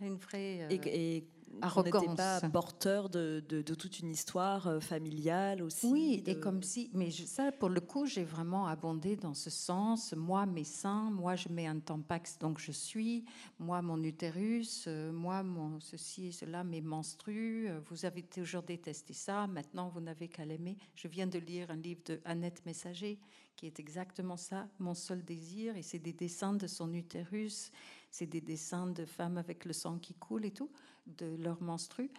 Une 0.00 0.16
vraie 0.16 0.66
et, 0.70 1.24
on 1.62 1.82
n'était 1.82 2.14
pas 2.16 2.40
porteur 2.48 3.08
de, 3.08 3.42
de, 3.48 3.74
toute 3.74 3.98
une 4.00 4.10
histoire 4.10 4.66
euh, 4.66 4.80
familiale 4.80 5.62
aussi. 5.62 5.86
Oui, 5.86 6.22
et 6.26 6.38
comme 6.38 6.62
si, 6.62 6.90
mais 6.94 7.10
ça, 7.10 7.52
pour 7.52 7.68
le 7.68 7.80
coup, 7.80 8.06
j'ai 8.06 8.24
vraiment 8.24 8.66
abondé 8.66 9.16
dans 9.16 9.34
ce 9.34 9.50
sens. 9.50 10.14
Moi, 10.14 10.46
mes 10.46 10.64
seins, 10.64 11.10
moi, 11.10 11.36
je 11.36 11.48
mets 11.48 11.66
un 11.66 11.80
tampax, 11.80 12.38
donc 12.38 12.58
je 12.58 12.72
suis. 12.72 13.24
Moi, 13.58 13.82
mon 13.82 14.02
utérus, 14.02 14.84
euh, 14.86 15.12
moi, 15.12 15.42
mon 15.42 15.80
ceci 15.80 16.28
et 16.28 16.32
cela, 16.32 16.64
mes 16.64 16.80
menstrues. 16.80 17.68
Euh, 17.68 17.80
vous 17.90 18.04
avez 18.04 18.22
toujours 18.22 18.62
détesté 18.62 19.12
ça. 19.12 19.46
Maintenant, 19.46 19.88
vous 19.88 20.00
n'avez 20.00 20.28
qu'à 20.28 20.44
l'aimer. 20.44 20.76
Je 20.94 21.08
viens 21.08 21.26
de 21.26 21.38
lire 21.38 21.70
un 21.70 21.76
livre 21.76 22.02
de 22.06 22.20
Annette 22.24 22.64
Messager 22.64 23.18
qui 23.60 23.66
est 23.66 23.78
exactement 23.78 24.38
ça, 24.38 24.66
mon 24.78 24.94
seul 24.94 25.22
désir, 25.22 25.76
et 25.76 25.82
c'est 25.82 25.98
des 25.98 26.14
dessins 26.14 26.54
de 26.54 26.66
son 26.66 26.94
utérus, 26.94 27.70
c'est 28.10 28.26
des 28.26 28.40
dessins 28.40 28.86
de 28.86 29.04
femmes 29.04 29.38
avec 29.38 29.64
le 29.64 29.72
sang 29.72 29.98
qui 29.98 30.14
coule 30.14 30.44
et 30.44 30.50
tout 30.50 30.70
de 31.06 31.36
leur 31.36 31.62
menstru. 31.62 32.10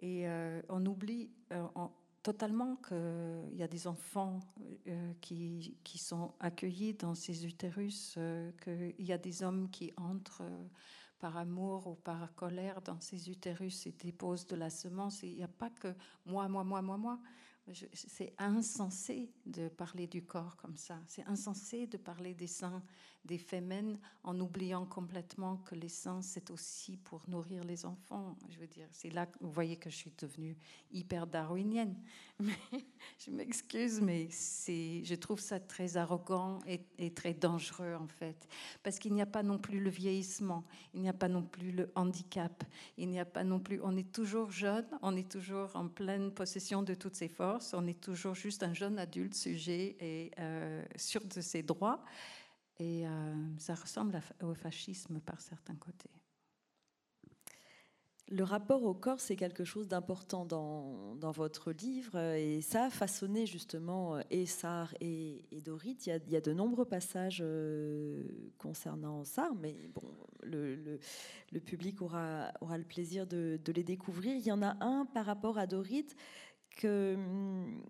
Et 0.00 0.28
euh, 0.28 0.60
on 0.68 0.84
oublie 0.86 1.30
euh, 1.52 1.66
totalement 2.22 2.76
qu'il 2.76 3.56
y 3.56 3.62
a 3.62 3.68
des 3.68 3.86
enfants 3.86 4.40
euh, 4.86 5.12
qui, 5.20 5.76
qui, 5.84 5.98
sont 5.98 6.32
accueillis 6.40 6.94
dans 6.94 7.14
ces 7.14 7.46
utérus, 7.46 8.18
qu'il 8.62 8.94
y 8.98 9.12
a 9.12 9.18
des 9.18 9.42
hommes 9.42 9.70
qui 9.70 9.92
entrent 9.96 10.42
par 11.18 11.36
amour 11.36 11.86
ou 11.86 11.94
par 11.94 12.34
colère 12.34 12.82
dans 12.82 13.00
ces 13.00 13.30
utérus 13.30 13.86
et 13.86 13.92
déposent 13.92 14.46
de 14.46 14.56
la 14.56 14.68
semence. 14.68 15.22
Il 15.22 15.36
n'y 15.36 15.42
a 15.42 15.48
pas 15.48 15.70
que 15.70 15.94
moi, 16.26 16.48
moi, 16.48 16.64
moi, 16.64 16.82
moi, 16.82 16.98
moi. 16.98 17.18
C'est 17.72 18.34
insensé 18.38 19.30
de 19.46 19.68
parler 19.68 20.06
du 20.06 20.24
corps 20.24 20.56
comme 20.56 20.76
ça. 20.76 20.98
C'est 21.06 21.24
insensé 21.26 21.86
de 21.86 21.96
parler 21.96 22.34
des 22.34 22.46
seins 22.46 22.82
des 23.24 23.38
femmes 23.38 23.98
en 24.22 24.38
oubliant 24.38 24.84
complètement 24.84 25.56
que 25.58 25.74
les 25.74 25.88
seins, 25.88 26.20
c'est 26.20 26.50
aussi 26.50 26.96
pour 26.98 27.22
nourrir 27.28 27.64
les 27.64 27.86
enfants. 27.86 28.36
Je 28.50 28.58
veux 28.58 28.66
dire, 28.66 28.86
c'est 28.92 29.10
là 29.10 29.26
que 29.26 29.38
vous 29.40 29.50
voyez 29.50 29.76
que 29.76 29.88
je 29.88 29.96
suis 29.96 30.12
devenue 30.18 30.56
hyper 30.90 31.26
darwinienne. 31.26 31.96
Je 33.18 33.30
m'excuse, 33.30 34.00
mais 34.00 34.28
je 34.28 35.14
trouve 35.14 35.38
ça 35.38 35.60
très 35.60 35.96
arrogant 35.96 36.58
et, 36.66 36.80
et 36.98 37.12
très 37.12 37.32
dangereux 37.32 37.94
en 37.94 38.08
fait. 38.08 38.48
Parce 38.82 38.98
qu'il 38.98 39.14
n'y 39.14 39.22
a 39.22 39.26
pas 39.26 39.42
non 39.42 39.58
plus 39.58 39.80
le 39.80 39.90
vieillissement, 39.90 40.64
il 40.94 41.00
n'y 41.00 41.08
a 41.08 41.12
pas 41.12 41.28
non 41.28 41.42
plus 41.42 41.70
le 41.70 41.90
handicap, 41.94 42.64
il 42.98 43.08
n'y 43.08 43.20
a 43.20 43.24
pas 43.24 43.44
non 43.44 43.60
plus. 43.60 43.80
On 43.82 43.96
est 43.96 44.10
toujours 44.12 44.50
jeune, 44.50 44.86
on 45.02 45.16
est 45.16 45.30
toujours 45.30 45.74
en 45.76 45.88
pleine 45.88 46.32
possession 46.32 46.82
de 46.82 46.94
toutes 46.94 47.14
ses 47.14 47.28
forces, 47.28 47.72
on 47.72 47.86
est 47.86 48.00
toujours 48.00 48.34
juste 48.34 48.62
un 48.62 48.74
jeune 48.74 48.98
adulte 48.98 49.34
sujet 49.34 49.96
et 50.00 50.30
euh, 50.38 50.84
sûr 50.96 51.24
de 51.24 51.40
ses 51.40 51.62
droits. 51.62 52.04
Et 52.80 53.06
euh, 53.06 53.34
ça 53.58 53.74
ressemble 53.76 54.20
au 54.42 54.54
fascisme 54.54 55.20
par 55.20 55.40
certains 55.40 55.76
côtés. 55.76 56.10
Le 58.30 58.42
rapport 58.42 58.82
au 58.84 58.94
corps, 58.94 59.20
c'est 59.20 59.36
quelque 59.36 59.64
chose 59.64 59.86
d'important 59.86 60.46
dans, 60.46 61.14
dans, 61.16 61.30
votre 61.30 61.72
livre 61.72 62.18
et 62.18 62.62
ça 62.62 62.84
a 62.84 62.90
façonné 62.90 63.44
justement 63.44 64.18
et, 64.30 64.46
et 65.52 65.60
Dorit. 65.60 65.98
Il 66.06 66.08
y, 66.08 66.12
a, 66.12 66.16
il 66.16 66.32
y, 66.32 66.36
a, 66.36 66.40
de 66.40 66.54
nombreux 66.54 66.86
passages 66.86 67.42
euh, 67.44 68.24
concernant 68.56 69.24
ça, 69.24 69.50
mais 69.60 69.76
bon, 69.94 70.10
le, 70.42 70.98
le, 71.52 71.60
public 71.60 72.00
aura, 72.00 72.50
aura 72.62 72.78
le 72.78 72.84
plaisir 72.84 73.26
de, 73.26 73.60
de, 73.62 73.72
les 73.72 73.84
découvrir. 73.84 74.34
Il 74.36 74.46
y 74.46 74.52
en 74.52 74.62
a 74.62 74.82
un 74.82 75.04
par 75.04 75.26
rapport 75.26 75.58
à 75.58 75.66
Dorit 75.66 76.06
que, 76.78 77.16
hum, 77.16 77.82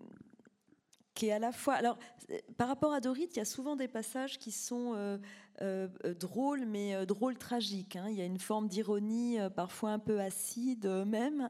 qui 1.15 1.27
est 1.27 1.31
à 1.31 1.39
la 1.39 1.51
fois. 1.51 1.73
Alors, 1.73 1.97
euh, 2.29 2.37
par 2.57 2.67
rapport 2.67 2.93
à 2.93 2.99
Dorit, 2.99 3.29
il 3.31 3.37
y 3.37 3.39
a 3.39 3.45
souvent 3.45 3.75
des 3.75 3.87
passages 3.87 4.37
qui 4.37 4.51
sont 4.51 4.93
euh, 4.93 5.17
euh, 5.61 5.87
drôles, 6.13 6.65
mais 6.65 7.05
drôles 7.05 7.37
tragiques. 7.37 7.95
Hein. 7.95 8.07
Il 8.09 8.15
y 8.15 8.21
a 8.21 8.25
une 8.25 8.37
forme 8.37 8.67
d'ironie, 8.67 9.37
parfois 9.55 9.91
un 9.91 9.99
peu 9.99 10.19
acide 10.19 10.85
même. 10.85 11.49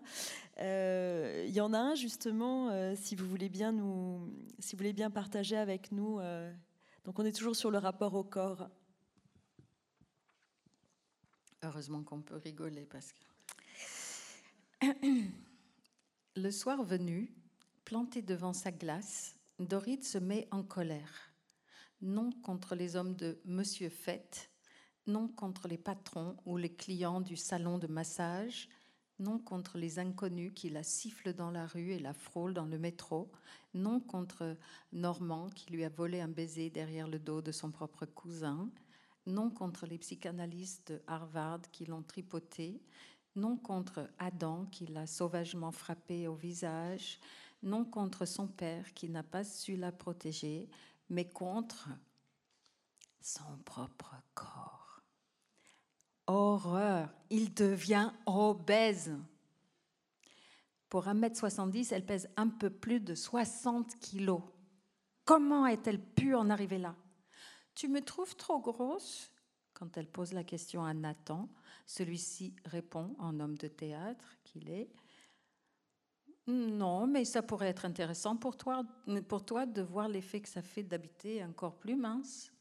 il 0.59 1.51
y 1.51 1.59
en 1.59 1.74
a 1.74 1.80
un 1.80 1.95
justement, 1.95 2.95
si 2.95 3.16
vous 3.16 3.28
voulez 3.28 3.49
bien 3.49 3.72
nous, 3.72 4.32
si 4.59 4.76
vous 4.76 4.78
voulez 4.78 4.93
bien 4.93 5.09
partager 5.09 5.57
avec 5.57 5.91
nous. 5.91 6.20
donc, 7.03 7.20
on 7.20 7.26
est 7.26 7.36
toujours 7.36 7.55
sur 7.55 7.72
le 7.72 7.80
rapport 7.80 8.13
au 8.13 8.24
corps. 8.24 8.70
Heureusement 11.63 12.03
qu'on 12.03 12.22
peut 12.22 12.38
rigoler 12.38 12.86
parce 12.86 13.11
que 13.11 14.86
le 16.36 16.51
soir 16.51 16.84
venu, 16.84 17.34
planté 17.86 18.22
devant 18.22 18.53
sa 18.53 18.72
glace, 18.72 19.34
Dorit 19.60 20.03
se 20.03 20.18
met 20.18 20.49
en 20.51 20.64
colère, 20.64 21.34
non 22.01 22.30
contre 22.43 22.76
les 22.76 22.97
hommes 22.97 23.16
de 23.16 23.39
Monsieur 23.45 23.88
Fête, 23.88 24.49
non 25.08 25.30
contre 25.30 25.70
les 25.70 25.78
patrons 25.78 26.36
ou 26.45 26.58
les 26.58 26.76
clients 26.76 27.22
du 27.22 27.38
salon 27.38 27.78
de 27.78 27.88
massage, 27.88 28.68
non 29.18 29.39
contre 29.39 29.78
les 29.78 29.97
inconnus 29.97 30.51
qui 30.53 30.70
la 30.70 30.84
sifflent 30.84 31.34
dans 31.34 31.51
la 31.51 31.68
rue 31.68 31.91
et 31.91 31.99
la 31.99 32.14
frôlent 32.14 32.53
dans 32.53 32.66
le 32.66 32.78
métro, 32.78 33.32
non 33.74 34.01
contre 34.01 34.58
Normand 34.91 35.47
qui 35.47 35.72
lui 35.72 35.86
a 35.86 35.89
volé 35.89 36.20
un 36.20 36.28
baiser 36.28 36.70
derrière 36.70 37.08
le 37.08 37.18
dos 37.20 37.41
de 37.41 37.53
son 37.53 37.72
propre 37.72 38.06
cousin, 38.06 38.70
non 39.26 39.49
contre 39.49 39.86
les 39.86 39.99
psychanalystes 39.99 40.91
de 40.91 41.01
Harvard 41.08 41.62
qui 41.72 41.86
l'ont 41.86 42.03
tripoté, 42.03 42.82
non 43.38 43.56
contre 43.56 44.10
Adam 44.20 44.66
qui 44.66 44.86
l'a 44.88 45.08
sauvagement 45.08 45.72
frappé 45.72 46.28
au 46.28 46.36
visage, 46.36 47.22
non 47.66 47.84
contre 47.84 48.26
son 48.26 48.47
père 48.47 48.93
qui 48.93 49.09
n'a 49.09 49.24
pas 49.24 49.43
su 49.43 49.76
la 49.76 49.91
protéger, 49.91 50.70
mais 51.09 51.28
contre 51.28 51.89
son 53.22 53.57
propre 53.66 54.16
corps. 54.34 55.01
Horreur, 56.28 57.13
il 57.30 57.53
devient 57.53 58.11
obèse. 58.26 59.16
Pour 60.89 61.05
1m70, 61.07 61.93
elle 61.93 62.05
pèse 62.05 62.30
un 62.38 62.47
peu 62.47 62.70
plus 62.70 62.99
de 62.99 63.16
60 63.16 63.99
kilos. 63.99 64.41
Comment 65.26 65.66
est-elle 65.66 66.01
pu 66.01 66.36
en 66.36 66.49
arriver 66.49 66.78
là? 66.78 66.95
Tu 67.74 67.88
me 67.88 68.01
trouves 68.01 68.36
trop 68.36 68.59
grosse? 68.59 69.32
Quand 69.74 69.97
elle 69.97 70.07
pose 70.07 70.32
la 70.32 70.43
question 70.43 70.86
à 70.86 70.93
Nathan, 70.93 71.49
celui-ci 71.86 72.55
répond 72.66 73.16
en 73.20 73.39
homme 73.39 73.57
de 73.57 73.68
théâtre 73.68 74.38
qu'il 74.45 74.70
est. 74.70 74.89
Non, 76.47 77.07
mais 77.07 77.25
ça 77.25 77.41
pourrait 77.41 77.69
être 77.69 77.85
intéressant 77.85 78.35
pour 78.35 78.55
toi, 78.55 78.83
pour 79.27 79.43
toi 79.43 79.65
de 79.65 79.81
voir 79.81 80.07
l'effet 80.07 80.41
que 80.41 80.49
ça 80.49 80.61
fait 80.61 80.83
d'habiter 80.83 81.41
un 81.41 81.51
corps 81.51 81.75
plus 81.75 81.95
mince. 81.95 82.51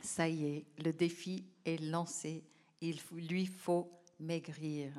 Ça 0.00 0.28
y 0.28 0.44
est, 0.44 0.66
le 0.84 0.92
défi 0.92 1.46
est 1.64 1.80
lancé. 1.80 2.42
Il 2.80 2.98
lui 3.12 3.46
faut 3.46 3.92
maigrir. 4.18 4.92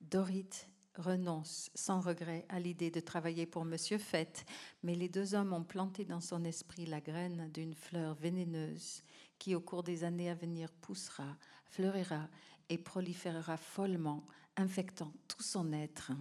Dorit 0.00 0.50
renonce 0.96 1.70
sans 1.74 2.00
regret 2.00 2.44
à 2.48 2.58
l'idée 2.58 2.90
de 2.90 3.00
travailler 3.00 3.46
pour 3.46 3.64
Monsieur 3.64 3.98
Fett, 3.98 4.44
mais 4.82 4.94
les 4.94 5.08
deux 5.08 5.34
hommes 5.34 5.52
ont 5.52 5.62
planté 5.62 6.04
dans 6.04 6.20
son 6.20 6.44
esprit 6.44 6.86
la 6.86 7.00
graine 7.00 7.50
d'une 7.52 7.74
fleur 7.74 8.14
vénéneuse 8.14 9.02
qui, 9.38 9.54
au 9.54 9.60
cours 9.60 9.82
des 9.82 10.02
années 10.02 10.30
à 10.30 10.34
venir, 10.34 10.72
poussera, 10.72 11.36
fleurira 11.66 12.28
et 12.68 12.78
proliférera 12.78 13.56
follement, 13.56 14.26
infectant 14.56 15.12
tout 15.28 15.42
son 15.42 15.72
être, 15.72 16.12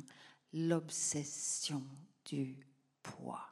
l'obsession 0.54 1.84
du 2.26 2.58
poids. 3.02 3.50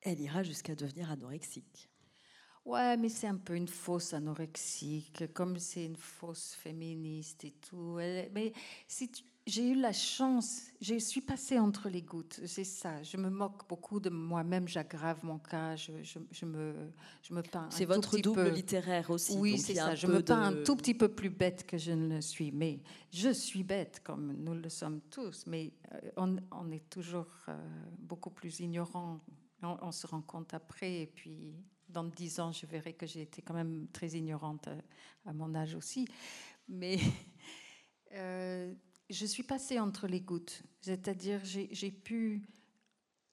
Elle 0.00 0.20
ira 0.20 0.42
jusqu'à 0.42 0.74
devenir 0.74 1.10
anorexique. 1.10 1.88
Ouais, 2.64 2.96
mais 2.96 3.08
c'est 3.08 3.26
un 3.26 3.36
peu 3.36 3.56
une 3.56 3.68
fausse 3.68 4.14
anorexique, 4.14 5.32
comme 5.32 5.58
c'est 5.58 5.84
une 5.84 5.96
fausse 5.96 6.54
féministe 6.54 7.44
et 7.44 7.52
tout. 7.52 7.96
mais 7.96 8.52
si 8.86 9.10
j'ai 9.46 9.70
eu 9.70 9.74
la 9.74 9.92
chance, 9.92 10.62
je 10.80 10.96
suis 10.98 11.20
passée 11.20 11.58
entre 11.58 11.88
les 11.88 12.02
gouttes, 12.02 12.40
c'est 12.46 12.64
ça. 12.64 13.02
Je 13.02 13.16
me 13.16 13.28
moque 13.28 13.68
beaucoup 13.68 13.98
de 13.98 14.08
moi-même, 14.08 14.68
j'aggrave 14.68 15.24
mon 15.24 15.38
cas, 15.38 15.74
je, 15.74 15.92
je, 16.02 16.44
me, 16.44 16.74
je 17.22 17.34
me 17.34 17.42
peins. 17.42 17.68
C'est 17.70 17.84
votre 17.84 18.16
double 18.18 18.48
littéraire 18.50 19.10
aussi. 19.10 19.36
Oui, 19.36 19.58
c'est 19.58 19.74
ça. 19.74 19.94
Je 19.94 20.06
me 20.06 20.22
peins 20.22 20.42
un 20.42 20.62
tout 20.62 20.76
petit 20.76 20.94
peu 20.94 21.08
plus 21.08 21.30
bête 21.30 21.66
que 21.66 21.76
je 21.76 21.92
ne 21.92 22.14
le 22.14 22.20
suis, 22.20 22.52
mais 22.52 22.80
je 23.10 23.30
suis 23.30 23.64
bête 23.64 24.00
comme 24.04 24.32
nous 24.32 24.54
le 24.54 24.68
sommes 24.68 25.00
tous, 25.10 25.44
mais 25.46 25.72
euh, 25.92 26.10
on, 26.16 26.36
on 26.52 26.70
est 26.70 26.88
toujours 26.88 27.28
euh, 27.48 27.56
beaucoup 27.98 28.30
plus 28.30 28.60
ignorant. 28.60 29.20
On, 29.62 29.76
on 29.82 29.92
se 29.92 30.06
rend 30.06 30.22
compte 30.22 30.54
après, 30.54 31.02
et 31.02 31.06
puis 31.06 31.54
dans 31.92 32.04
dix 32.04 32.40
ans, 32.40 32.52
je 32.52 32.66
verrai 32.66 32.94
que 32.94 33.06
j'ai 33.06 33.22
été 33.22 33.42
quand 33.42 33.54
même 33.54 33.86
très 33.92 34.08
ignorante 34.08 34.68
à, 35.26 35.32
mon 35.32 35.54
âge 35.54 35.74
aussi. 35.74 36.06
Mais 36.68 36.98
euh, 38.12 38.72
je 39.12 39.26
suis 39.26 39.42
passée 39.42 39.78
entre 39.78 40.06
les 40.06 40.20
gouttes, 40.20 40.62
c'est-à-dire 40.80 41.40
j'ai 41.44 41.90
pu 41.90 42.42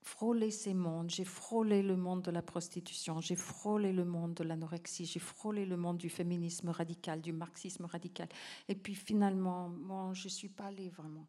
frôler 0.02 0.52
ces 0.52 0.74
mondes, 0.74 1.10
j'ai 1.10 1.24
frôlé 1.24 1.82
le 1.82 1.96
monde 1.96 2.22
de 2.22 2.32
la 2.32 2.42
prostitution, 2.42 3.22
j'ai 3.22 3.36
frôlé 3.36 3.94
le 3.94 4.04
monde 4.04 4.34
de 4.34 4.44
l'anorexie, 4.44 5.06
j'ai 5.06 5.20
frôlé 5.20 5.66
le 5.66 5.78
monde 5.78 5.98
du 5.98 6.10
féminisme 6.10 6.70
radical, 6.70 7.22
du 7.22 7.32
marxisme 7.32 7.86
radical. 7.86 8.28
Et 8.68 8.76
puis 8.76 8.94
finalement, 8.94 9.70
moi, 9.70 10.12
je 10.14 10.26
ne 10.26 10.30
suis 10.30 10.50
pas 10.50 10.66
allée 10.66 10.90
vraiment. 10.90 11.28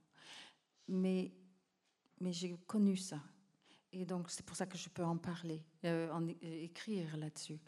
Mais, 0.88 1.32
mais 2.20 2.32
j'ai 2.32 2.57
connu 2.66 2.96
ça. 2.96 3.20
Et 3.92 4.05
donc, 4.05 4.30
c'est 4.30 4.44
pour 4.44 4.57
ça 4.57 4.66
que 4.66 4.78
je 4.78 4.88
peux 4.88 5.05
en 5.05 5.16
parler, 5.16 5.62
euh, 5.84 6.11
en, 6.12 6.26
écrire 6.42 7.16
là-dessus. 7.16 7.61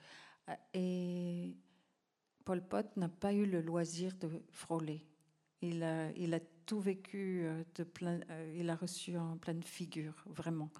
Euh, 0.48 0.54
et 0.74 1.56
Paul 2.44 2.66
Pot 2.66 2.96
n'a 2.96 3.08
pas 3.08 3.32
eu 3.32 3.44
le 3.44 3.60
loisir 3.60 4.14
de 4.16 4.42
frôler. 4.50 5.04
Il 5.60 5.82
a, 5.82 6.10
il 6.12 6.34
a 6.34 6.40
tout 6.66 6.80
vécu, 6.80 7.42
euh, 7.44 7.62
de 7.74 7.84
plein, 7.84 8.20
il 8.54 8.68
a 8.70 8.76
reçu 8.76 9.16
en 9.16 9.36
pleine 9.36 9.62
figure, 9.62 10.24
vraiment. 10.26 10.70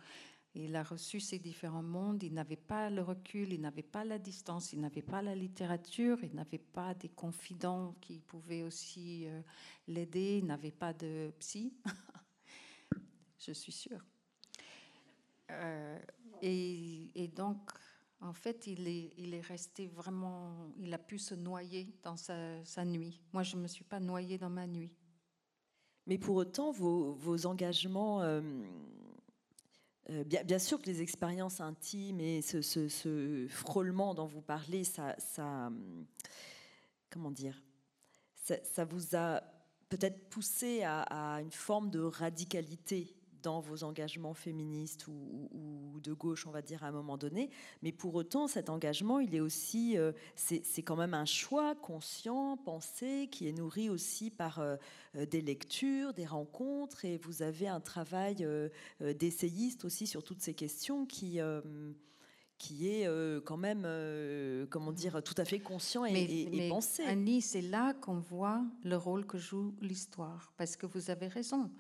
Il 0.55 0.77
a 0.77 0.83
reçu 0.83 1.19
ces 1.19 1.39
différents 1.39 1.83
mondes, 1.83 2.23
il 2.23 2.35
n'avait 2.35 2.57
pas 2.57 2.91
le 2.91 3.01
recul, 3.01 3.53
il 3.53 3.61
n'avait 3.63 3.83
pas 3.83 4.05
la 4.05 4.19
distance, 4.19 4.75
il 4.75 4.81
n'avait 4.81 5.01
pas 5.01 5.23
la 5.23 5.35
littérature, 5.35 6.19
il 6.23 6.35
n'avait 6.35 6.59
pas 6.59 6.93
des 6.93 7.09
confidents 7.09 7.97
qui 8.03 8.19
pouvaient 8.19 8.63
aussi 8.63 9.27
l'aider, 9.89 10.41
il 10.43 10.47
n'avait 10.47 10.71
pas 10.71 10.93
de 10.93 11.33
psy, 11.39 11.73
je 13.39 13.53
suis 13.53 13.73
sûre. 13.73 14.05
Euh, 15.53 15.99
et, 16.41 17.29
donc, 17.35 17.71
en 18.21 18.33
fait, 18.33 18.67
il 18.67 18.89
est, 18.89 19.13
il 19.17 19.35
est 19.35 19.41
resté 19.41 19.87
vraiment, 19.87 20.73
il 20.79 20.93
a 20.93 20.99
pu 20.99 21.19
se 21.19 21.35
noyer 21.35 21.95
dans 22.03 22.17
sa, 22.17 22.85
nuit. 22.85 23.21
Moi, 23.33 23.43
je 23.43 23.57
ne 23.57 23.63
me 23.63 23.67
suis 23.69 23.85
pas 23.85 24.01
noyée 24.01 24.39
dans 24.39 24.51
ma 24.51 24.67
nuit. 24.67 24.93
Mais 26.07 26.19
pour 26.19 26.37
autant, 26.37 26.73
vos, 26.73 27.47
engagements, 27.47 28.23
euh, 28.23 28.41
euh, 30.11 30.25
bien, 30.25 30.59
sûr 30.59 30.81
que 30.81 30.87
les 30.87 31.01
expériences 31.01 31.61
intimes 31.61 32.21
et 32.21 32.43
ce, 32.43 33.47
frôlement 33.49 34.15
dont 34.15 34.27
vous 34.27 34.43
parlez, 34.43 34.85
ça, 34.85 35.17
comment 37.11 37.31
dire, 37.31 37.63
ça, 38.35 38.85
vous 38.85 39.15
a 39.15 39.43
peut-être 39.89 40.29
poussé 40.29 40.83
à, 40.83 41.41
une 41.41 41.53
forme 41.53 41.91
de 41.91 42.01
radicalité 42.01 43.15
dans 43.43 43.61
vos 43.61 43.85
engagements 43.85 44.35
féministes 44.35 45.07
ou, 45.09 46.01
de 46.03 46.13
gauche, 46.13 46.47
on 46.47 46.51
va 46.51 46.63
dire, 46.63 46.83
à 46.83 46.89
un 46.89 46.93
moment 46.93 47.17
donné. 47.17 47.51
Mais 47.83 47.93
pour 47.93 48.15
autant, 48.15 48.49
cet 48.49 48.71
engagement, 48.71 49.21
il 49.21 49.35
est 49.35 49.41
aussi, 49.41 49.97
euh, 49.97 50.13
c'est 50.35 50.83
quand 50.83 50.97
même 50.97 51.15
un 51.15 51.25
choix 51.25 51.75
conscient, 51.75 52.57
pensé, 52.57 53.29
qui 53.31 53.49
est 53.49 53.53
nourri 53.53 53.89
aussi 53.91 54.31
par 54.31 54.59
euh, 54.59 54.77
euh, 55.17 55.27
des 55.27 55.41
lectures, 55.41 56.13
des 56.13 56.27
rencontres, 56.27 57.05
et 57.05 57.19
vous 57.19 57.43
avez 57.43 57.69
un 57.69 57.81
travail 57.81 58.47
d'essayiste 59.01 59.85
aussi 59.85 60.07
sur 60.07 60.23
toutes 60.23 60.41
ces 60.41 60.55
questions 60.55 61.07
qui 61.07 61.41
qui 62.59 62.89
est 62.89 63.09
quand 63.45 63.57
même, 63.57 63.89
comment 64.71 64.93
dire, 64.93 65.21
tout 65.23 65.35
à 65.37 65.45
fait 65.45 65.59
conscient 65.59 66.05
et, 66.05 66.49
et, 66.53 66.69
pensé. 66.69 67.03
Annie, 67.05 67.43
c'est 67.43 67.61
là 67.61 67.93
qu'on 67.95 68.21
voit 68.21 68.63
le 68.85 68.97
rôle 68.97 69.27
que 69.27 69.37
joue 69.37 69.75
l'histoire, 69.81 70.53
parce 70.57 70.77
que 70.77 70.87
vous 70.87 71.11
avez 71.11 71.27
raison. 71.27 71.71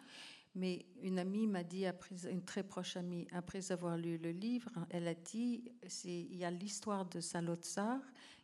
Mais 0.55 0.85
une 1.03 1.19
amie 1.19 1.47
m'a 1.47 1.65
dit, 1.65 1.87
après, 1.87 2.15
une 2.31 2.45
très 2.45 2.63
proche 2.63 2.97
amie, 2.97 3.27
après 3.33 3.73
avoir 3.73 3.97
lu 3.97 4.19
le 4.19 4.31
livre, 4.33 4.71
elle 4.91 5.09
a 5.09 5.15
dit, 5.15 5.65
il 6.05 6.37
y 6.37 6.45
a 6.45 6.51
l'histoire 6.51 7.07
de 7.07 7.21
Salotsar 7.21 7.99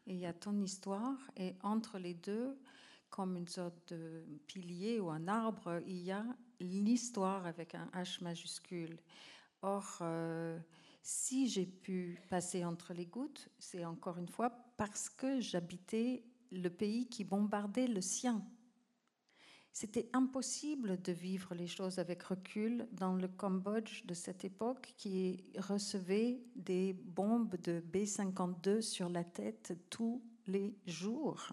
et 0.07 0.15
il 0.15 0.19
y 0.19 0.27
a 0.27 0.33
ton 0.33 0.59
histoire, 0.63 1.19
et 1.37 1.55
entre 1.63 1.99
les 1.99 2.15
deux, 2.15 2.57
comme 3.11 3.37
une 3.37 3.49
sorte 3.49 3.93
de 3.93 4.25
pilier 4.47 5.01
ou 5.01 5.11
un 5.11 5.29
arbre, 5.29 5.83
il 5.87 5.99
y 5.99 6.11
a 6.11 6.25
l'histoire 6.61 7.47
avec 7.47 7.75
un 7.75 7.87
H 7.95 8.23
majuscule. 8.25 8.99
Or, 9.61 9.99
euh, 10.01 10.59
si 11.03 11.49
j'ai 11.49 11.67
pu 11.67 12.21
passer 12.29 12.65
entre 12.65 12.95
les 12.95 13.07
gouttes, 13.07 13.49
c'est 13.59 13.85
encore 13.85 14.19
une 14.19 14.29
fois 14.29 14.51
parce 14.77 15.09
que 15.09 15.41
j'habitais 15.41 16.23
le 16.53 16.69
pays 16.69 17.09
qui 17.09 17.25
bombardait 17.25 17.87
le 17.87 18.01
sien. 18.01 18.43
C'était 19.73 20.09
impossible 20.13 21.01
de 21.03 21.13
vivre 21.13 21.55
les 21.55 21.67
choses 21.67 21.99
avec 21.99 22.23
recul 22.23 22.89
dans 22.93 23.15
le 23.15 23.29
Cambodge 23.29 24.05
de 24.07 24.15
cette 24.15 24.45
époque 24.45 24.93
qui 24.97 25.45
recevait 25.57 26.41
des 26.57 26.95
bombes 26.95 27.57
de 27.63 27.81
B-52 27.81 28.81
sur 28.81 29.09
la 29.09 29.25
tête 29.25 29.77
tous 29.91 30.23
les 30.47 30.75
jours 30.87 31.51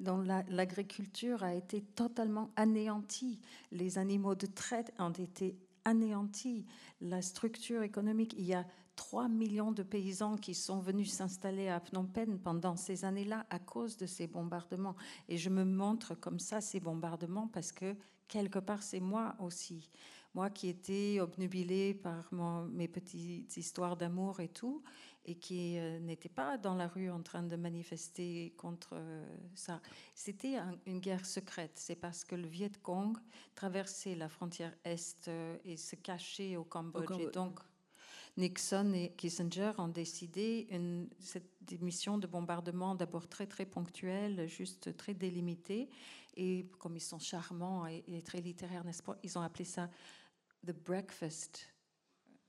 dont 0.00 0.22
l'agriculture 0.48 1.42
a 1.42 1.54
été 1.54 1.82
totalement 1.82 2.50
anéantie. 2.56 3.40
Les 3.72 3.98
animaux 3.98 4.34
de 4.34 4.46
traite 4.46 4.92
ont 4.98 5.10
été 5.10 5.58
anéantis. 5.84 6.66
La 7.00 7.22
structure 7.22 7.82
économique, 7.82 8.34
il 8.38 8.44
y 8.44 8.54
a 8.54 8.64
3 8.98 9.28
millions 9.28 9.70
de 9.70 9.84
paysans 9.84 10.36
qui 10.36 10.54
sont 10.54 10.80
venus 10.80 11.12
s'installer 11.12 11.68
à 11.68 11.78
Phnom 11.78 12.04
Penh 12.04 12.36
pendant 12.36 12.74
ces 12.74 13.04
années-là 13.04 13.46
à 13.48 13.60
cause 13.60 13.96
de 13.96 14.06
ces 14.06 14.26
bombardements. 14.26 14.96
Et 15.28 15.38
je 15.38 15.50
me 15.50 15.64
montre 15.64 16.16
comme 16.16 16.40
ça 16.40 16.60
ces 16.60 16.80
bombardements 16.80 17.46
parce 17.46 17.70
que 17.70 17.94
quelque 18.26 18.58
part 18.58 18.82
c'est 18.82 18.98
moi 18.98 19.36
aussi. 19.38 19.88
Moi 20.34 20.50
qui 20.50 20.68
étais 20.68 21.20
obnubilée 21.20 21.94
par 21.94 22.28
mes 22.70 22.88
petites 22.88 23.56
histoires 23.56 23.96
d'amour 23.96 24.40
et 24.40 24.48
tout, 24.48 24.82
et 25.24 25.36
qui 25.36 25.78
euh, 25.78 26.00
n'était 26.00 26.28
pas 26.28 26.58
dans 26.58 26.74
la 26.74 26.88
rue 26.88 27.10
en 27.10 27.22
train 27.22 27.42
de 27.42 27.54
manifester 27.54 28.52
contre 28.56 28.94
euh, 28.94 29.24
ça. 29.54 29.80
C'était 30.14 30.56
une 30.86 31.00
guerre 31.00 31.26
secrète. 31.26 31.72
C'est 31.74 31.96
parce 31.96 32.24
que 32.24 32.34
le 32.34 32.48
Viet 32.48 32.72
Cong 32.82 33.16
traversait 33.54 34.14
la 34.14 34.28
frontière 34.28 34.74
Est 34.84 35.28
euh, 35.28 35.56
et 35.64 35.76
se 35.76 35.96
cachait 35.96 36.56
au 36.56 36.64
Cambodge. 36.64 37.10
Au 37.10 37.18
Et 37.18 37.30
donc, 37.30 37.60
Nixon 38.38 38.92
et 38.94 39.10
Kissinger 39.16 39.72
ont 39.78 39.88
décidé 39.88 40.68
cette 41.18 41.80
mission 41.80 42.18
de 42.18 42.28
bombardement 42.28 42.94
d'abord 42.94 43.28
très 43.28 43.48
très 43.48 43.66
ponctuelle, 43.66 44.46
juste 44.46 44.96
très 44.96 45.12
délimitée. 45.12 45.90
Et 46.36 46.70
comme 46.78 46.96
ils 46.96 47.00
sont 47.00 47.18
charmants 47.18 47.86
et, 47.86 48.22
très 48.24 48.40
littéraires, 48.40 48.84
n'est-ce 48.84 49.02
pas, 49.02 49.18
ils 49.24 49.36
ont 49.36 49.42
appelé 49.42 49.64
ça 49.64 49.90
the 50.64 50.72
breakfast 50.72 51.66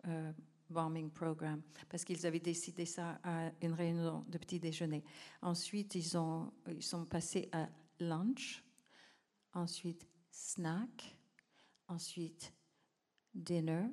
uh, 0.06 0.32
bombing 0.70 1.10
program, 1.10 1.62
parce 1.90 2.06
qu'ils 2.06 2.26
avaient 2.28 2.40
décidé 2.40 2.86
ça 2.86 3.20
à 3.24 3.52
une 3.62 3.74
réunion 3.74 4.24
de 4.28 4.38
petit 4.38 4.60
déjeuner. 4.60 5.04
Ensuite, 5.42 5.96
ils, 5.96 6.18
ont, 6.18 6.52
ils 6.68 6.84
sont 6.84 7.06
passés 7.06 7.50
à 7.52 7.68
lunch, 8.00 8.64
ensuite 9.54 10.08
snack, 10.30 11.18
ensuite 11.88 12.54
dinner. 13.34 13.88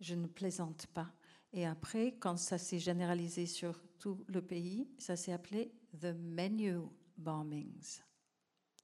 Je 0.00 0.14
ne 0.14 0.26
plaisante 0.26 0.86
pas. 0.88 1.10
Et 1.52 1.66
après, 1.66 2.16
quand 2.18 2.36
ça 2.36 2.58
s'est 2.58 2.78
généralisé 2.78 3.46
sur 3.46 3.80
tout 3.98 4.24
le 4.28 4.42
pays, 4.42 4.88
ça 4.98 5.16
s'est 5.16 5.32
appelé 5.32 5.72
the 5.98 6.14
menu 6.14 6.80
bombings, 7.16 8.02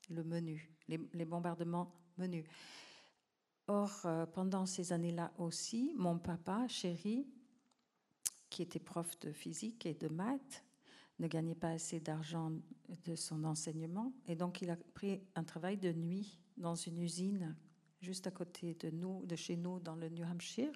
le 0.09 0.25
menu, 0.25 0.75
les, 0.89 1.25
bombardements 1.25 1.95
menus. 2.17 2.47
Or, 3.69 3.91
euh, 4.05 4.27
pendant 4.27 4.67
ces 4.67 4.93
années-là 4.93 5.33
aussi, 5.39 5.93
mon 5.97 6.19
papa, 6.19 6.67
chéri, 6.69 7.27
qui 8.49 8.63
était 8.63 8.81
prof 8.81 9.19
de 9.21 9.33
physique 9.33 9.87
et 9.87 9.95
de 9.95 10.09
maths, 10.09 10.65
ne 11.19 11.27
gagnait 11.27 11.55
pas 11.55 11.71
assez 11.71 12.01
d'argent 12.01 12.53
de 13.05 13.15
son 13.15 13.45
enseignement. 13.45 14.13
Et 14.27 14.35
donc, 14.35 14.63
il 14.63 14.71
a 14.71 14.77
pris 14.77 15.21
un 15.35 15.45
travail 15.45 15.77
de 15.77 15.93
nuit 15.93 16.41
dans 16.57 16.75
une 16.75 16.99
usine 16.99 17.57
juste 18.01 18.27
à 18.27 18.31
côté 18.31 18.75
de 18.75 18.91
nous, 18.91 19.25
de 19.27 19.37
chez 19.37 19.57
nous, 19.57 19.79
dans 19.79 19.95
le 19.95 20.09
New 20.09 20.25
Hampshire. 20.25 20.73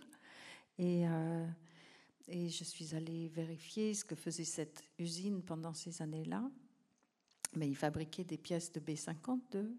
Et, 0.79 1.07
euh, 1.09 1.47
et 2.29 2.49
je 2.49 2.65
suis 2.65 2.95
allée 2.95 3.29
vérifier 3.29 3.95
ce 3.95 4.05
que 4.05 4.15
faisait 4.15 4.45
cette 4.45 4.85
usine 4.99 5.43
pendant 5.43 5.75
ces 5.75 6.03
années-là. 6.03 6.51
Mais 7.55 7.69
il 7.69 7.77
fabriquait 7.77 8.25
des 8.25 8.39
pièces 8.39 8.73
de 8.73 8.81
B-52. 8.81 9.75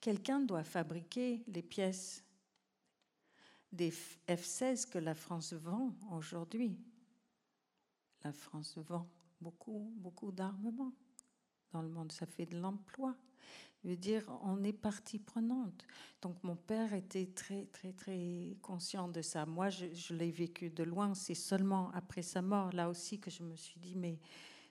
Quelqu'un 0.00 0.40
doit 0.40 0.64
fabriquer 0.64 1.42
les 1.48 1.62
pièces 1.62 2.24
des 3.72 3.90
F-16 3.90 4.88
que 4.88 4.98
la 4.98 5.14
France 5.14 5.52
vend 5.52 5.94
aujourd'hui. 6.12 6.76
La 8.22 8.32
France 8.32 8.78
vend 8.78 9.08
beaucoup, 9.40 9.92
beaucoup 9.96 10.32
d'armements 10.32 10.92
dans 11.72 11.82
le 11.82 11.88
monde. 11.88 12.12
Ça 12.12 12.26
fait 12.26 12.46
de 12.46 12.58
l'emploi. 12.58 13.16
Je 13.84 13.90
veux 13.90 13.96
dire, 13.96 14.22
on 14.42 14.62
est 14.64 14.72
partie 14.72 15.18
prenante. 15.18 15.84
Donc 16.20 16.42
mon 16.42 16.56
père 16.56 16.92
était 16.94 17.26
très, 17.26 17.66
très, 17.66 17.92
très 17.92 18.56
conscient 18.60 19.08
de 19.08 19.22
ça. 19.22 19.46
Moi, 19.46 19.68
je, 19.70 20.14
l'ai 20.14 20.30
vécu 20.30 20.70
de 20.70 20.82
loin. 20.82 21.14
C'est 21.14 21.34
seulement 21.34 21.90
après 21.92 22.22
sa 22.22 22.42
mort, 22.42 22.72
là 22.72 22.88
aussi, 22.88 23.18
que 23.18 23.30
je 23.30 23.42
me 23.42 23.56
suis 23.56 23.78
dit, 23.78 23.94
mais 23.94 24.18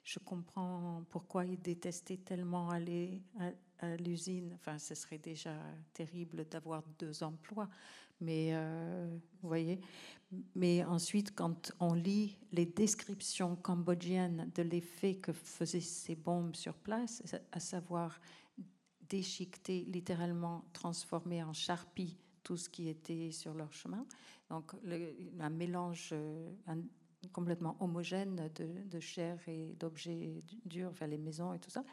je 0.04 0.20
comprends 0.20 1.04
pourquoi 1.10 1.46
il 1.46 1.62
détestait 1.62 2.18
tellement 2.18 2.70
aller 2.70 3.22
à, 3.40 3.52
à 3.86 3.96
l'usine. 3.96 4.52
Enfin, 4.56 4.78
ce 4.78 4.96
serait 4.96 5.18
déjà 5.20 5.56
terrible 5.94 6.46
d'avoir 6.46 6.84
deux 7.00 7.24
emplois. 7.24 7.70
Mais 8.20 8.50
euh, 8.54 9.08
vous 9.42 9.48
voyez, 9.48 9.80
mais 10.56 10.84
ensuite, 10.84 11.36
quand 11.36 11.72
on 11.80 11.94
lit 11.94 12.38
les 12.52 12.66
descriptions 12.66 13.56
cambodgiennes 13.56 14.50
de 14.56 14.64
l'effet 14.64 15.16
que 15.16 15.32
faisaient 15.32 15.80
ces 15.80 16.16
bombes 16.16 16.56
sur 16.56 16.74
place, 16.74 17.24
à 17.52 17.60
savoir 17.60 18.20
déchiqueter, 19.10 19.86
littéralement 19.86 20.66
transformer 20.74 21.44
en 21.44 21.54
charpie 21.54 22.18
tout 22.44 22.58
ce 22.58 22.70
qui 22.70 22.88
était 22.88 23.32
sur 23.32 23.54
leur 23.54 23.74
chemin, 23.74 24.06
donc 24.50 24.72
un 25.40 25.50
mélange 25.50 26.14
un, 26.68 26.78
complètement 27.32 27.76
homogène 27.80 28.50
de, 28.56 29.00
chair 29.00 29.38
et 29.48 29.76
d'objets 29.80 30.44
durs, 30.66 30.90
enfin 30.92 31.08
les 31.08 31.18
maisons 31.18 31.54
et 31.54 31.60
tout 31.60 31.70
ça. 31.70 31.84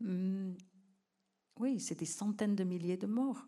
Hum, 0.00 0.56
oui, 1.58 1.78
c'est 1.78 1.98
des 1.98 2.06
centaines 2.06 2.56
de 2.56 2.64
milliers 2.64 2.96
de 2.96 3.06
morts. 3.06 3.46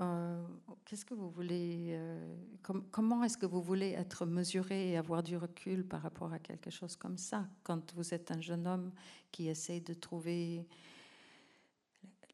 Euh, 0.00 0.42
Qu'est-ce 0.84 1.04
que 1.04 1.14
vous 1.14 1.30
voulez 1.30 1.88
euh, 1.90 2.36
com 2.62 2.84
Comment 2.90 3.22
est-ce 3.22 3.36
que 3.36 3.46
vous 3.46 3.62
voulez 3.62 3.90
être 3.90 4.24
mesuré 4.26 4.92
et 4.92 4.96
avoir 4.96 5.22
du 5.22 5.36
recul 5.36 5.86
par 5.86 6.02
rapport 6.02 6.32
à 6.32 6.38
quelque 6.38 6.70
chose 6.70 6.96
comme 6.96 7.18
ça 7.18 7.46
quand 7.62 7.92
vous 7.94 8.14
êtes 8.14 8.30
un 8.30 8.40
jeune 8.40 8.66
homme 8.66 8.92
qui 9.30 9.48
essaie 9.48 9.80
de 9.80 9.94
trouver 9.94 10.66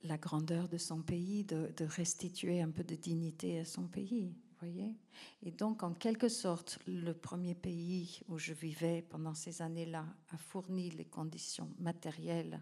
la 0.02 0.18
grandeur 0.18 0.68
de 0.68 0.78
son 0.78 1.02
pays, 1.02 1.44
de, 1.44 1.72
restituer 1.80 2.60
un 2.60 2.70
peu 2.70 2.84
de 2.84 2.94
dignité 2.94 3.58
à 3.58 3.64
son 3.64 3.88
pays 3.88 4.34
voyez 4.60 4.96
Et 5.42 5.50
donc, 5.50 5.82
en 5.82 5.92
quelque 5.92 6.28
sorte, 6.28 6.78
le 6.86 7.12
premier 7.12 7.54
pays 7.54 8.20
où 8.28 8.38
je 8.38 8.52
vivais 8.52 9.02
pendant 9.02 9.34
ces 9.34 9.62
années-là 9.62 10.06
a 10.30 10.36
fourni 10.36 10.90
les 10.90 11.04
conditions 11.04 11.70
matérielles 11.78 12.60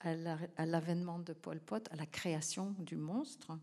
à 0.00 0.66
l'avènement 0.66 1.18
de 1.18 1.32
Pol 1.32 1.58
Pot, 1.60 1.88
à 1.90 1.96
la 1.96 2.06
création 2.06 2.74
du 2.78 2.96
monstre. 2.96 3.58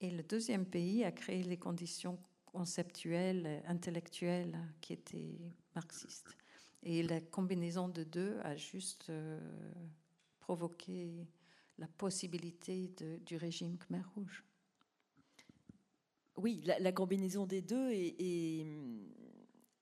Et 0.00 0.10
le 0.10 0.22
deuxième 0.22 0.64
pays 0.64 1.04
a 1.04 1.12
créé 1.12 1.42
les 1.42 1.58
conditions 1.58 2.18
conceptuelles, 2.46 3.62
intellectuelles 3.66 4.56
qui 4.80 4.92
étaient 4.92 5.38
marxistes. 5.74 6.36
Et 6.82 7.02
la 7.02 7.20
combinaison 7.20 7.88
de 7.88 8.04
deux 8.04 8.38
a 8.42 8.56
juste 8.56 9.10
euh, 9.10 9.38
provoqué 10.38 11.26
la 11.80 11.88
possibilité 11.88 12.94
du 13.26 13.36
régime 13.36 13.78
Khmer 13.78 14.02
Rouge. 14.14 14.44
Oui, 16.36 16.62
la, 16.64 16.92
combinaison 16.92 17.46
des 17.46 17.60
deux 17.60 17.90
est, 17.90 18.14
est, 18.18 18.66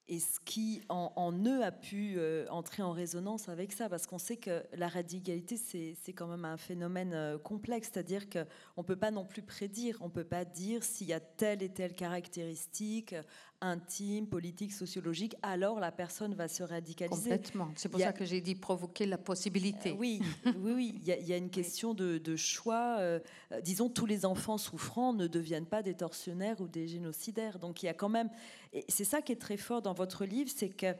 et 0.08 0.20
ce 0.20 0.40
qui 0.40 0.80
en, 0.88 1.12
en, 1.16 1.32
eux 1.44 1.62
a 1.62 1.70
pu 1.70 2.14
euh, 2.16 2.46
entrer 2.48 2.82
en 2.82 2.92
résonance 2.92 3.48
avec 3.48 3.72
ça, 3.72 3.88
parce 3.88 4.06
qu'on 4.06 4.18
sait 4.18 4.38
que 4.38 4.64
la 4.72 4.88
radicalité, 4.88 5.56
c'est 5.56 6.12
quand 6.14 6.26
même 6.26 6.46
un 6.46 6.56
phénomène 6.56 7.12
euh, 7.12 7.38
complexe, 7.38 7.90
c'est-à-dire 7.92 8.28
qu'on 8.30 8.46
ne 8.78 8.86
peut 8.86 8.96
pas 8.96 9.10
non 9.10 9.26
plus 9.26 9.42
prédire, 9.42 9.98
on 10.00 10.06
ne 10.06 10.12
peut 10.12 10.24
pas 10.24 10.44
dire 10.46 10.82
s'il 10.82 11.08
y 11.08 11.12
a 11.12 11.20
telle 11.20 11.62
et 11.62 11.68
telle 11.68 11.94
caractéristique 11.94 13.14
intime, 13.60 14.26
politique, 14.26 14.72
sociologique, 14.72 15.34
alors 15.42 15.80
la 15.80 15.90
personne 15.90 16.34
va 16.34 16.48
se 16.48 16.62
radicaliser. 16.62 17.30
Complètement. 17.30 17.70
C'est 17.74 17.88
pour 17.88 18.00
a... 18.00 18.04
ça 18.04 18.12
que 18.12 18.24
j'ai 18.24 18.40
dit 18.40 18.54
provoquer 18.54 19.06
la 19.06 19.18
possibilité. 19.18 19.90
Euh, 19.90 19.96
oui, 19.98 20.20
oui, 20.44 20.72
oui. 20.72 20.94
Il 20.96 21.08
y, 21.08 21.12
a, 21.12 21.18
il 21.18 21.26
y 21.26 21.32
a 21.32 21.36
une 21.36 21.50
question 21.58 21.94
de, 21.94 22.18
de 22.18 22.36
choix. 22.36 22.96
Euh, 22.98 23.20
disons, 23.62 23.88
tous 23.88 24.06
les 24.06 24.24
enfants 24.24 24.58
souffrants 24.58 25.12
ne 25.12 25.26
deviennent 25.26 25.66
pas 25.66 25.82
des 25.82 25.94
tortionnaires 25.94 26.60
ou 26.60 26.68
des 26.68 26.86
génocidaires. 26.86 27.58
Donc 27.58 27.82
il 27.82 27.86
y 27.86 27.88
a 27.88 27.94
quand 27.94 28.08
même. 28.08 28.30
Et 28.72 28.84
c'est 28.88 29.04
ça 29.04 29.22
qui 29.22 29.32
est 29.32 29.40
très 29.40 29.56
fort 29.56 29.82
dans 29.82 29.94
votre 29.94 30.24
livre, 30.24 30.50
c'est 30.54 30.70
que 30.70 30.94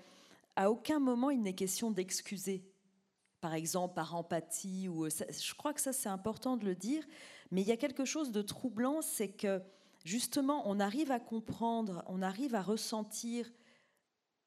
à 0.56 0.70
aucun 0.70 0.98
moment 0.98 1.30
il 1.30 1.42
n'est 1.42 1.54
question 1.54 1.90
d'excuser. 1.90 2.64
Par 3.40 3.54
exemple, 3.54 3.94
par 3.94 4.16
empathie 4.16 4.88
ou 4.88 5.08
je 5.08 5.54
crois 5.54 5.72
que 5.72 5.80
ça 5.80 5.92
c'est 5.92 6.08
important 6.08 6.56
de 6.56 6.64
le 6.64 6.74
dire. 6.74 7.04
Mais 7.52 7.62
il 7.62 7.68
y 7.68 7.72
a 7.72 7.76
quelque 7.76 8.04
chose 8.04 8.32
de 8.32 8.42
troublant, 8.42 9.00
c'est 9.00 9.28
que 9.28 9.62
justement, 10.04 10.62
on 10.66 10.80
arrive 10.80 11.10
à 11.10 11.20
comprendre, 11.20 12.02
on 12.06 12.22
arrive 12.22 12.54
à 12.54 12.62
ressentir, 12.62 13.50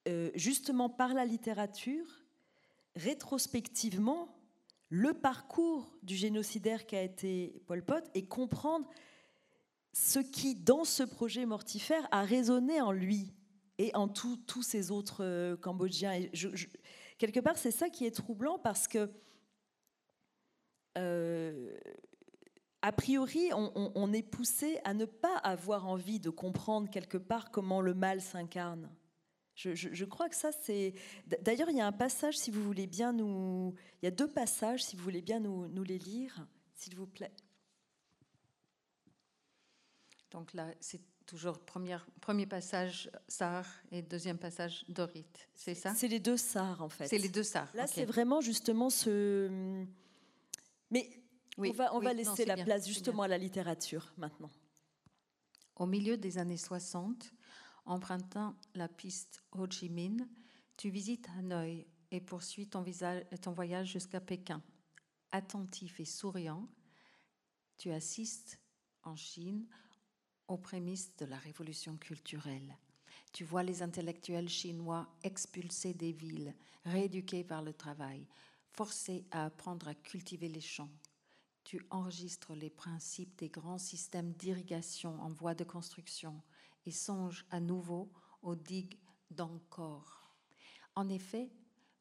euh, 0.08 0.32
justement 0.36 0.90
par 0.90 1.14
la 1.14 1.26
littérature, 1.26 2.08
rétrospectivement, 2.96 4.36
le 4.90 5.14
parcours 5.14 5.96
du 6.04 6.16
génocidaire 6.16 6.86
qui 6.86 6.96
a 6.96 7.02
été 7.02 7.62
Pol 7.66 7.84
Pot 7.84 8.04
et 8.14 8.26
comprendre 8.26 8.90
ce 9.94 10.20
qui, 10.20 10.56
dans 10.56 10.84
ce 10.84 11.04
projet 11.04 11.46
mortifère, 11.46 12.08
a 12.12 12.24
résonné 12.24 12.82
en 12.82 12.92
lui 12.92 13.34
et 13.78 13.96
en 13.96 14.08
tous 14.08 14.64
ces 14.64 14.92
autres 14.92 15.24
euh, 15.24 15.58
Cambodgiens. 15.58 16.14
Et 16.14 16.32
quelque 17.18 17.40
part, 17.40 17.58
c'est 17.58 17.72
ça 17.72 17.90
qui 17.90 18.06
est 18.06 18.12
troublant 18.12 18.60
parce 18.60 18.88
que 18.88 19.10
euh, 20.98 21.74
a 22.82 22.92
priori, 22.92 23.54
on, 23.54 23.72
on, 23.76 23.92
on, 23.96 24.14
est 24.14 24.24
poussé 24.24 24.80
à 24.84 24.94
ne 24.94 25.06
pas 25.06 25.38
avoir 25.38 25.88
envie 25.88 26.20
de 26.20 26.30
comprendre 26.30 26.90
quelque 26.90 27.18
part 27.18 27.52
comment 27.52 27.82
le 27.82 27.94
mal 27.94 28.22
s'incarne. 28.22 28.90
Je, 29.56 29.76
je, 29.76 29.90
je, 29.94 30.06
crois 30.06 30.30
que 30.30 30.36
ça, 30.36 30.52
c'est. 30.52 30.94
D'ailleurs, 31.42 31.70
il 31.70 31.78
y 31.78 31.82
a 31.82 31.86
un 31.86 31.92
passage, 31.92 32.38
si 32.38 32.50
vous 32.50 32.64
voulez 32.64 32.88
bien 32.88 33.14
nous. 33.14 33.76
Il 34.02 34.06
y 34.06 34.08
a 34.08 34.12
deux 34.12 34.28
passages, 34.28 34.84
si 34.84 34.96
vous 34.96 35.04
voulez 35.04 35.22
bien 35.22 35.40
nous, 35.40 35.68
nous 35.68 35.84
les 35.84 36.00
lire, 36.00 36.48
s'il 36.74 36.96
vous 36.96 37.06
plaît. 37.06 37.34
Donc 40.32 40.54
là, 40.54 40.68
c'est 40.80 41.02
toujours 41.26 41.60
premier, 41.60 41.98
premier 42.20 42.46
passage 42.46 43.12
SAR 43.28 43.66
et 43.92 44.02
deuxième 44.02 44.38
passage 44.38 44.86
Dorit, 44.90 45.26
c'est 45.54 45.76
ça? 45.76 45.94
C'est 45.94 46.08
les 46.08 46.20
deux 46.20 46.38
SAR, 46.38 46.82
en 46.82 46.90
fait. 46.90 47.08
C'est 47.08 47.18
les 47.18 47.30
deux 47.30 47.44
SAR. 47.44 47.70
Là, 47.76 47.84
okay. 47.84 47.92
c'est 47.94 48.06
vraiment 48.06 48.42
justement 48.42 48.90
ce. 48.90 49.86
Mais 50.90 51.21
oui, 51.58 51.70
on 51.72 51.74
va, 51.74 51.94
on 51.94 52.00
oui, 52.00 52.06
va 52.06 52.14
laisser 52.14 52.46
non, 52.46 52.50
la 52.50 52.56
bien, 52.56 52.66
place 52.66 52.88
justement 52.88 53.24
à 53.24 53.28
la 53.28 53.38
littérature 53.38 54.14
maintenant. 54.18 54.52
Au 55.76 55.86
milieu 55.86 56.18
des 56.18 56.38
années 56.38 56.58
60, 56.58 57.34
empruntant 57.86 58.56
la 58.76 58.88
piste 58.88 59.44
Ho 59.54 59.66
Chi 59.70 59.90
Minh, 59.90 60.28
tu 60.78 60.90
visites 60.90 61.28
Hanoï 61.38 61.88
et 62.12 62.22
poursuis 62.22 62.68
ton, 62.68 62.82
visage, 62.82 63.24
ton 63.42 63.52
voyage 63.52 63.92
jusqu'à 63.92 64.20
Pékin. 64.20 64.62
Attentif 65.32 66.00
et 66.00 66.06
souriant, 66.06 66.68
tu 67.78 67.92
assistes 67.92 68.60
en 69.04 69.16
Chine 69.16 69.66
aux 70.48 70.58
prémices 70.58 71.16
de 71.18 71.26
la 71.26 71.38
révolution 71.38 71.98
culturelle. 71.98 72.78
Tu 73.32 73.46
vois 73.46 73.64
les 73.64 73.82
intellectuels 73.82 74.50
chinois 74.50 75.08
expulsés 75.24 75.94
des 75.94 76.12
villes, 76.12 76.54
rééduqués 76.84 77.44
par 77.44 77.62
le 77.62 77.74
travail, 77.74 78.28
forcés 78.74 79.26
à 79.32 79.46
apprendre 79.46 79.88
à 79.88 79.96
cultiver 79.96 80.50
les 80.50 80.62
champs, 80.62 80.92
tu 81.72 81.88
enregistres 81.90 82.54
les 82.54 82.70
principes 82.70 83.38
des 83.38 83.48
grands 83.48 83.78
systèmes 83.78 84.34
d'irrigation 84.34 85.18
en 85.22 85.30
voie 85.30 85.56
de 85.56 85.64
construction 85.64 86.44
et 86.86 86.92
songes 86.92 87.46
à 87.50 87.62
nouveau 87.62 88.12
aux 88.42 88.56
digues 88.58 89.00
d'encore. 89.30 90.36
En 90.96 91.08
effet, 91.08 91.50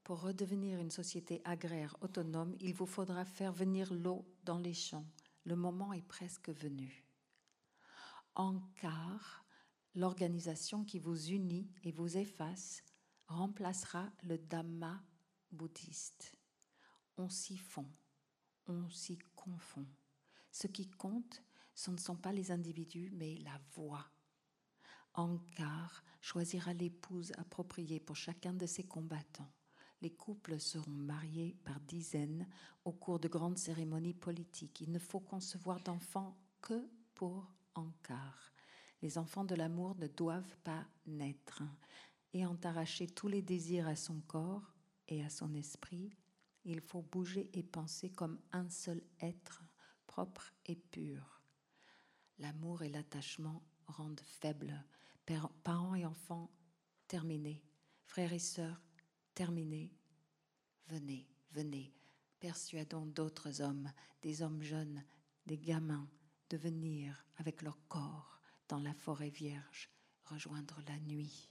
pour 0.03 0.23
redevenir 0.23 0.81
une 0.81 0.91
société 0.91 1.41
agraire 1.45 1.97
autonome, 2.01 2.57
il 2.59 2.75
vous 2.75 2.85
faudra 2.85 3.25
faire 3.25 3.53
venir 3.53 3.95
l'eau 3.95 4.27
dans 4.43 4.59
les 4.59 4.75
champs. 4.75 5.07
Le 5.45 5.55
moment 5.55 5.93
est 5.93 6.03
presque 6.03 6.49
venu. 6.49 7.07
Ankar, 8.35 9.45
l'organisation 9.95 10.85
qui 10.85 10.99
vous 10.99 11.29
unit 11.29 11.71
et 11.85 11.93
vous 11.93 12.16
efface, 12.16 12.83
remplacera 13.29 14.11
le 14.25 14.37
Dhamma 14.37 15.01
bouddhiste. 15.53 16.35
On 17.16 17.29
s'y 17.29 17.57
fond, 17.57 17.87
on 18.67 18.89
s'y 18.91 19.19
confond. 19.35 19.87
Ce 20.51 20.67
qui 20.67 20.89
compte, 20.89 21.43
ce 21.75 21.91
ne 21.91 21.97
sont 21.97 22.17
pas 22.17 22.33
les 22.33 22.51
individus, 22.51 23.11
mais 23.15 23.37
la 23.39 23.59
voix. 23.75 24.07
Ankar 25.15 26.03
choisira 26.21 26.73
l'épouse 26.73 27.33
appropriée 27.39 28.01
pour 28.01 28.17
chacun 28.17 28.53
de 28.53 28.67
ses 28.67 28.85
combattants. 28.85 29.51
Les 30.03 30.11
couples 30.11 30.59
seront 30.59 30.91
mariés 30.91 31.57
par 31.65 31.79
dizaines 31.81 32.47
au 32.85 32.93
cours 32.93 33.19
de 33.19 33.29
grandes 33.29 33.59
cérémonies 33.59 34.15
politiques. 34.15 34.81
Il 34.81 34.93
ne 34.93 34.99
faut 34.99 35.21
concevoir 35.21 35.81
d'enfants 35.81 36.39
que 36.63 36.89
pour 37.15 37.53
Ankar. 37.75 38.53
Les 39.03 39.19
enfants 39.19 39.45
de 39.45 39.55
l'amour 39.55 39.95
ne 39.97 40.07
doivent 40.07 40.57
pas 40.65 40.87
naître. 41.07 41.63
Et 42.33 42.47
en 42.47 42.57
arracher 42.63 43.09
tous 43.09 43.29
les 43.29 43.43
désirs 43.43 43.89
à 43.89 43.97
son 43.97 44.21
corps 44.21 44.73
et 45.09 45.25
à 45.25 45.29
son 45.29 45.53
esprit, 45.55 46.17
il 46.65 46.81
faut 46.81 47.03
bouger 47.03 47.51
et 47.53 47.63
penser 47.63 48.11
comme 48.11 48.39
un 48.53 48.69
seul 48.69 49.03
être, 49.21 49.65
propre 50.07 50.53
et 50.67 50.77
pur. 50.77 51.43
L'amour 52.39 52.83
et 52.83 52.89
l'attachement 52.89 53.63
rendent 53.87 54.23
faibles. 54.25 54.85
Parents 55.63 55.95
et 55.95 56.05
enfants, 56.05 56.51
terminés. 57.07 57.63
Frères 58.05 58.33
et 58.33 58.41
sœurs, 58.41 58.83
terminés. 59.35 59.93
Venez, 60.89 61.29
venez, 61.53 61.95
persuadons 62.41 63.07
d'autres 63.07 63.61
hommes, 63.61 63.93
des 64.23 64.43
hommes 64.43 64.63
jeunes, 64.63 65.05
des 65.47 65.59
gamins, 65.59 66.09
de 66.49 66.57
venir 66.57 67.25
avec 67.37 67.63
leur 67.63 67.79
corps 67.87 68.41
dans 68.69 68.81
la 68.81 68.95
forêt 68.95 69.31
vierge, 69.31 69.91
rejoindre 70.25 70.83
la 70.89 70.99
nuit. 70.99 71.49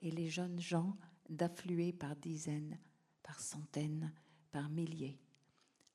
Et 0.00 0.10
les 0.10 0.28
jeunes 0.28 0.60
gens 0.60 0.98
d'affluer 1.28 1.92
par 1.92 2.16
dizaines, 2.16 2.78
par 3.22 3.40
centaines, 3.40 4.12
par 4.56 4.70
milliers. 4.70 5.20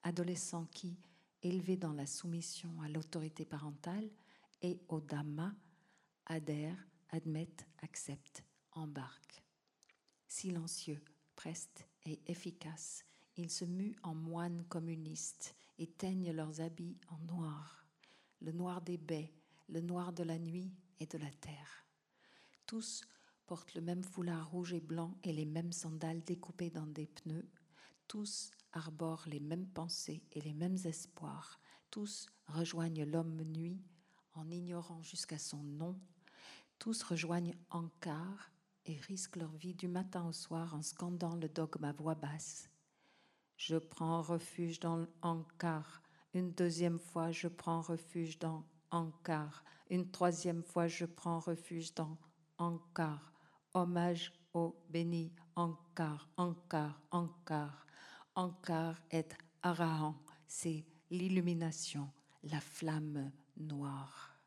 Adolescents 0.03 0.67
qui, 0.69 0.95
élevés 1.41 1.77
dans 1.77 1.93
la 1.93 2.05
soumission 2.05 2.69
à 2.83 2.89
l'autorité 2.89 3.43
parentale 3.43 4.07
et 4.61 4.79
au 4.87 5.01
Dhamma, 5.01 5.51
adhèrent, 6.27 6.87
admettent, 7.09 7.65
acceptent, 7.81 8.43
embarquent. 8.73 9.41
Silencieux, 10.27 11.01
prestes 11.35 11.87
et 12.05 12.21
efficaces, 12.27 13.03
ils 13.35 13.49
se 13.49 13.65
muent 13.65 13.95
en 14.03 14.13
moines 14.13 14.63
communistes 14.65 15.55
et 15.79 15.87
teignent 15.87 16.31
leurs 16.31 16.61
habits 16.61 16.99
en 17.07 17.17
noir, 17.33 17.87
le 18.41 18.51
noir 18.51 18.83
des 18.83 18.99
baies, 18.99 19.33
le 19.69 19.81
noir 19.81 20.13
de 20.13 20.21
la 20.21 20.37
nuit 20.37 20.71
et 20.99 21.07
de 21.07 21.17
la 21.17 21.31
terre. 21.31 21.87
Tous 22.67 23.01
portent 23.47 23.73
le 23.73 23.81
même 23.81 24.03
foulard 24.03 24.51
rouge 24.51 24.73
et 24.73 24.81
blanc 24.81 25.17
et 25.23 25.33
les 25.33 25.45
mêmes 25.45 25.71
sandales 25.71 26.23
découpées 26.23 26.69
dans 26.69 26.85
des 26.85 27.07
pneus 27.07 27.49
tous 28.11 28.51
arborent 28.73 29.23
les 29.27 29.39
mêmes 29.39 29.67
pensées 29.67 30.21
et 30.33 30.41
les 30.41 30.51
mêmes 30.51 30.75
espoirs. 30.83 31.61
Tous 31.91 32.27
rejoignent 32.47 33.05
l'homme 33.05 33.41
nuit 33.41 33.81
en 34.33 34.51
ignorant 34.51 35.01
jusqu'à 35.01 35.39
son 35.39 35.63
nom. 35.63 35.97
Tous 36.77 37.03
rejoignent 37.03 37.55
Ankar 37.69 38.51
et 38.85 38.97
risquent 38.97 39.37
leur 39.37 39.53
vie 39.53 39.75
du 39.75 39.87
matin 39.87 40.27
au 40.27 40.33
soir 40.33 40.75
en 40.75 40.81
scandant 40.81 41.37
le 41.37 41.47
dogme 41.47 41.85
à 41.85 41.93
voix 41.93 42.15
basse. 42.15 42.69
Je 43.55 43.77
prends 43.77 44.21
refuge 44.21 44.81
dans 44.81 45.07
Ankar. 45.21 46.03
Une 46.33 46.51
deuxième 46.51 46.99
fois, 46.99 47.31
je 47.31 47.47
prends 47.47 47.79
refuge 47.79 48.39
dans 48.39 48.65
Ankar. 48.89 49.63
Une 49.89 50.11
troisième 50.11 50.63
fois, 50.63 50.89
je 50.89 51.05
prends 51.05 51.39
refuge 51.39 51.95
dans 51.95 52.17
Ankar. 52.57 53.31
Hommage 53.73 54.33
au 54.53 54.75
béni 54.89 55.33
Ankar, 55.55 56.27
Ankar, 56.35 57.01
Ankar. 57.11 57.85
Ankar 58.35 58.95
et 59.11 59.27
Arahan, 59.61 60.15
c'est 60.47 60.85
l'illumination, 61.09 62.09
la 62.43 62.61
flamme 62.61 63.31
noire. 63.57 64.39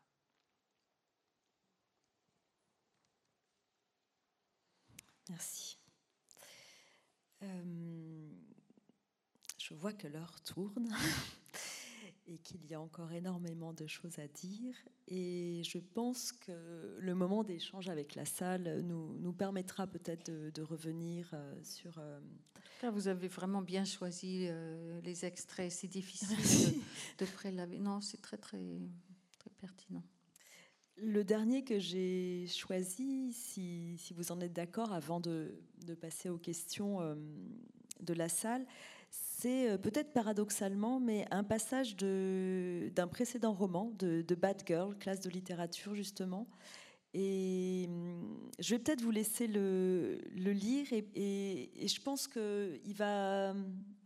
Merci. 5.29 5.77
Euh, 7.43 8.29
je 9.57 9.73
vois 9.73 9.93
que 9.93 10.07
l'heure 10.07 10.41
tourne. 10.41 10.89
et 12.27 12.37
qu'il 12.39 12.65
y 12.65 12.73
a 12.73 12.81
encore 12.81 13.11
énormément 13.11 13.73
de 13.73 13.87
choses 13.87 14.19
à 14.19 14.27
dire. 14.27 14.75
Et 15.07 15.61
je 15.63 15.77
pense 15.77 16.31
que 16.31 16.97
le 16.99 17.15
moment 17.15 17.43
d'échange 17.43 17.89
avec 17.89 18.15
la 18.15 18.25
salle 18.25 18.81
nous, 18.81 19.17
nous 19.19 19.33
permettra 19.33 19.87
peut-être 19.87 20.31
de, 20.31 20.61
revenir 20.61 21.29
euh, 21.33 21.53
sur... 21.63 21.99
Euh, 21.99 22.19
vous 22.91 23.07
avez 23.07 23.27
vraiment 23.27 23.63
bien 23.63 23.83
choisi 23.83 24.45
euh, 24.47 25.01
les 25.01 25.25
extraits. 25.25 25.71
C'est 25.71 25.87
difficile 25.87 26.37
de, 27.19 27.25
de 27.25 27.31
prélaver. 27.31 27.79
Non, 27.79 28.01
c'est 28.01 28.21
très, 28.21 28.37
très, 28.37 28.79
très 29.39 29.49
pertinent. 29.59 30.03
Le 30.97 31.23
dernier 31.23 31.63
que 31.63 31.79
j'ai 31.79 32.47
choisi, 32.47 33.33
si, 33.33 33.97
si, 33.97 34.13
vous 34.13 34.31
en 34.31 34.39
êtes 34.39 34.53
d'accord, 34.53 34.93
avant 34.93 35.19
de, 35.19 35.59
de, 35.85 35.93
passer 35.93 36.29
aux 36.29 36.37
questions 36.37 37.17
de 38.01 38.13
la 38.13 38.29
salle, 38.29 38.65
euh, 39.45 39.77
peut-être 39.77 40.13
paradoxalement, 40.13 40.99
mais 40.99 41.25
un 41.31 41.43
passage 41.43 41.95
d'un 41.97 43.07
précédent 43.07 43.53
roman 43.53 43.91
de, 43.99 44.35
Bad 44.35 44.63
Girl, 44.65 44.97
classe 44.97 45.19
de 45.21 45.29
littérature 45.29 45.95
justement. 45.95 46.47
Et 47.13 47.85
hum, 47.87 48.49
je 48.59 48.75
vais 48.75 48.79
peut-être 48.79 49.01
vous 49.01 49.11
laisser 49.11 49.47
le, 49.47 50.19
lire 50.35 50.87
et, 50.91 51.87
je 51.87 52.01
pense 52.01 52.27
qu'il 52.27 52.93
va 52.95 53.53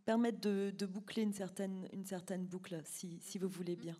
permettre 0.05 0.39
de, 0.41 0.85
boucler 0.85 1.23
une 1.23 1.33
certaine, 1.33 2.45
boucle, 2.45 2.81
si 2.85 3.37
vous 3.39 3.49
voulez 3.49 3.75
bien. 3.75 3.95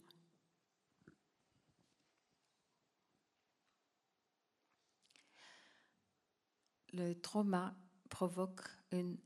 Le 6.94 7.14
trauma 7.14 7.76
provoque 8.10 8.62
une 8.92 9.18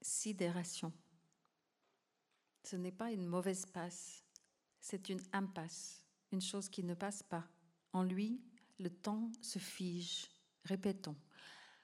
sidération 0.00 0.92
ce 2.62 2.76
n'est 2.76 2.92
pas 2.92 3.10
une 3.12 3.26
mauvaise 3.26 3.66
passe, 3.66 4.22
c'est 4.80 5.08
une 5.08 5.20
impasse, 5.32 6.04
une 6.32 6.40
chose 6.40 6.68
qui 6.68 6.82
ne 6.84 6.94
passe 6.94 7.22
pas. 7.22 7.46
En 7.92 8.02
lui, 8.02 8.40
le 8.78 8.90
temps 8.90 9.30
se 9.40 9.58
fige. 9.58 10.28
Répétons, 10.64 11.16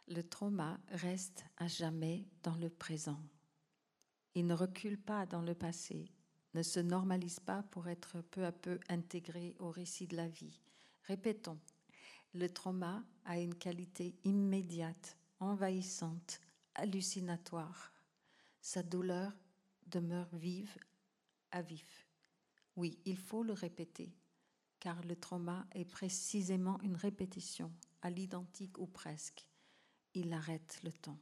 le 0.08 0.22
trauma 0.22 0.78
reste 0.88 1.44
à 1.56 1.68
jamais 1.68 2.26
dans 2.42 2.56
le 2.56 2.70
présent. 2.70 3.20
Il 4.34 4.46
ne 4.46 4.54
recule 4.54 4.98
pas 4.98 5.26
dans 5.26 5.42
le 5.42 5.54
passé, 5.54 6.10
ne 6.54 6.62
se 6.62 6.80
normalise 6.80 7.40
pas 7.40 7.62
pour 7.64 7.88
être 7.88 8.20
peu 8.22 8.44
à 8.44 8.52
peu 8.52 8.78
intégré 8.88 9.54
au 9.58 9.70
récit 9.70 10.06
de 10.06 10.16
la 10.16 10.28
vie. 10.28 10.60
Répétons, 11.04 11.58
le 12.34 12.48
trauma 12.48 13.02
a 13.24 13.38
une 13.38 13.54
qualité 13.54 14.14
immédiate, 14.24 15.16
envahissante, 15.40 16.40
hallucinatoire. 16.74 17.92
Sa 18.60 18.82
douleur 18.82 19.32
demeure 19.90 20.28
vive 20.34 20.76
à 21.50 21.62
vif. 21.62 22.06
Oui, 22.76 22.98
il 23.04 23.16
faut 23.16 23.42
le 23.42 23.52
répéter, 23.52 24.14
car 24.78 25.02
le 25.04 25.16
trauma 25.16 25.66
est 25.72 25.84
précisément 25.84 26.80
une 26.82 26.96
répétition, 26.96 27.72
à 28.02 28.10
l'identique 28.10 28.78
ou 28.78 28.86
presque. 28.86 29.48
Il 30.14 30.32
arrête 30.32 30.80
le 30.84 30.92
temps. 30.92 31.18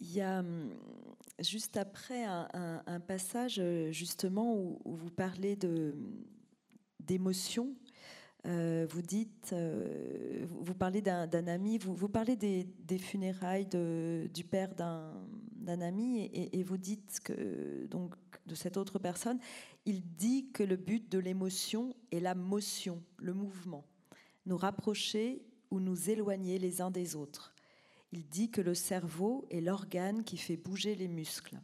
Il 0.00 0.12
y 0.12 0.20
a 0.20 0.40
hum, 0.40 0.74
juste 1.38 1.76
après 1.76 2.24
un, 2.24 3.00
passage 3.00 3.62
justement 3.90 4.54
où, 4.54 4.80
où 4.84 4.94
vous 4.96 5.10
parlez 5.10 5.56
d'émotion 7.00 7.74
euh, 8.46 8.86
vous 8.90 9.00
dites, 9.00 9.50
euh, 9.54 10.44
vous 10.50 10.74
parlez 10.74 11.00
d'un 11.00 11.46
ami, 11.46 11.78
vous, 11.78 12.08
parlez 12.08 12.36
des, 12.36 12.98
funérailles 12.98 13.66
du 13.66 14.44
père 14.44 14.74
d'un 14.74 15.80
ami 15.80 16.30
et, 16.32 16.62
vous 16.62 16.76
dites 16.76 17.20
que 17.24 17.86
donc 17.86 18.14
de 18.46 18.54
cette 18.54 18.76
autre 18.76 18.98
personne, 18.98 19.38
il 19.86 20.02
dit 20.16 20.50
que 20.52 20.62
le 20.62 20.76
but 20.76 21.10
de 21.10 21.18
l'émotion 21.18 21.94
est 22.12 22.20
la 22.20 22.34
motion, 22.34 23.02
le 23.16 23.32
mouvement, 23.32 23.86
nous 24.44 24.58
rapprocher 24.58 25.42
ou 25.70 25.80
nous 25.80 26.10
éloigner 26.10 26.58
les 26.58 26.82
uns 26.82 26.90
des 26.90 27.16
autres. 27.16 27.54
Il 28.12 28.28
dit 28.28 28.50
que 28.50 28.60
le 28.60 28.74
cerveau 28.74 29.46
est 29.50 29.62
l'organe 29.62 30.22
qui 30.22 30.36
fait 30.36 30.56
bouger 30.56 30.94
les 30.94 31.08
muscles. 31.08 31.58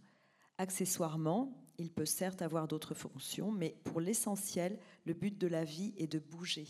Accessoirement, 0.57 1.60
il 1.81 1.91
peut 1.91 2.05
certes 2.05 2.43
avoir 2.43 2.69
d'autres 2.69 2.95
fonctions, 2.95 3.51
mais 3.51 3.75
pour 3.85 4.01
l'essentiel, 4.01 4.79
le 5.07 5.15
but 5.15 5.37
de 5.39 5.47
la 5.47 5.65
vie 5.65 5.95
est 5.97 6.07
de 6.07 6.19
bouger. 6.19 6.67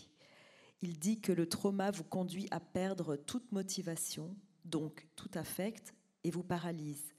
Il 0.81 0.97
dit 0.99 1.19
que 1.19 1.31
le 1.31 1.47
trauma 1.47 1.91
vous 1.91 2.03
conduit 2.03 2.47
à 2.49 2.59
perdre 2.59 3.15
toute 3.17 3.51
motivation, 3.51 4.35
donc 4.65 5.05
tout 5.15 5.29
affect, 5.35 5.93
et 6.23 6.31
vous 6.31 6.43
paralyse. 6.43 7.13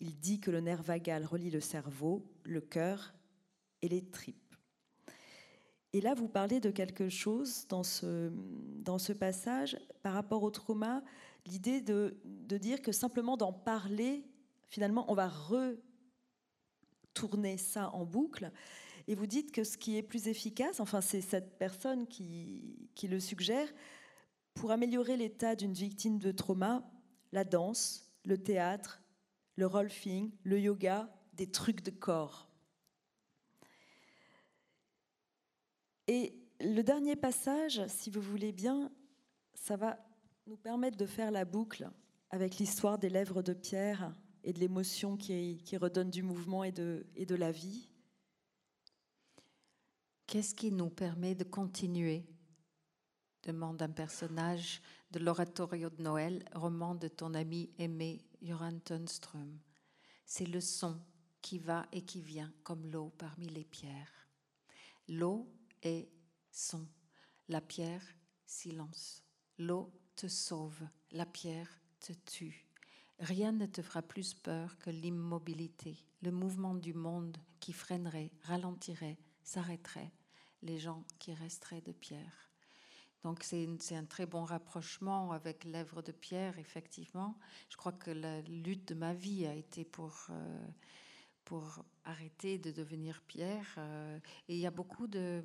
Il 0.00 0.18
dit 0.18 0.40
que 0.40 0.50
le 0.50 0.60
nerf 0.60 0.82
vagal 0.82 1.24
relie 1.24 1.50
le 1.50 1.60
cerveau, 1.60 2.26
le 2.44 2.60
cœur 2.60 3.14
et 3.82 3.88
les 3.88 4.04
tripes. 4.04 4.36
Et 5.92 6.00
là, 6.00 6.14
vous 6.14 6.28
parlez 6.28 6.60
de 6.60 6.70
quelque 6.70 7.08
chose 7.08 7.66
dans 7.68 7.82
ce, 7.82 8.30
dans 8.84 8.98
ce 8.98 9.12
passage 9.12 9.78
par 10.02 10.12
rapport 10.12 10.42
au 10.42 10.50
trauma, 10.50 11.02
l'idée 11.46 11.80
de, 11.80 12.16
de 12.24 12.58
dire 12.58 12.80
que 12.80 12.92
simplement 12.92 13.36
d'en 13.36 13.52
parler, 13.52 14.24
finalement, 14.68 15.10
on 15.10 15.14
va 15.14 15.28
retourner 17.10 17.56
ça 17.56 17.90
en 17.94 18.04
boucle. 18.04 18.50
Et 19.08 19.14
vous 19.14 19.26
dites 19.26 19.52
que 19.52 19.64
ce 19.64 19.76
qui 19.76 19.96
est 19.96 20.02
plus 20.02 20.28
efficace, 20.28 20.80
enfin 20.80 21.00
c'est 21.00 21.20
cette 21.20 21.58
personne 21.58 22.06
qui, 22.06 22.88
qui 22.94 23.08
le 23.08 23.20
suggère, 23.20 23.68
pour 24.54 24.70
améliorer 24.70 25.16
l'état 25.16 25.56
d'une 25.56 25.72
victime 25.72 26.18
de 26.18 26.32
trauma, 26.32 26.88
la 27.32 27.44
danse, 27.44 28.12
le 28.24 28.38
théâtre, 28.38 29.02
le 29.56 29.66
rolfing, 29.66 30.30
le 30.44 30.60
yoga, 30.60 31.08
des 31.34 31.50
trucs 31.50 31.82
de 31.82 31.90
corps. 31.90 32.48
Et 36.06 36.34
le 36.60 36.82
dernier 36.82 37.16
passage, 37.16 37.82
si 37.88 38.10
vous 38.10 38.20
voulez 38.20 38.52
bien, 38.52 38.90
ça 39.54 39.76
va 39.76 39.98
nous 40.46 40.56
permettre 40.56 40.96
de 40.96 41.06
faire 41.06 41.30
la 41.30 41.44
boucle 41.44 41.88
avec 42.30 42.58
l'histoire 42.58 42.98
des 42.98 43.08
lèvres 43.08 43.42
de 43.42 43.52
pierre 43.52 44.14
et 44.44 44.52
de 44.52 44.58
l'émotion 44.58 45.16
qui, 45.16 45.58
redonne 45.76 46.10
du 46.10 46.22
mouvement 46.22 46.64
et 46.64 46.72
de, 46.72 47.34
la 47.34 47.52
vie. 47.52 47.88
Qu'est-ce 50.26 50.54
qui 50.54 50.70
nous 50.70 50.90
permet 50.90 51.34
de 51.34 51.44
continuer? 51.44 52.24
Demande 53.42 53.80
un 53.82 53.90
personnage 53.90 54.82
de 55.10 55.18
l'oratorio 55.18 55.90
de 55.90 56.02
Noël, 56.02 56.44
roman 56.54 56.94
de 56.94 57.08
ton 57.08 57.34
ami 57.34 57.70
aimé 57.78 58.24
Joran 58.42 58.78
Tunström. 58.84 59.58
C'est 60.26 60.46
le 60.46 60.60
son 60.60 61.00
qui 61.40 61.58
va 61.58 61.86
et 61.90 62.02
qui 62.02 62.20
vient 62.20 62.52
comme 62.62 62.86
l'eau 62.86 63.12
parmi 63.18 63.48
les 63.48 63.64
pierres. 63.64 64.28
L'eau 65.08 65.50
et 65.82 66.10
son. 66.50 66.86
La 67.48 67.60
pierre, 67.60 68.02
silence. 68.46 69.24
L'eau 69.58 69.90
te 70.14 70.28
sauve, 70.28 70.86
la 71.10 71.26
pierre 71.26 71.80
te 71.98 72.12
tue. 72.12 72.69
Rien 73.20 73.52
ne 73.52 73.66
te 73.66 73.82
fera 73.82 74.02
plus 74.02 74.34
peur 74.34 74.78
que 74.78 74.90
l'immobilité, 74.90 75.96
le 76.22 76.30
mouvement 76.30 76.74
du 76.74 76.94
monde 76.94 77.36
qui 77.60 77.72
freinerait, 77.72 78.30
ralentirait, 78.42 79.18
s'arrêterait, 79.42 80.12
les 80.62 80.78
gens 80.78 81.04
qui 81.18 81.32
resteraient 81.34 81.82
de 81.82 81.92
pierre. 81.92 82.50
Donc 83.22 83.42
c'est 83.42 83.94
un 83.94 84.06
très 84.06 84.24
bon 84.24 84.44
rapprochement 84.44 85.32
avec 85.32 85.64
l'œuvre 85.64 86.00
de 86.00 86.12
Pierre, 86.12 86.58
effectivement. 86.58 87.38
Je 87.68 87.76
crois 87.76 87.92
que 87.92 88.10
la 88.10 88.40
lutte 88.40 88.88
de 88.88 88.94
ma 88.94 89.12
vie 89.12 89.44
a 89.44 89.54
été 89.54 89.84
pour 89.84 90.28
euh, 90.30 90.66
pour 91.50 91.84
arrêter 92.04 92.58
de 92.58 92.70
devenir 92.70 93.20
pierre. 93.22 93.66
Euh, 93.76 94.18
et 94.48 94.54
il 94.54 94.60
y 94.60 94.66
a 94.66 94.70
beaucoup 94.70 95.08
de... 95.08 95.42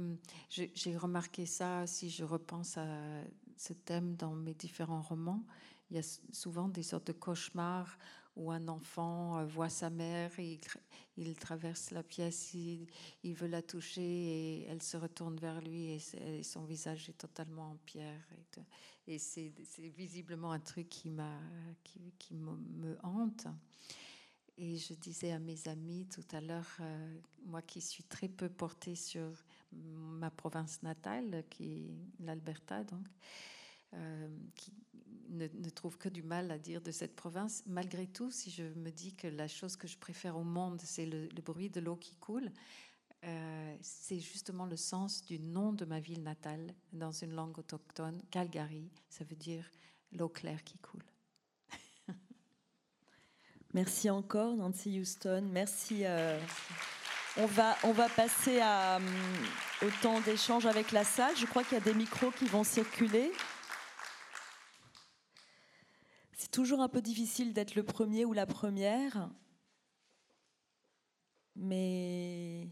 J'ai 0.50 0.96
remarqué 0.96 1.48
ça, 1.48 1.88
si 1.88 2.12
je 2.12 2.24
repense 2.24 2.78
à 2.78 3.24
ce 3.58 3.74
thème 3.74 4.16
dans 4.16 4.36
mes 4.36 4.54
différents 4.54 5.02
romans, 5.02 5.44
il 5.90 5.98
y 5.98 6.00
a 6.00 6.20
souvent 6.32 6.68
des 6.68 6.84
sortes 6.84 7.08
de 7.08 7.14
cauchemars 7.14 7.98
où 8.36 8.52
un 8.52 8.68
enfant 8.68 9.38
euh, 9.38 9.46
voit 9.46 9.70
sa 9.70 9.90
mère, 9.90 10.32
il, 10.40 11.36
traverse 11.38 11.92
la 11.92 12.04
pièce, 12.04 12.54
il, 12.54 12.88
veut 13.34 13.48
la 13.48 13.62
toucher 13.62 14.02
et 14.02 14.64
elle 14.64 14.82
se 14.82 14.98
retourne 14.98 15.38
vers 15.38 15.62
lui 15.62 15.92
et, 15.92 16.44
son 16.44 16.66
visage 16.66 17.10
est 17.10 17.18
totalement 17.18 17.72
en 17.72 17.78
pierre. 17.86 18.28
Et, 19.08 19.20
c'est 19.20 19.54
visiblement 19.96 20.52
un 20.52 20.60
truc 20.60 20.90
qui, 20.90 21.12
qui, 21.84 22.14
qui 22.18 22.36
me, 22.36 22.98
hante. 23.04 23.48
Et 24.58 24.78
je 24.78 24.94
disais 24.94 25.32
à 25.32 25.40
mes 25.40 25.68
amis 25.68 26.08
tout 26.08 26.26
à 26.32 26.40
l'heure, 26.40 26.78
euh, 26.80 27.18
moi 27.46 27.62
qui 27.62 27.82
suis 27.82 28.04
très 28.04 28.30
peu 28.30 28.48
portée 28.48 28.96
sur 28.96 29.46
ma 29.74 30.30
province 30.32 30.82
natale, 30.82 31.44
qui 31.50 31.92
l'Alberta, 32.20 32.84
donc, 32.86 33.06
euh, 33.96 34.28
qui 34.56 34.74
ne, 35.30 35.70
trouve 35.70 35.98
que 35.98 36.10
du 36.10 36.24
mal 36.24 36.52
à 36.52 36.58
dire 36.58 36.82
de 36.82 36.92
cette 36.92 37.16
province. 37.16 37.64
Malgré 37.66 38.08
tout, 38.08 38.32
si 38.32 38.52
je 38.52 38.64
me 38.64 38.90
dis 38.92 39.14
que 39.16 39.28
la 39.28 39.48
chose 39.48 39.76
que 39.76 39.88
je 39.88 39.98
préfère 39.98 40.38
au 40.38 40.44
monde, 40.44 40.82
c'est 40.84 41.06
le, 41.06 41.28
bruit 41.44 41.70
de 41.70 41.80
l'eau 41.80 41.96
qui 41.96 42.16
coule, 42.16 42.52
euh, 43.24 43.76
c'est 43.82 44.20
justement 44.20 44.66
le 44.66 44.78
sens 44.78 45.26
du 45.26 45.40
nom 45.40 45.74
de 45.74 45.86
ma 45.86 46.00
ville 46.00 46.24
natale 46.24 46.74
dans 46.94 47.12
une 47.12 47.34
langue 47.34 47.58
autochtone, 47.58 48.22
Calgary. 48.32 48.92
Ça 49.10 49.24
veut 49.24 49.36
dire 49.36 49.70
l'eau 50.12 50.30
claire 50.30 50.64
qui 50.64 50.78
coule. 50.78 51.04
Merci 53.74 54.10
encore, 54.10 54.56
Nancy 54.56 55.00
Houston. 55.00 55.50
Merci. 55.52 56.06
Euh, 56.06 56.40
on, 57.38 57.48
va, 57.48 57.76
on 57.84 57.92
va 57.92 58.10
passer 58.10 58.60
à, 58.60 58.98
euh, 58.98 59.00
au 59.82 59.90
temps 60.02 60.22
d'échange 60.22 60.66
avec 60.66 60.92
la 60.92 61.04
salle. 61.04 61.36
Je 61.36 61.46
crois 61.46 61.64
qu'il 61.64 61.78
y 61.78 61.82
a 61.82 61.84
des 61.84 61.96
micros 61.96 62.32
qui 62.32 62.46
vont 62.46 62.64
circuler. 62.64 63.32
C'est 66.38 66.45
toujours 66.56 66.80
un 66.80 66.88
peu 66.88 67.02
difficile 67.02 67.52
d'être 67.52 67.76
le 67.76 67.84
premier 67.84 68.24
ou 68.24 68.32
la 68.32 68.46
première. 68.46 69.30
Mais 71.54 72.70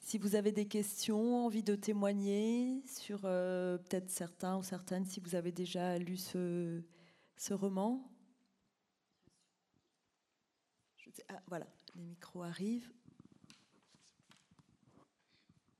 si 0.00 0.18
vous 0.18 0.34
avez 0.34 0.50
des 0.50 0.66
questions, 0.66 1.46
envie 1.46 1.62
de 1.62 1.76
témoigner 1.76 2.82
sur 2.84 3.20
euh, 3.22 3.78
peut-être 3.78 4.10
certains 4.10 4.56
ou 4.56 4.64
certaines, 4.64 5.04
si 5.04 5.20
vous 5.20 5.36
avez 5.36 5.52
déjà 5.52 5.98
lu 5.98 6.16
ce, 6.16 6.82
ce 7.36 7.54
roman. 7.54 8.10
Ah, 11.28 11.40
voilà, 11.46 11.68
les 11.94 12.02
micros 12.02 12.42
arrivent. 12.42 12.92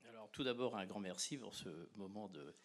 Alors, 0.07 0.31
tout 0.31 0.45
d'abord, 0.45 0.77
un 0.77 0.85
grand 0.85 1.01
merci 1.01 1.37
pour 1.37 1.55
ce 1.55 1.89
moment 1.95 2.29
de, 2.29 2.55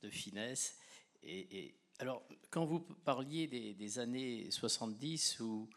de 0.00 0.08
finesse. 0.08 0.78
Et, 1.22 1.74
alors, 2.00 2.22
quand 2.50 2.64
vous 2.64 2.80
parliez 2.80 3.46
des, 3.46 3.98
années 3.98 4.50
70 4.50 5.40
où, 5.40 5.68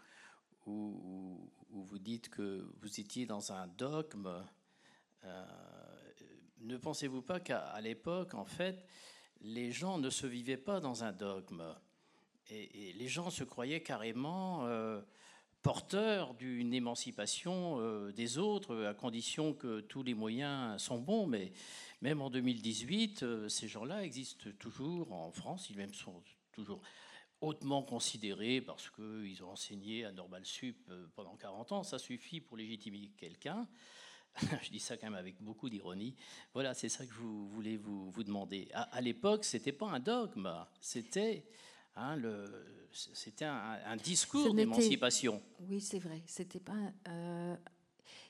vous 0.66 2.00
dites 2.00 2.30
que 2.30 2.66
vous 2.82 3.02
étiez 3.02 3.26
dans 3.26 3.52
un 3.52 3.68
dogme, 3.68 4.42
euh, 5.26 5.46
ne 6.62 6.78
pensez-vous 6.78 7.22
pas 7.22 7.42
qu'à 7.42 7.78
l'époque, 7.82 8.36
en 8.36 8.46
fait, 8.46 8.86
les 9.42 9.74
gens 9.74 9.98
ne 9.98 10.10
se 10.10 10.26
vivaient 10.26 10.56
pas 10.56 10.80
dans 10.80 11.04
un 11.04 11.12
dogme? 11.12 11.66
Et, 12.50 12.94
les 12.94 13.08
gens 13.10 13.30
se 13.30 13.44
croyaient 13.44 13.84
carrément 13.84 14.66
euh, 14.66 15.02
porteur 15.64 16.34
d'une 16.34 16.74
émancipation 16.74 17.80
euh, 17.80 18.12
des 18.12 18.38
autres, 18.38 18.84
à 18.84 18.94
condition 18.94 19.54
que 19.54 19.80
tous 19.80 20.04
les 20.04 20.14
moyens 20.14 20.80
sont 20.82 21.00
bons. 21.00 21.26
Mais 21.26 21.54
même 22.02 22.22
en 22.22 22.30
2018, 22.30 23.24
euh, 23.24 23.50
ces 23.50 23.70
gens-là 23.70 24.04
existent 24.04 24.50
toujours 24.60 25.14
en 25.14 25.32
France, 25.32 25.70
ils 25.70 25.78
même 25.78 25.94
sont 25.94 26.22
toujours 26.52 26.82
hautement 27.40 27.82
considérés 27.82 28.62
parce 28.62 28.90
qu'ils 28.90 29.44
ont 29.44 29.52
enseigné 29.52 30.06
à 30.06 30.12
Normal 30.12 30.46
Sup 30.46 30.78
euh, 30.90 31.08
pendant 31.16 31.36
40 31.38 31.72
ans. 31.72 31.84
Ça 31.84 31.98
suffit 31.98 32.42
pour 32.42 32.58
légitimer 32.58 33.10
quelqu'un. 33.18 33.68
je 34.64 34.70
dis 34.70 34.80
ça 34.80 34.98
quand 34.98 35.08
même 35.08 35.16
avec 35.16 35.42
beaucoup 35.42 35.70
d'ironie. 35.70 36.14
Voilà, 36.54 36.74
c'est 36.74 36.90
ça 36.90 37.06
que 37.06 37.14
je 37.14 37.22
voulais 37.22 37.78
vous, 37.78 38.12
vous 38.12 38.24
demander. 38.24 38.68
À, 38.74 38.84
à 38.96 39.00
l'époque, 39.00 39.46
c'était 39.46 39.72
pas 39.72 39.88
un 39.88 40.00
dogme, 40.00 40.52
c'était 40.82 41.46
Hein, 41.96 42.18
c'était 42.92 43.46
un, 43.46 43.96
discours 43.98 44.54
d'émancipation. 44.54 45.42
Oui, 45.70 45.82
c'est 45.82 46.00
vrai. 46.00 46.22
C'était 46.26 46.60
pas. 46.60 46.92
Euh, 47.08 47.56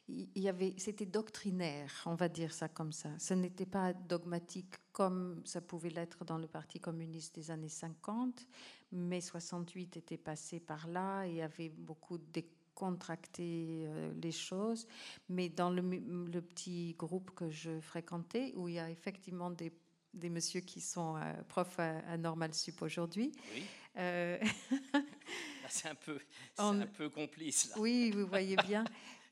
il 0.09 0.41
y 0.41 0.49
avait, 0.49 0.73
c'était 0.77 1.05
doctrinaire, 1.05 2.03
on 2.05 2.15
va 2.15 2.27
dire 2.27 2.53
ça 2.53 2.67
comme 2.67 2.91
ça. 2.91 3.09
Ce 3.19 3.33
n'était 3.33 3.65
pas 3.65 3.93
dogmatique 3.93 4.75
comme 4.91 5.41
ça 5.45 5.61
pouvait 5.61 5.89
l'être 5.89 6.25
dans 6.25 6.37
le 6.37 6.47
Parti 6.47 6.79
communiste 6.79 7.35
des 7.35 7.51
années 7.51 7.69
50, 7.69 8.45
mais 8.91 9.21
68 9.21 9.97
était 9.97 10.17
passé 10.17 10.59
par 10.59 10.87
là 10.87 11.23
et 11.23 11.41
avait 11.41 11.69
beaucoup 11.69 12.17
décontracté 12.17 13.85
euh, 13.87 14.13
les 14.21 14.33
choses. 14.33 14.87
Mais 15.29 15.47
dans 15.47 15.69
le, 15.69 15.81
le, 15.81 16.41
petit 16.41 16.95
groupe 16.99 17.31
que 17.31 17.49
je 17.49 17.79
fréquentais, 17.79 18.51
où 18.57 18.67
il 18.67 18.75
y 18.75 18.79
a 18.79 18.89
effectivement 18.89 19.51
des 19.51 19.71
des 20.13 20.29
messieurs 20.29 20.61
qui 20.61 20.81
sont 20.81 21.15
euh, 21.17 21.33
profs 21.47 21.79
à, 21.79 22.17
Normal 22.17 22.53
Sup 22.53 22.81
aujourd'hui. 22.81 23.31
Oui. 23.55 23.63
Euh, 23.97 24.37
c'est 25.69 25.89
un 25.89 25.95
peu, 25.95 26.19
un 26.57 26.85
peu 26.85 27.09
complice. 27.09 27.69
Là. 27.69 27.75
Oui, 27.79 28.11
vous 28.11 28.25
voyez 28.27 28.55
bien. 28.55 28.83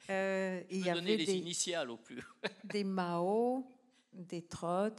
Euh, 0.10 0.62
il 0.70 0.86
y 0.86 0.90
avait 0.90 1.02
les 1.02 1.26
des, 1.26 1.34
initiales 1.34 1.90
au 1.90 1.98
plus. 1.98 2.22
des 2.64 2.84
Mao, 2.84 3.66
des 4.14 4.42
Trots, 4.42 4.90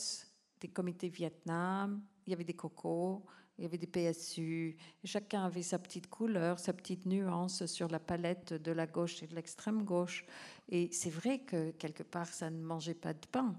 des 0.61 0.69
comités 0.69 1.09
Vietnam. 1.09 2.03
Il 2.27 2.31
y 2.31 2.35
avait 2.35 2.45
des 2.45 2.55
cocos. 2.55 3.25
Il 3.59 3.63
y 3.63 3.67
avait 3.67 3.79
des 3.79 3.87
PSU. 3.87 4.77
Chacun 5.05 5.45
avait 5.45 5.63
sa 5.63 5.79
petite 5.79 6.09
couleur, 6.09 6.59
sa 6.59 6.73
petite 6.73 7.05
nuance 7.07 7.67
sur 7.67 7.89
la 7.89 8.01
palette 8.01 8.55
de 8.55 8.73
la 8.73 8.87
gauche 8.87 9.23
et 9.23 9.27
de 9.27 9.35
l'extrême 9.35 9.85
gauche. 9.85 10.25
Et 10.69 10.89
c'est 10.91 11.11
vrai 11.11 11.41
que 11.41 11.71
quelque 11.73 12.03
part, 12.03 12.29
ça 12.29 12.51
ne 12.51 12.63
mangeait 12.63 12.95
pas 12.95 13.13
de 13.13 13.27
pain. 13.31 13.55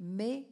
Mais 0.00 0.48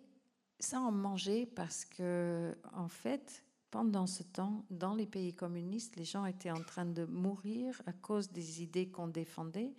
ça 0.58 0.80
en 0.80 0.92
mangeait 0.92 1.46
parce 1.46 1.84
que, 1.84 2.56
en 2.72 2.88
fait, 2.88 3.44
pendant 3.70 4.06
ce 4.06 4.22
temps, 4.22 4.64
dans 4.70 4.94
les 4.94 5.06
pays 5.06 5.34
communistes, 5.34 5.96
les 5.96 6.04
gens 6.04 6.24
étaient 6.24 6.50
en 6.50 6.62
train 6.62 6.86
de 6.86 7.04
mourir 7.04 7.82
à 7.86 7.92
cause 7.92 8.30
des 8.30 8.62
idées 8.62 8.88
qu'on 8.88 9.08
défendait. 9.08 9.74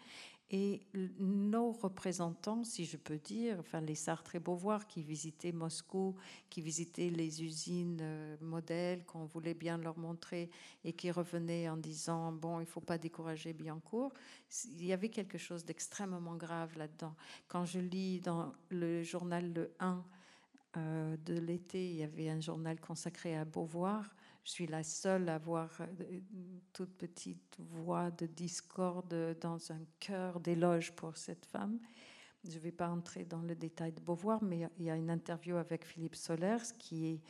Et 0.49 0.82
nos 1.19 1.73
représentants, 1.73 2.63
si 2.63 2.86
je 2.86 2.95
peux 2.95 3.17
dire, 3.17 3.57
enfin 3.59 3.82
les 3.82 3.95
Sartre 3.95 4.36
et 4.36 4.39
Beauvoir 4.39 4.88
qui 4.88 5.03
visitaient 5.03 5.51
Moscou, 5.51 6.15
qui 6.49 6.61
visitaient 6.61 7.09
les 7.09 7.43
usines 7.43 7.99
euh, 8.01 8.38
modèles 8.39 9.03
qu'on 9.03 9.25
voulait 9.25 9.53
bien 9.53 9.78
leur 9.78 9.97
montrer 9.97 10.49
et 10.86 10.93
qui 10.93 11.11
revenaient 11.11 11.67
en 11.67 11.75
disant 11.75 12.32
bon, 12.32 12.61
il 12.61 12.65
faut 12.65 12.80
pas 12.80 12.97
décourager 12.97 13.51
Biancourt. 13.51 14.13
Il 14.63 14.86
y 14.86 14.93
avait 14.93 15.09
quelque 15.09 15.38
chose 15.38 15.65
d'extrêmement 15.65 16.38
grave 16.38 16.78
là-dedans. 16.78 17.15
Quand 17.49 17.65
je 17.65 17.80
lis 17.80 18.21
dans 18.21 18.53
le 18.69 19.03
journal 19.03 19.51
Le 19.51 19.73
1 19.82 20.01
euh, 20.78 21.17
de 21.25 21.34
l'été, 21.34 21.89
il 21.89 21.95
y 21.97 22.03
avait 22.03 22.30
un 22.30 22.39
journal 22.39 22.80
consacré 22.80 23.36
à 23.36 23.45
Beauvoir. 23.45 24.15
Je 24.43 24.51
suis 24.51 24.67
la 24.67 24.84
seule 24.84 25.28
à 25.30 25.36
avoir 25.36 25.69
euh, 25.82 26.19
toute 26.71 26.95
petite 26.97 27.57
voix 27.59 28.11
de 28.11 28.25
discorde 28.28 29.36
dans 29.41 29.71
un 29.71 29.82
cœur 29.99 30.39
d'éloge 30.39 30.93
pour 30.93 31.17
cette 31.17 31.45
femme. 31.45 31.80
Je 32.43 32.55
ne 32.55 32.59
vais 32.59 32.71
pas 32.71 32.89
entrer 32.89 33.25
dans 33.25 33.41
le 33.41 33.55
détail 33.55 33.91
de 33.91 33.99
Beauvoir, 33.99 34.43
mais 34.43 34.69
il 34.78 34.86
y 34.86 34.89
a 34.89 34.95
une 34.95 35.09
interview 35.09 35.57
avec 35.57 35.86
Philippe 35.86 36.15
Solers 36.15 36.73
qui 36.78 37.07
est 37.07 37.21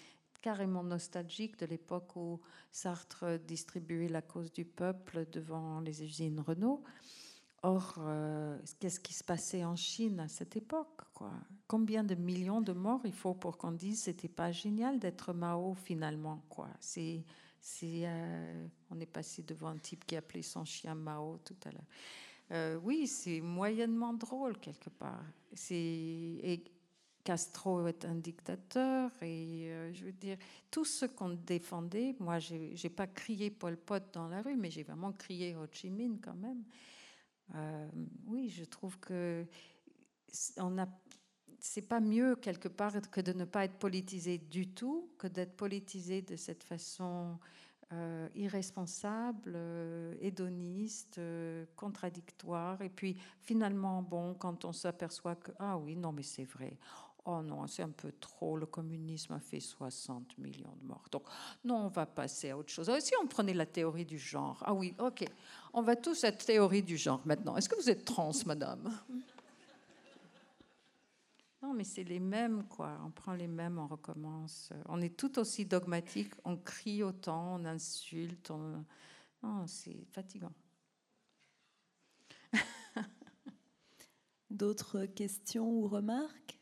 carrément 0.41 0.83
nostalgique 0.83 1.57
de 1.59 1.65
l'époque 1.65 2.15
où 2.15 2.39
Sartre 2.71 3.39
distribuait 3.39 4.09
la 4.09 4.21
cause 4.21 4.51
du 4.51 4.65
peuple 4.65 5.25
devant 5.31 5.79
les 5.79 6.03
usines 6.03 6.39
Renault. 6.39 6.83
Or, 7.67 7.95
euh, 7.99 8.57
qu'est-ce 8.79 9.01
qui 9.01 9.13
se 9.13 9.25
passait 9.25 9.65
en 9.65 9.75
Chine 9.75 10.21
à 10.21 10.29
cette 10.29 10.55
époque 10.55 11.01
quoi? 11.13 11.33
Combien 11.67 12.05
de 12.05 12.15
millions 12.15 12.61
de 12.61 12.71
morts 12.71 13.01
il 13.03 13.11
faut 13.11 13.33
pour 13.33 13.57
qu'on 13.57 13.73
dise 13.73 14.03
c'était 14.03 14.29
pas 14.29 14.53
génial 14.53 14.99
d'être 14.99 15.33
Mao 15.33 15.73
finalement 15.73 16.41
quoi? 16.47 16.69
C'est, 16.79 17.25
euh, 17.83 18.67
on 18.89 18.97
est 19.01 19.05
passé 19.05 19.43
devant 19.43 19.67
un 19.67 19.77
type 19.77 20.05
qui 20.05 20.15
appelait 20.15 20.43
son 20.43 20.63
chien 20.63 20.95
Mao 20.95 21.39
tout 21.43 21.57
à 21.65 21.71
l'heure. 21.71 21.87
Euh, 22.51 22.79
oui, 22.83 23.05
c'est 23.05 23.41
moyennement 23.41 24.13
drôle 24.13 24.57
quelque 24.59 24.89
part. 24.89 25.25
C'est 25.51 25.75
et 25.75 26.63
Castro 27.21 27.85
est 27.87 28.05
un 28.05 28.15
dictateur 28.15 29.11
et 29.21 29.69
je 29.91 30.05
veux 30.05 30.13
dire 30.13 30.37
tout 30.71 30.85
ce 30.85 31.05
qu'on 31.05 31.31
défendait. 31.31 32.15
Moi, 32.21 32.39
j'ai, 32.39 32.73
j'ai 32.77 32.89
pas 32.89 33.07
crié 33.07 33.51
Pol 33.51 33.75
Pot 33.75 34.01
dans 34.13 34.29
la 34.29 34.41
rue, 34.41 34.55
mais 34.55 34.71
j'ai 34.71 34.83
vraiment 34.83 35.11
crié 35.11 35.53
Ho 35.57 35.65
Chi 35.69 35.89
Minh 35.89 36.17
quand 36.21 36.35
même. 36.35 36.63
Euh, 37.55 37.87
oui, 38.25 38.49
je 38.49 38.63
trouve 38.63 38.99
que 38.99 39.45
on 40.57 40.77
a 40.77 40.87
c'est 41.59 41.81
pas 41.81 41.99
mieux 41.99 42.35
quelque 42.35 42.67
part 42.67 42.93
que 43.09 43.19
de 43.19 43.33
ne 43.33 43.43
pas 43.43 43.65
être 43.65 43.79
politisé 43.79 44.37
du 44.37 44.69
tout, 44.69 45.09
que 45.17 45.27
d'être 45.27 45.57
politisé 45.57 46.21
de 46.21 46.35
cette 46.35 46.63
façon 46.63 47.39
euh, 47.91 48.29
irresponsable, 48.35 49.53
euh, 49.55 50.13
hédoniste, 50.21 51.19
contradictoire. 51.75 52.81
Et 52.81 52.89
puis 52.89 53.17
finalement, 53.41 54.03
bon, 54.03 54.35
quand 54.35 54.65
on 54.65 54.71
s'aperçoit 54.71 55.35
que 55.35 55.51
ah 55.57 55.77
oui, 55.77 55.95
non 55.95 56.11
mais 56.11 56.23
c'est 56.23 56.45
vrai, 56.45 56.77
oh 57.27 57.41
non, 57.41 57.67
c'est 57.67 57.83
un 57.83 57.89
peu 57.89 58.13
trop, 58.19 58.55
le 58.57 58.65
communisme 58.65 59.33
a 59.33 59.39
fait 59.39 59.59
60 59.59 60.37
millions 60.37 60.75
de 60.81 60.87
morts. 60.87 61.07
Donc, 61.11 61.23
non, 61.63 61.85
on 61.85 61.87
va 61.89 62.05
passer 62.05 62.51
à 62.51 62.57
autre 62.57 62.71
chose. 62.71 62.89
si 62.99 63.13
on 63.21 63.27
prenait 63.27 63.53
la 63.53 63.65
théorie 63.65 64.05
du 64.05 64.17
genre, 64.17 64.63
ah 64.65 64.73
oui, 64.73 64.95
ok, 64.97 65.25
on 65.73 65.81
va 65.81 65.97
tous 65.97 66.23
être 66.23 66.45
théorie 66.45 66.83
du 66.83 66.95
genre 66.95 67.21
maintenant. 67.25 67.57
Est-ce 67.57 67.67
que 67.67 67.75
vous 67.75 67.89
êtes 67.89 68.05
trans, 68.05 68.31
madame? 68.45 68.97
Non, 71.61 71.73
mais 71.73 71.83
c'est 71.83 72.05
les 72.05 72.19
mêmes, 72.19 72.63
quoi. 72.67 72.97
On 73.05 73.11
prend 73.11 73.33
les 73.33 73.47
mêmes, 73.47 73.77
on 73.77 73.87
recommence. 73.87 74.71
On 74.87 75.01
est 75.01 75.17
tout 75.17 75.37
aussi 75.37 75.65
dogmatique, 75.65 76.33
on 76.45 76.55
crie 76.55 77.03
autant, 77.03 77.55
on 77.55 77.65
insulte. 77.65 78.51
On... 78.51 78.85
Non, 79.43 79.67
c'est 79.67 80.05
fatigant. 80.11 80.53
D'autres 84.49 85.05
questions 85.07 85.69
ou 85.69 85.87
remarques? 85.89 86.56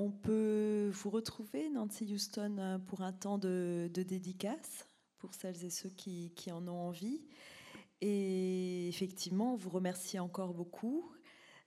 On 0.00 0.10
peut 0.10 0.90
vous 0.94 1.10
retrouver, 1.10 1.68
Nancy 1.68 2.10
Houston, 2.10 2.80
pour 2.86 3.02
un 3.02 3.12
temps 3.12 3.36
de, 3.36 3.90
dédicace 3.92 4.86
pour 5.18 5.34
celles 5.34 5.62
et 5.62 5.68
ceux 5.68 5.90
qui, 5.90 6.32
en 6.50 6.66
ont 6.68 6.88
envie. 6.88 7.20
Et 8.00 8.88
effectivement, 8.88 9.52
on 9.52 9.56
vous 9.56 9.68
remercie 9.68 10.18
encore 10.18 10.54
beaucoup. 10.54 11.12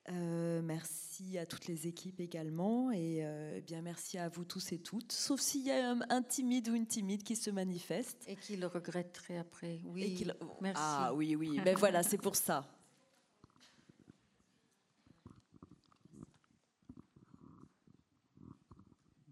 Euh, 0.09 0.63
merci 0.63 1.37
à 1.37 1.45
toutes 1.45 1.67
les 1.67 1.85
équipes 1.85 2.19
également 2.19 2.91
et 2.91 3.19
euh, 3.21 3.61
bien 3.61 3.83
merci 3.83 4.17
à 4.17 4.27
vous 4.29 4.43
tous 4.43 4.73
et 4.73 4.79
toutes, 4.79 5.13
sauf 5.13 5.39
s'il 5.39 5.65
y 5.65 5.71
a 5.71 5.95
un, 6.09 6.21
timide 6.21 6.67
ou 6.67 6.75
une 6.75 6.87
timide 6.87 7.21
qui 7.23 7.35
se 7.35 7.51
manifeste. 7.51 8.25
Et 8.27 8.35
qui 8.35 8.57
le 8.57 8.65
regretterait 8.65 9.37
après. 9.37 9.79
Oui, 9.85 10.25
merci. 10.59 10.81
Ah 10.83 11.13
oui, 11.13 11.35
oui, 11.35 11.51
mais 11.57 11.63
ben 11.65 11.77
voilà, 11.77 12.01
c'est 12.01 12.17
pour 12.17 12.35
ça. 12.35 12.67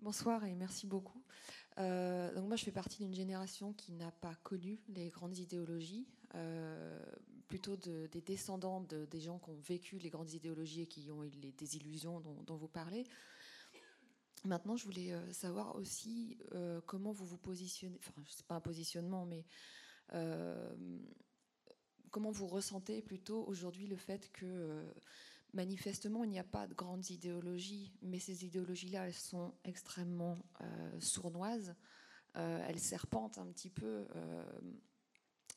Bonsoir 0.02 0.44
et 0.46 0.56
merci 0.56 0.88
beaucoup. 0.88 1.22
Euh, 1.78 2.34
donc 2.34 2.48
moi, 2.48 2.56
je 2.56 2.64
fais 2.64 2.72
partie 2.72 3.04
d'une 3.04 3.14
génération 3.14 3.72
qui 3.72 3.92
n'a 3.92 4.10
pas 4.10 4.34
connu 4.42 4.80
les 4.88 5.10
grandes 5.10 5.38
idéologies, 5.38 6.08
euh, 6.34 7.00
plutôt 7.48 7.78
des 7.78 8.08
descendants 8.26 8.82
de, 8.82 9.06
des 9.06 9.20
gens 9.20 9.38
qui 9.38 9.52
ont 9.52 9.60
vécu 9.60 10.00
les 10.00 10.10
grandes 10.10 10.32
idéologies 10.32 10.82
et 10.82 10.88
qui 10.88 11.12
ont 11.12 11.24
eu 11.24 11.30
les 11.30 11.52
désillusions 11.52 12.20
dont, 12.20 12.56
vous 12.56 12.68
parlez. 12.68 13.06
Maintenant, 14.44 14.76
je 14.76 14.86
voulais 14.86 15.14
euh, 15.14 15.32
savoir 15.34 15.76
aussi 15.76 16.40
comment 16.88 17.12
vous 17.12 17.26
vous 17.26 17.38
positionnez, 17.38 18.00
enfin, 18.00 18.24
c'est 18.28 18.48
pas 18.48 18.56
un 18.56 18.62
positionnement, 18.62 19.28
mais 19.28 19.46
comment 22.10 22.32
vous 22.32 22.48
ressentez 22.48 23.04
plutôt 23.04 23.46
aujourd'hui 23.46 23.86
le 23.86 23.98
fait 23.98 24.32
que 24.32 24.84
Manifestement, 25.54 26.24
il 26.24 26.30
n'y 26.30 26.40
a 26.40 26.46
pas 26.46 26.66
de 26.66 26.74
grandes 26.74 27.10
idéologies, 27.10 27.92
mais 28.02 28.20
ces 28.20 28.46
idéologies-là, 28.46 29.08
elles 29.08 29.14
sont 29.14 29.54
extrêmement 29.66 30.38
euh, 30.62 31.00
sournoises. 31.02 31.76
Euh, 32.38 32.66
elles 32.68 32.80
serpentent 32.80 33.38
un 33.38 33.48
petit 33.48 33.70
peu 33.70 34.08
euh, 34.16 34.44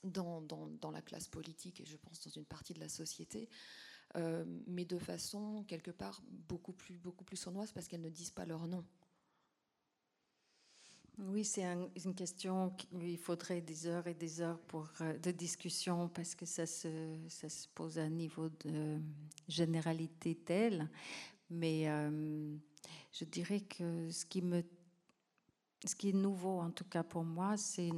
dans, 0.03 0.91
la 0.93 1.01
classe 1.01 1.29
politique 1.29 1.81
et 1.81 1.85
je 1.85 1.97
pense 1.97 2.21
dans 2.25 2.31
une 2.31 2.45
partie 2.45 2.75
de 2.75 2.81
la 2.81 2.89
société, 2.89 3.49
mais 4.67 4.85
de 4.85 4.99
façon 4.99 5.65
quelque 5.67 5.91
part 5.91 6.23
beaucoup 6.29 6.73
plus, 6.73 6.99
beaucoup 6.99 7.25
plus 7.25 7.37
sournoise 7.37 7.73
parce 7.73 7.89
qu'elles 7.89 8.01
ne 8.01 8.11
disent 8.11 8.31
pas 8.31 8.45
leur 8.45 8.67
nom. 8.67 8.85
Oui, 11.19 11.45
c'est 11.45 11.63
une 11.63 12.15
question 12.15 12.71
qu'il 12.71 13.17
faudrait 13.19 13.61
des 13.61 13.87
heures 13.87 14.07
et 14.09 14.15
des 14.15 14.41
heures 14.41 14.59
pour, 14.59 14.89
euh, 15.01 15.17
de 15.19 15.31
discussion 15.31 16.09
parce 16.09 16.35
que 16.35 16.45
ça 16.45 16.67
se, 16.67 16.89
ça 17.29 17.49
se 17.49 17.69
pose 17.69 18.01
à 18.01 18.03
un 18.03 18.11
niveau 18.11 18.49
de 18.49 18.99
généralité 19.47 20.35
tel. 20.35 20.91
Mais 21.51 21.89
euh, 21.89 22.57
je 23.13 23.25
dirais 23.25 23.61
que 23.61 24.11
ce 24.11 24.27
qui, 24.27 24.43
me, 24.43 24.65
ce 25.85 25.95
qui 25.95 26.09
est 26.09 26.15
nouveau, 26.15 26.59
en 26.59 26.73
tout 26.73 26.85
cas 26.85 27.05
pour 27.05 27.23
moi, 27.23 27.57
c'est 27.57 27.91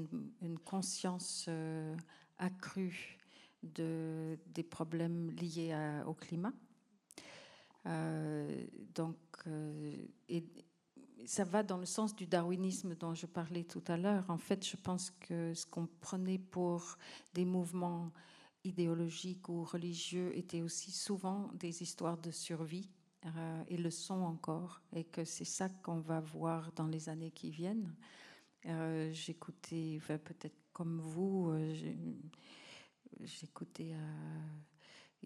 une, 0.43 0.59
conscience 0.59 1.47
euh, 1.49 1.97
accrue 2.37 3.17
de, 3.63 4.39
des 4.47 4.63
problèmes 4.63 5.31
liés 5.31 5.75
au 6.07 6.13
climat. 6.13 6.53
donc, 8.95 9.17
et, 10.29 10.45
ça 11.27 11.45
va 11.45 11.63
dans 11.63 11.79
le 11.79 11.87
sens 11.87 12.15
du 12.15 12.27
darwinisme 12.27 12.95
dont 12.95 13.15
je 13.15 13.27
parlais 13.27 13.65
tout 13.65 13.83
à 13.89 13.97
l'heure. 13.97 14.25
En 14.29 14.39
fait, 14.39 14.67
je 14.67 14.77
pense 14.77 15.11
que 15.11 15.53
ce 15.55 15.67
qu'on 15.67 15.89
prenait 16.01 16.39
pour 16.39 16.97
des 17.35 17.45
mouvements 17.45 18.13
idéologiques 18.65 19.49
ou 19.49 19.65
religieux 19.65 20.37
était 20.37 20.63
aussi 20.63 20.93
souvent 20.93 21.51
des 21.55 21.83
histoires 21.83 22.19
de 22.19 22.31
survie 22.31 22.91
euh, 23.25 23.65
et 23.69 23.77
le 23.77 23.91
sont 23.91 24.23
encore, 24.23 24.81
et 24.95 25.05
que 25.05 25.25
c'est 25.25 25.45
ça 25.45 25.69
qu'on 25.69 26.01
va 26.01 26.21
voir 26.21 26.71
dans 26.73 26.87
les 26.87 27.09
années 27.09 27.33
qui 27.33 27.51
viennent. 27.51 27.95
Euh, 28.67 29.11
j'écoutais, 29.13 30.01
peut-être 30.07 30.57
comme 30.73 31.01
vous, 31.01 31.51
euh, 31.51 31.75
j'écoutais 33.21 33.95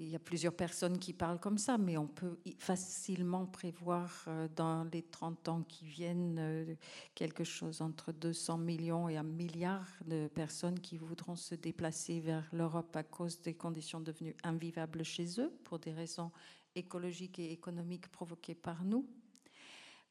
il 0.01 0.09
y 0.09 0.17
a 0.17 0.19
plusieurs 0.19 0.55
personnes 0.55 0.99
qui 0.99 1.13
parlent 1.13 1.39
comme 1.39 1.59
ça, 1.59 1.77
mais 1.77 1.99
on 1.99 2.07
peut 2.07 2.39
facilement 2.59 3.45
prévoir 3.45 4.25
euh, 4.29 4.49
dans 4.57 4.85
les 4.85 5.03
30 5.03 5.49
ans 5.49 5.63
qui 5.63 5.85
viennent 5.85 6.39
euh, 6.39 6.75
quelque 7.15 7.45
chose 7.45 7.83
entre 7.83 8.11
200 8.11 8.57
millions 8.59 9.11
et 9.11 9.19
un 9.19 9.23
milliard 9.23 9.87
de 10.07 10.29
personnes 10.29 10.81
qui 10.81 10.97
voudront 10.97 11.37
se 11.37 11.55
déplacer 11.55 12.21
vers 12.21 12.49
l'Europe 12.53 12.97
à 12.97 13.03
cause 13.03 13.43
des 13.43 13.53
conditions 13.53 14.01
devenues 14.01 14.35
invivables 14.43 15.05
chez 15.05 15.39
eux 15.39 15.53
pour 15.65 15.79
des 15.79 15.93
raisons 15.93 16.31
écologiques 16.75 17.39
et 17.39 17.53
économiques 17.53 18.09
provoquées 18.09 18.55
par 18.55 18.83
nous. 18.85 19.07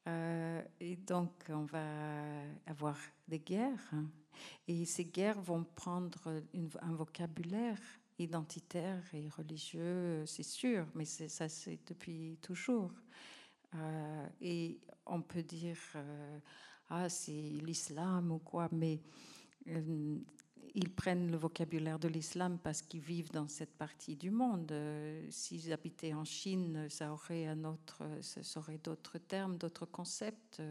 Euh, 0.06 0.62
et 0.78 0.96
donc, 0.96 1.32
on 1.48 1.64
va 1.64 1.84
avoir 2.66 2.96
des 3.26 3.40
guerres. 3.40 3.92
Et 4.68 4.84
ces 4.84 5.04
guerres 5.04 5.40
vont 5.40 5.64
prendre 5.64 6.42
un 6.80 6.92
vocabulaire 6.94 7.80
identitaire 8.20 9.02
et 9.12 9.28
religieux, 9.28 10.24
c'est 10.26 10.42
sûr, 10.42 10.86
mais 10.94 11.04
ça 11.04 11.48
c'est 11.48 11.78
depuis 11.86 12.38
toujours. 12.42 12.92
Euh, 13.74 14.26
et 14.40 14.80
on 15.06 15.22
peut 15.22 15.42
dire, 15.42 15.78
euh, 15.94 16.38
ah, 16.88 17.08
c'est 17.08 17.32
l'islam 17.32 18.32
ou 18.32 18.38
quoi, 18.38 18.68
mais 18.72 19.00
euh, 19.68 20.18
ils 20.74 20.90
prennent 20.90 21.30
le 21.30 21.36
vocabulaire 21.36 21.98
de 21.98 22.08
l'islam 22.08 22.58
parce 22.62 22.82
qu'ils 22.82 23.00
vivent 23.00 23.32
dans 23.32 23.48
cette 23.48 23.76
partie 23.76 24.16
du 24.16 24.30
monde. 24.30 24.72
S'ils 25.30 25.72
habitaient 25.72 26.14
en 26.14 26.24
Chine, 26.24 26.88
ça 26.88 27.12
aurait 27.12 27.48
d'autres 28.78 29.18
termes, 29.18 29.56
d'autres 29.56 29.86
concepts. 29.86 30.62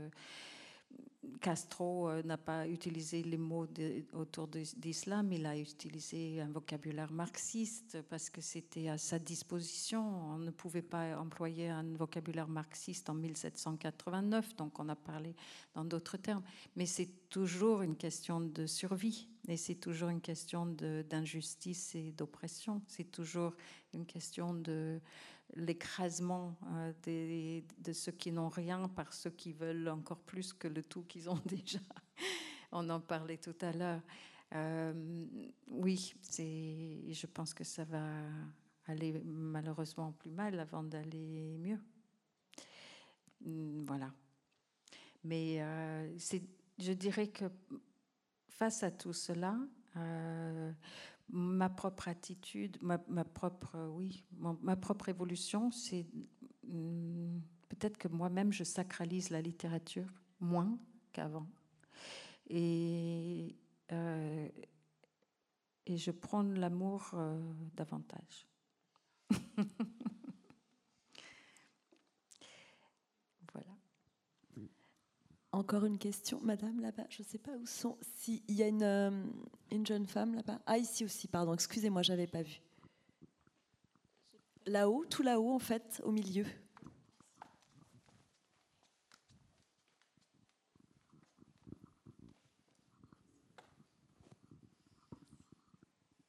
Castro 1.41 2.09
euh, 2.09 2.23
n'a 2.23 2.37
pas 2.37 2.67
utilisé 2.67 3.23
les 3.23 3.37
mots 3.37 3.67
autour 4.13 4.47
d'islam, 4.47 5.31
il 5.31 5.45
a 5.45 5.57
utilisé 5.57 6.39
un 6.39 6.49
vocabulaire 6.49 7.11
marxiste 7.11 8.01
parce 8.09 8.29
que 8.29 8.41
c'était 8.41 8.87
à 8.87 8.97
sa 8.97 9.19
disposition. 9.19 10.01
On 10.33 10.37
ne 10.37 10.51
pouvait 10.51 10.81
pas 10.81 11.17
employer 11.19 11.69
un 11.69 11.83
vocabulaire 11.95 12.47
marxiste 12.47 13.09
en 13.09 13.15
1789, 13.15 14.55
donc 14.55 14.79
on 14.79 14.87
a 14.87 14.95
parlé 14.95 15.35
dans 15.75 15.83
d'autres 15.83 16.17
termes. 16.17 16.43
Mais 16.75 16.85
c'est 16.85 17.09
toujours 17.29 17.81
une 17.81 17.97
question 17.97 18.39
de 18.39 18.65
survie 18.65 19.27
et 19.47 19.57
c'est 19.57 19.75
toujours 19.75 20.09
une 20.09 20.21
question 20.21 20.65
d'injustice 20.65 21.95
et 21.95 22.11
d'oppression. 22.11 22.81
C'est 22.87 23.11
toujours 23.11 23.53
une 23.93 24.05
question 24.05 24.53
de 24.53 25.01
l'écrasement 25.55 26.55
euh, 27.07 27.63
de 27.79 27.93
ceux 27.93 28.11
qui 28.11 28.31
n'ont 28.31 28.49
rien 28.49 28.87
par 28.89 29.13
ceux 29.13 29.31
qui 29.31 29.53
veulent 29.53 29.87
encore 29.89 30.19
plus 30.19 30.53
que 30.53 30.67
le 30.67 30.83
tout 30.83 31.03
qu'ils 31.03 31.29
ont 31.29 31.39
déjà. 31.45 31.79
On 32.71 32.89
en 32.89 32.99
parlait 32.99 33.37
tout 33.37 33.55
à 33.61 33.71
l'heure. 33.71 34.01
Euh, 34.55 35.25
oui, 35.67 36.13
je 36.31 37.25
pense 37.27 37.53
que 37.53 37.63
ça 37.63 37.83
va 37.83 38.05
aller 38.87 39.21
malheureusement 39.23 40.11
plus 40.11 40.31
mal 40.31 40.59
avant 40.59 40.83
d'aller 40.83 41.57
mieux. 41.59 41.79
Voilà. 43.41 44.11
Mais 45.23 45.61
euh, 45.61 46.17
je 46.77 46.93
dirais 46.93 47.27
que 47.27 47.45
face 48.47 48.83
à 48.83 48.91
tout 48.91 49.13
cela, 49.13 49.57
ma 51.31 51.69
propre 51.69 52.07
attitude, 52.07 52.77
ma, 52.81 52.97
propre, 52.97 53.77
oui, 53.91 54.23
ma 54.37 54.75
propre 54.75 55.09
évolution, 55.09 55.71
c'est 55.71 56.05
hmm, 56.67 57.39
peut-être 57.69 57.97
que 57.97 58.07
moi-même 58.07 58.51
je 58.51 58.63
sacralise 58.63 59.29
la 59.29 59.41
littérature 59.41 60.11
moins 60.39 60.77
qu'avant. 61.11 61.47
Et, 62.49 63.55
euh, 63.91 64.47
et 65.85 65.97
je 65.97 66.11
prône 66.11 66.59
l'amour 66.59 67.11
euh, 67.13 67.39
davantage. 67.75 68.47
Encore 75.59 75.83
une 75.83 75.97
question, 75.97 76.39
madame, 76.41 76.79
là-bas. 76.79 77.03
Je 77.09 77.21
ne 77.21 77.27
sais 77.27 77.37
pas 77.37 77.51
où 77.51 77.65
sont. 77.65 77.97
S'il 78.15 78.39
y 78.47 78.63
a 78.63 78.67
une, 78.67 78.81
euh, 78.81 79.11
une 79.73 79.85
jeune 79.85 80.07
femme 80.07 80.33
là-bas. 80.33 80.61
Ah, 80.65 80.77
ici 80.77 81.03
aussi, 81.03 81.27
pardon. 81.27 81.53
Excusez-moi, 81.53 82.01
je 82.01 82.13
n'avais 82.13 82.27
pas 82.27 82.43
vu. 82.43 82.61
Là-haut, 84.65 85.03
tout 85.03 85.21
là-haut, 85.21 85.53
en 85.53 85.59
fait, 85.59 86.01
au 86.05 86.11
milieu. 86.11 86.45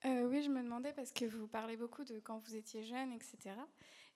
Euh, 0.07 0.27
oui, 0.27 0.43
je 0.43 0.51
me 0.51 0.61
demandais 0.61 0.93
parce 0.93 1.13
que 1.13 1.25
vous 1.27 1.47
parlez 1.47 1.77
beaucoup 1.77 2.03
de 2.03 2.19
quand 2.19 2.39
vous 2.39 2.57
étiez 2.57 2.83
jeune, 2.83 3.13
etc. 3.13 3.55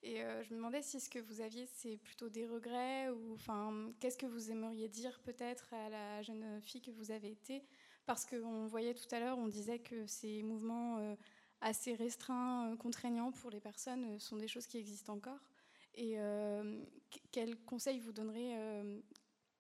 Et 0.06 0.22
euh, 0.22 0.42
je 0.42 0.50
me 0.50 0.56
demandais 0.56 0.82
si 0.82 1.00
ce 1.00 1.08
que 1.08 1.18
vous 1.18 1.40
aviez, 1.40 1.66
c'est 1.66 1.96
plutôt 1.96 2.28
des 2.28 2.46
regrets 2.46 3.08
ou 3.08 3.32
enfin, 3.32 3.90
qu'est-ce 4.00 4.18
que 4.18 4.26
vous 4.26 4.50
aimeriez 4.50 4.86
dire 4.86 5.18
peut-être 5.20 5.72
à 5.72 5.88
la 5.88 6.20
jeune 6.20 6.60
fille 6.60 6.82
que 6.82 6.90
vous 6.90 7.10
avez 7.10 7.30
été? 7.30 7.64
Parce 8.04 8.26
qu'on 8.26 8.66
voyait 8.66 8.92
tout 8.92 9.12
à 9.12 9.18
l'heure, 9.18 9.38
on 9.38 9.48
disait 9.48 9.78
que 9.78 10.06
ces 10.06 10.42
mouvements 10.42 10.98
euh, 10.98 11.14
assez 11.62 11.94
restreints, 11.94 12.70
euh, 12.70 12.76
contraignants 12.76 13.32
pour 13.32 13.48
les 13.48 13.60
personnes 13.60 14.20
sont 14.20 14.36
des 14.36 14.46
choses 14.46 14.66
qui 14.66 14.76
existent 14.76 15.14
encore. 15.14 15.40
Et 15.94 16.16
quel 17.30 17.56
conseil 17.64 18.00
vous 18.00 18.10
donnerez 18.10 18.52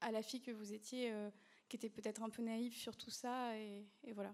à 0.00 0.10
la 0.10 0.20
fille 0.20 0.40
que 0.40 0.50
vous 0.50 0.72
étiez, 0.72 1.14
qui 1.68 1.76
était 1.76 1.88
peut-être 1.88 2.24
un 2.24 2.28
peu 2.28 2.42
naïve 2.42 2.74
sur 2.74 2.96
tout 2.96 3.12
ça 3.12 3.56
et 3.56 4.12
voilà. 4.12 4.32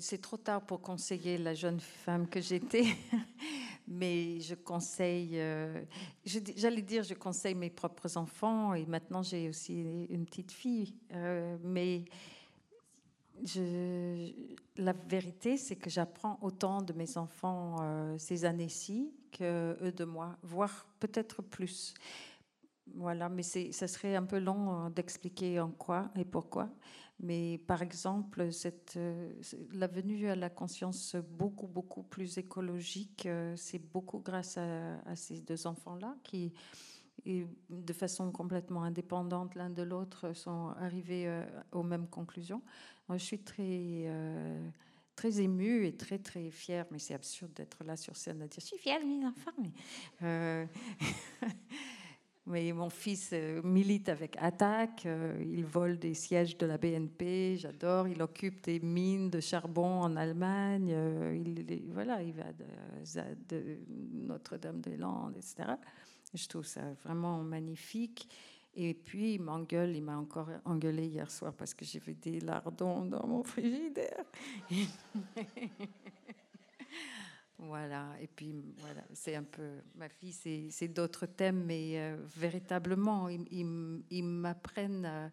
C'est 0.00 0.20
trop 0.20 0.36
tard 0.36 0.62
pour 0.62 0.80
conseiller 0.80 1.38
la 1.38 1.54
jeune 1.54 1.80
femme 1.80 2.26
que 2.28 2.40
j'étais. 2.40 2.84
mais 3.86 4.40
je 4.40 4.54
conseille, 4.54 5.32
euh, 5.34 5.82
j'allais 6.24 6.82
dire, 6.82 7.02
je 7.02 7.14
conseille 7.14 7.54
mes 7.54 7.70
propres 7.70 8.16
enfants 8.16 8.74
et 8.74 8.86
maintenant 8.86 9.22
j'ai 9.22 9.48
aussi 9.48 10.06
une 10.08 10.24
petite 10.24 10.52
fille. 10.52 10.94
Euh, 11.12 11.56
mais 11.62 12.04
la 14.76 14.92
vérité, 14.92 15.56
c'est 15.56 15.76
que 15.76 15.90
j'apprends 15.90 16.38
autant 16.40 16.80
de 16.80 16.92
mes 16.92 17.18
enfants 17.18 17.76
euh, 17.82 18.16
ces 18.16 18.44
années-ci 18.44 19.12
que 19.32 19.76
eux 19.82 19.92
de 19.92 20.04
moi, 20.04 20.36
voire 20.42 20.86
peut-être 21.00 21.42
plus. 21.42 21.94
Voilà, 22.94 23.28
mais 23.28 23.42
ça 23.42 23.88
serait 23.88 24.14
un 24.14 24.22
peu 24.22 24.38
long 24.38 24.88
d'expliquer 24.90 25.58
en 25.58 25.70
quoi 25.70 26.10
et 26.16 26.24
pourquoi. 26.24 26.68
Mais 27.20 27.58
par 27.66 27.82
exemple, 27.82 28.52
cette, 28.52 28.94
euh, 28.96 29.32
la 29.72 29.86
venue 29.86 30.28
à 30.28 30.34
la 30.34 30.50
conscience 30.50 31.16
beaucoup, 31.16 31.66
beaucoup 31.66 32.02
plus 32.02 32.38
écologique, 32.38 33.26
euh, 33.26 33.54
c'est 33.56 33.78
beaucoup 33.78 34.18
grâce 34.18 34.58
à, 34.58 35.16
ces 35.16 35.40
deux 35.40 35.66
enfants-là 35.66 36.16
qui, 36.24 36.52
de 37.24 37.92
façon 37.92 38.32
complètement 38.32 38.82
indépendante 38.82 39.54
l'un 39.54 39.70
de 39.70 39.82
l'autre, 39.82 40.32
sont 40.32 40.74
arrivés 40.80 41.26
euh, 41.28 41.44
aux 41.72 41.84
mêmes 41.84 42.08
conclusions. 42.08 42.62
je 43.08 43.16
suis 43.16 43.38
très, 43.38 44.10
très 45.14 45.40
émue 45.40 45.86
et 45.86 45.96
très, 45.96 46.18
très 46.18 46.50
fière, 46.50 46.86
mais 46.90 46.98
c'est 46.98 47.14
absurde 47.14 47.52
d'être 47.54 47.84
là 47.84 47.96
sur 47.96 48.16
scène 48.16 48.42
à 48.42 48.48
dire 48.48 48.60
Je 48.60 48.66
suis 48.66 48.78
fière 48.78 49.00
de 49.00 49.06
mes 49.06 49.24
enfants. 49.24 49.52
Mais, 50.20 50.68
Mais 52.46 52.72
mon 52.72 52.90
fils 52.90 53.30
euh, 53.32 53.62
milite 53.62 54.10
avec 54.10 54.36
Attaque, 54.38 55.06
euh, 55.06 55.42
il 55.42 55.64
vole 55.64 55.98
des 55.98 56.12
sièges 56.12 56.58
de 56.58 56.66
la 56.66 56.76
BNP, 56.76 57.56
j'adore, 57.56 58.06
il 58.06 58.20
occupe 58.20 58.62
des 58.64 58.80
mines 58.80 59.30
de 59.30 59.40
charbon 59.40 60.02
en 60.02 60.14
Allemagne, 60.14 60.92
euh, 60.92 61.34
il, 61.34 61.90
voilà, 61.90 62.22
il 62.22 62.34
va 62.34 62.44
de, 63.48 63.78
Notre-Dame-des-Landes, 64.12 65.36
etc. 65.38 65.72
Je 66.34 66.46
trouve 66.46 66.66
ça 66.66 66.82
vraiment 67.02 67.38
magnifique. 67.38 68.28
Et 68.74 68.92
puis, 68.92 69.34
il 69.34 69.40
m'engueule, 69.40 69.96
il 69.96 70.02
m'a 70.02 70.18
encore 70.18 70.50
engueulé 70.66 71.06
hier 71.06 71.30
soir 71.30 71.54
parce 71.54 71.72
que 71.72 71.84
vu 71.98 72.14
des 72.14 72.40
lardons 72.40 73.06
dans 73.06 73.26
mon 73.26 73.42
frigidaire. 73.42 74.24
Voilà, 77.58 78.08
et 78.20 78.26
puis 78.26 78.52
voilà, 78.78 79.02
c'est 79.12 79.36
un 79.36 79.44
peu 79.44 79.80
ma 79.94 80.08
fille, 80.08 80.70
c'est 80.70 80.88
d'autres 80.88 81.26
thèmes, 81.26 81.64
mais 81.64 82.00
euh, 82.00 82.16
véritablement, 82.36 83.28
ils, 83.28 84.02
ils 84.10 84.24
m'apprennent 84.24 85.06
à 85.06 85.30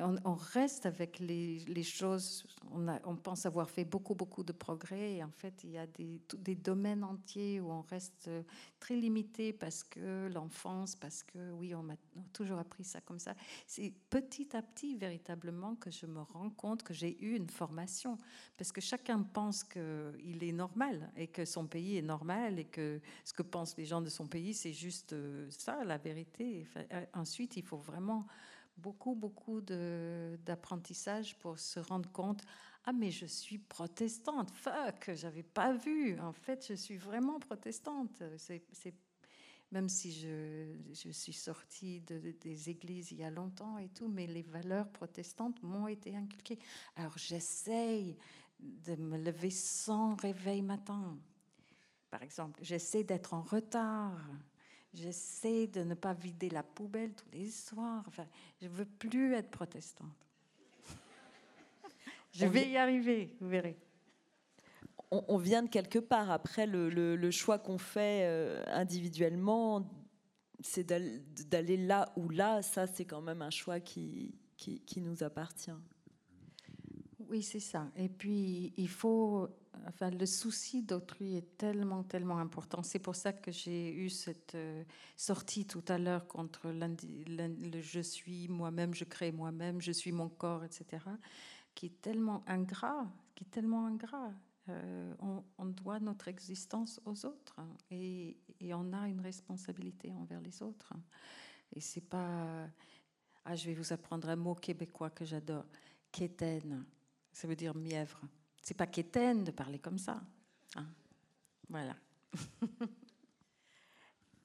on, 0.00 0.34
reste 0.34 0.86
avec 0.86 1.20
les, 1.20 1.82
choses, 1.84 2.44
on, 2.72 3.16
pense 3.16 3.46
avoir 3.46 3.70
fait 3.70 3.84
beaucoup, 3.84 4.14
beaucoup 4.14 4.42
de 4.42 4.52
progrès, 4.52 5.14
et 5.14 5.24
en 5.24 5.30
fait, 5.30 5.62
il 5.62 5.70
y 5.70 5.78
a 5.78 5.86
des, 5.86 6.54
domaines 6.56 7.04
entiers 7.04 7.60
où 7.60 7.70
on 7.70 7.82
reste 7.82 8.28
très 8.80 8.96
limité 8.96 9.52
parce 9.52 9.84
que 9.84 10.28
l'enfance, 10.32 10.96
parce 10.96 11.22
que 11.22 11.52
oui, 11.52 11.74
on 11.74 11.82
m'a 11.82 11.96
toujours 12.32 12.58
appris 12.58 12.84
ça 12.84 13.00
comme 13.00 13.20
ça. 13.20 13.34
C'est 13.66 13.92
petit 14.10 14.56
à 14.56 14.62
petit, 14.62 14.96
véritablement, 14.96 15.76
que 15.76 15.90
je 15.90 16.06
me 16.06 16.22
rends 16.22 16.50
compte 16.50 16.82
que 16.82 16.92
j'ai 16.92 17.22
eu 17.24 17.36
une 17.36 17.48
formation, 17.48 18.18
parce 18.56 18.72
que 18.72 18.80
chacun 18.80 19.22
pense 19.22 19.62
qu'il 19.62 20.42
est 20.42 20.52
normal, 20.52 21.12
et 21.16 21.28
que 21.28 21.44
son 21.44 21.66
pays 21.66 21.98
est 21.98 22.02
normal, 22.02 22.58
et 22.58 22.64
que 22.64 23.00
ce 23.24 23.32
que 23.32 23.42
pensent 23.42 23.76
les 23.76 23.84
gens 23.86 24.00
de 24.00 24.10
son 24.10 24.26
pays, 24.26 24.54
c'est 24.54 24.72
juste 24.72 25.12
euh, 25.12 25.46
ça, 25.50 25.84
la 25.84 25.98
vérité. 25.98 26.66
Euh, 26.76 27.04
ensuite, 27.14 27.56
il 27.56 27.62
faut 27.62 27.78
vraiment 27.78 28.26
beaucoup, 28.76 29.14
beaucoup 29.14 29.60
d'apprentissage 29.60 31.36
pour 31.38 31.58
se 31.58 31.80
rendre 31.80 32.10
compte 32.12 32.42
Ah, 32.84 32.92
mais 32.92 33.10
je 33.10 33.26
suis 33.26 33.58
protestante. 33.58 34.50
Fuck, 34.50 35.12
j'avais 35.14 35.42
pas 35.42 35.72
vu. 35.72 36.18
En 36.20 36.32
fait, 36.32 36.66
je 36.68 36.74
suis 36.74 36.96
vraiment 36.96 37.38
protestante. 37.38 38.22
C'est, 38.36 38.62
même 39.72 39.88
si 39.88 40.12
je, 40.12 41.10
suis 41.12 41.32
sortie 41.32 42.00
des 42.00 42.70
églises 42.70 43.10
il 43.10 43.18
y 43.18 43.24
a 43.24 43.30
longtemps 43.30 43.78
et 43.78 43.88
tout, 43.88 44.08
mais 44.08 44.26
les 44.26 44.42
valeurs 44.42 44.88
protestantes 44.88 45.62
m'ont 45.62 45.88
été 45.88 46.14
inculquées. 46.14 46.58
Alors 46.96 47.18
j'essaye 47.18 48.16
de 48.60 48.94
me 48.96 49.18
lever 49.18 49.50
sans 49.50 50.14
réveil 50.14 50.62
matin. 50.62 51.18
Par 52.10 52.22
exemple, 52.22 52.60
j'essaie 52.62 53.02
d'être 53.02 53.34
en 53.34 53.42
retard. 53.42 54.20
J'essaie 54.94 55.66
de 55.66 55.82
ne 55.82 55.94
pas 55.94 56.12
vider 56.12 56.48
la 56.48 56.62
poubelle 56.62 57.12
tous 57.14 57.30
les 57.32 57.50
soirs. 57.50 58.04
Enfin, 58.06 58.26
je 58.62 58.68
veux 58.68 58.84
plus 58.84 59.34
être 59.34 59.50
protestante. 59.50 60.08
Je 62.32 62.46
vais 62.46 62.68
y 62.68 62.76
arriver, 62.76 63.34
vous 63.40 63.48
verrez. 63.48 63.76
On, 65.10 65.36
vient 65.36 65.62
de 65.62 65.68
quelque 65.68 66.00
part. 66.00 66.30
Après, 66.30 66.66
le, 66.66 67.30
choix 67.30 67.58
qu'on 67.58 67.78
fait 67.78 68.22
euh, 68.24 68.64
individuellement, 68.66 69.88
c'est 70.60 70.84
d'aller 70.84 71.76
là 71.76 72.12
ou 72.16 72.28
là. 72.30 72.62
Ça, 72.62 72.88
c'est 72.88 73.04
quand 73.04 73.20
même 73.20 73.42
un 73.42 73.50
choix 73.50 73.78
qui, 73.78 74.34
qui, 74.56 74.80
qui 74.80 75.00
nous 75.00 75.22
appartient. 75.22 75.70
Oui, 77.28 77.42
c'est 77.42 77.60
ça. 77.60 77.90
Et 77.96 78.08
puis, 78.08 78.72
il 78.76 78.88
faut. 78.88 79.48
Enfin, 79.88 80.10
le 80.10 80.24
souci 80.24 80.82
d'autrui 80.82 81.36
est 81.36 81.56
tellement, 81.58 82.04
tellement 82.04 82.38
important. 82.38 82.82
C'est 82.82 83.00
pour 83.00 83.16
ça 83.16 83.32
que 83.32 83.50
j'ai 83.50 83.92
eu 83.92 84.08
cette 84.08 84.54
euh, 84.54 84.84
sortie 85.16 85.66
tout 85.66 85.82
à 85.88 85.98
l'heure 85.98 86.28
contre 86.28 86.68
le 86.68 87.80
je 87.80 88.00
suis 88.00 88.48
moi-même, 88.48 88.94
je 88.94 89.04
crée 89.04 89.32
moi-même, 89.32 89.80
je 89.80 89.90
suis 89.90 90.12
mon 90.12 90.28
corps, 90.28 90.64
etc 90.64 91.00
qui 91.74 91.86
est 91.86 92.00
tellement 92.00 92.42
ingrat, 92.46 93.06
qui 93.34 93.44
est 93.44 93.50
tellement 93.50 93.86
ingrat. 93.86 94.32
Euh, 94.70 95.14
on, 95.58 95.66
doit 95.66 96.00
notre 96.00 96.28
existence 96.28 96.98
aux 97.04 97.26
autres 97.26 97.60
et, 97.90 98.38
on 98.72 98.94
a 98.94 99.08
une 99.08 99.20
responsabilité 99.20 100.10
envers 100.14 100.40
les 100.40 100.62
autres. 100.62 100.94
Et 101.74 101.80
c'est 101.80 102.00
pas. 102.00 102.66
Ah, 103.44 103.54
je 103.54 103.66
vais 103.66 103.74
vous 103.74 103.92
apprendre 103.92 104.30
un 104.30 104.36
mot 104.36 104.54
québécois 104.54 105.10
que 105.10 105.26
j'adore. 105.26 105.66
Quétaine. 106.10 106.86
Ça 107.34 107.46
veut 107.46 107.56
dire 107.56 107.74
mièvre. 107.74 108.18
C'est 108.62 108.76
pas 108.76 108.86
quétaine 108.86 109.44
de 109.44 109.50
parler 109.50 109.78
comme 109.78 109.98
ça. 109.98 110.22
Hein. 110.76 110.86
Voilà. 111.68 111.94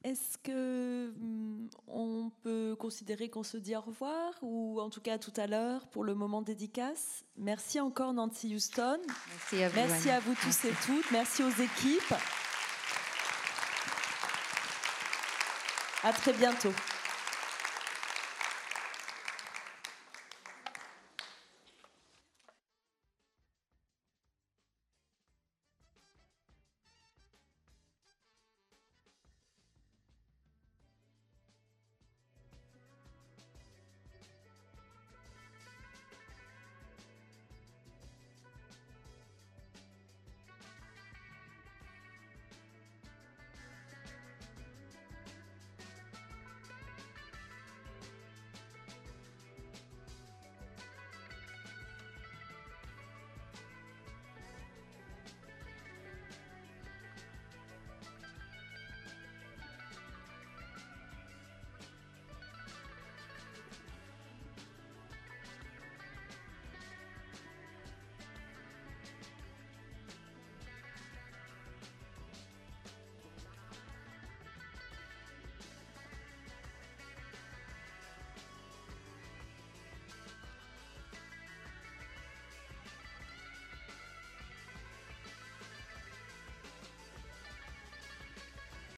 Est-ce 0.03 0.37
que 0.37 1.13
hmm, 1.17 1.69
on 1.87 2.31
peut 2.41 2.75
considérer 2.79 3.29
qu'on 3.29 3.43
se 3.43 3.57
dit 3.57 3.75
au 3.75 3.81
revoir 3.81 4.33
ou 4.41 4.79
en 4.79 4.89
tout 4.89 5.01
cas 5.01 5.17
tout 5.17 5.33
à 5.35 5.45
l'heure 5.45 5.87
pour 5.87 6.03
le 6.03 6.15
moment 6.15 6.41
dédicace? 6.41 7.25
Merci 7.37 7.79
encore 7.79 8.13
Nancy 8.13 8.55
Houston. 8.55 8.99
Merci 9.07 9.63
à 9.63 9.69
vous, 9.69 9.75
Merci 9.75 10.09
à 10.09 10.19
vous 10.19 10.35
tous 10.35 10.65
et 10.65 10.73
toutes. 10.85 11.11
Merci 11.11 11.43
aux 11.43 11.49
équipes. 11.49 12.15
À 16.03 16.13
très 16.13 16.33
bientôt. 16.33 16.71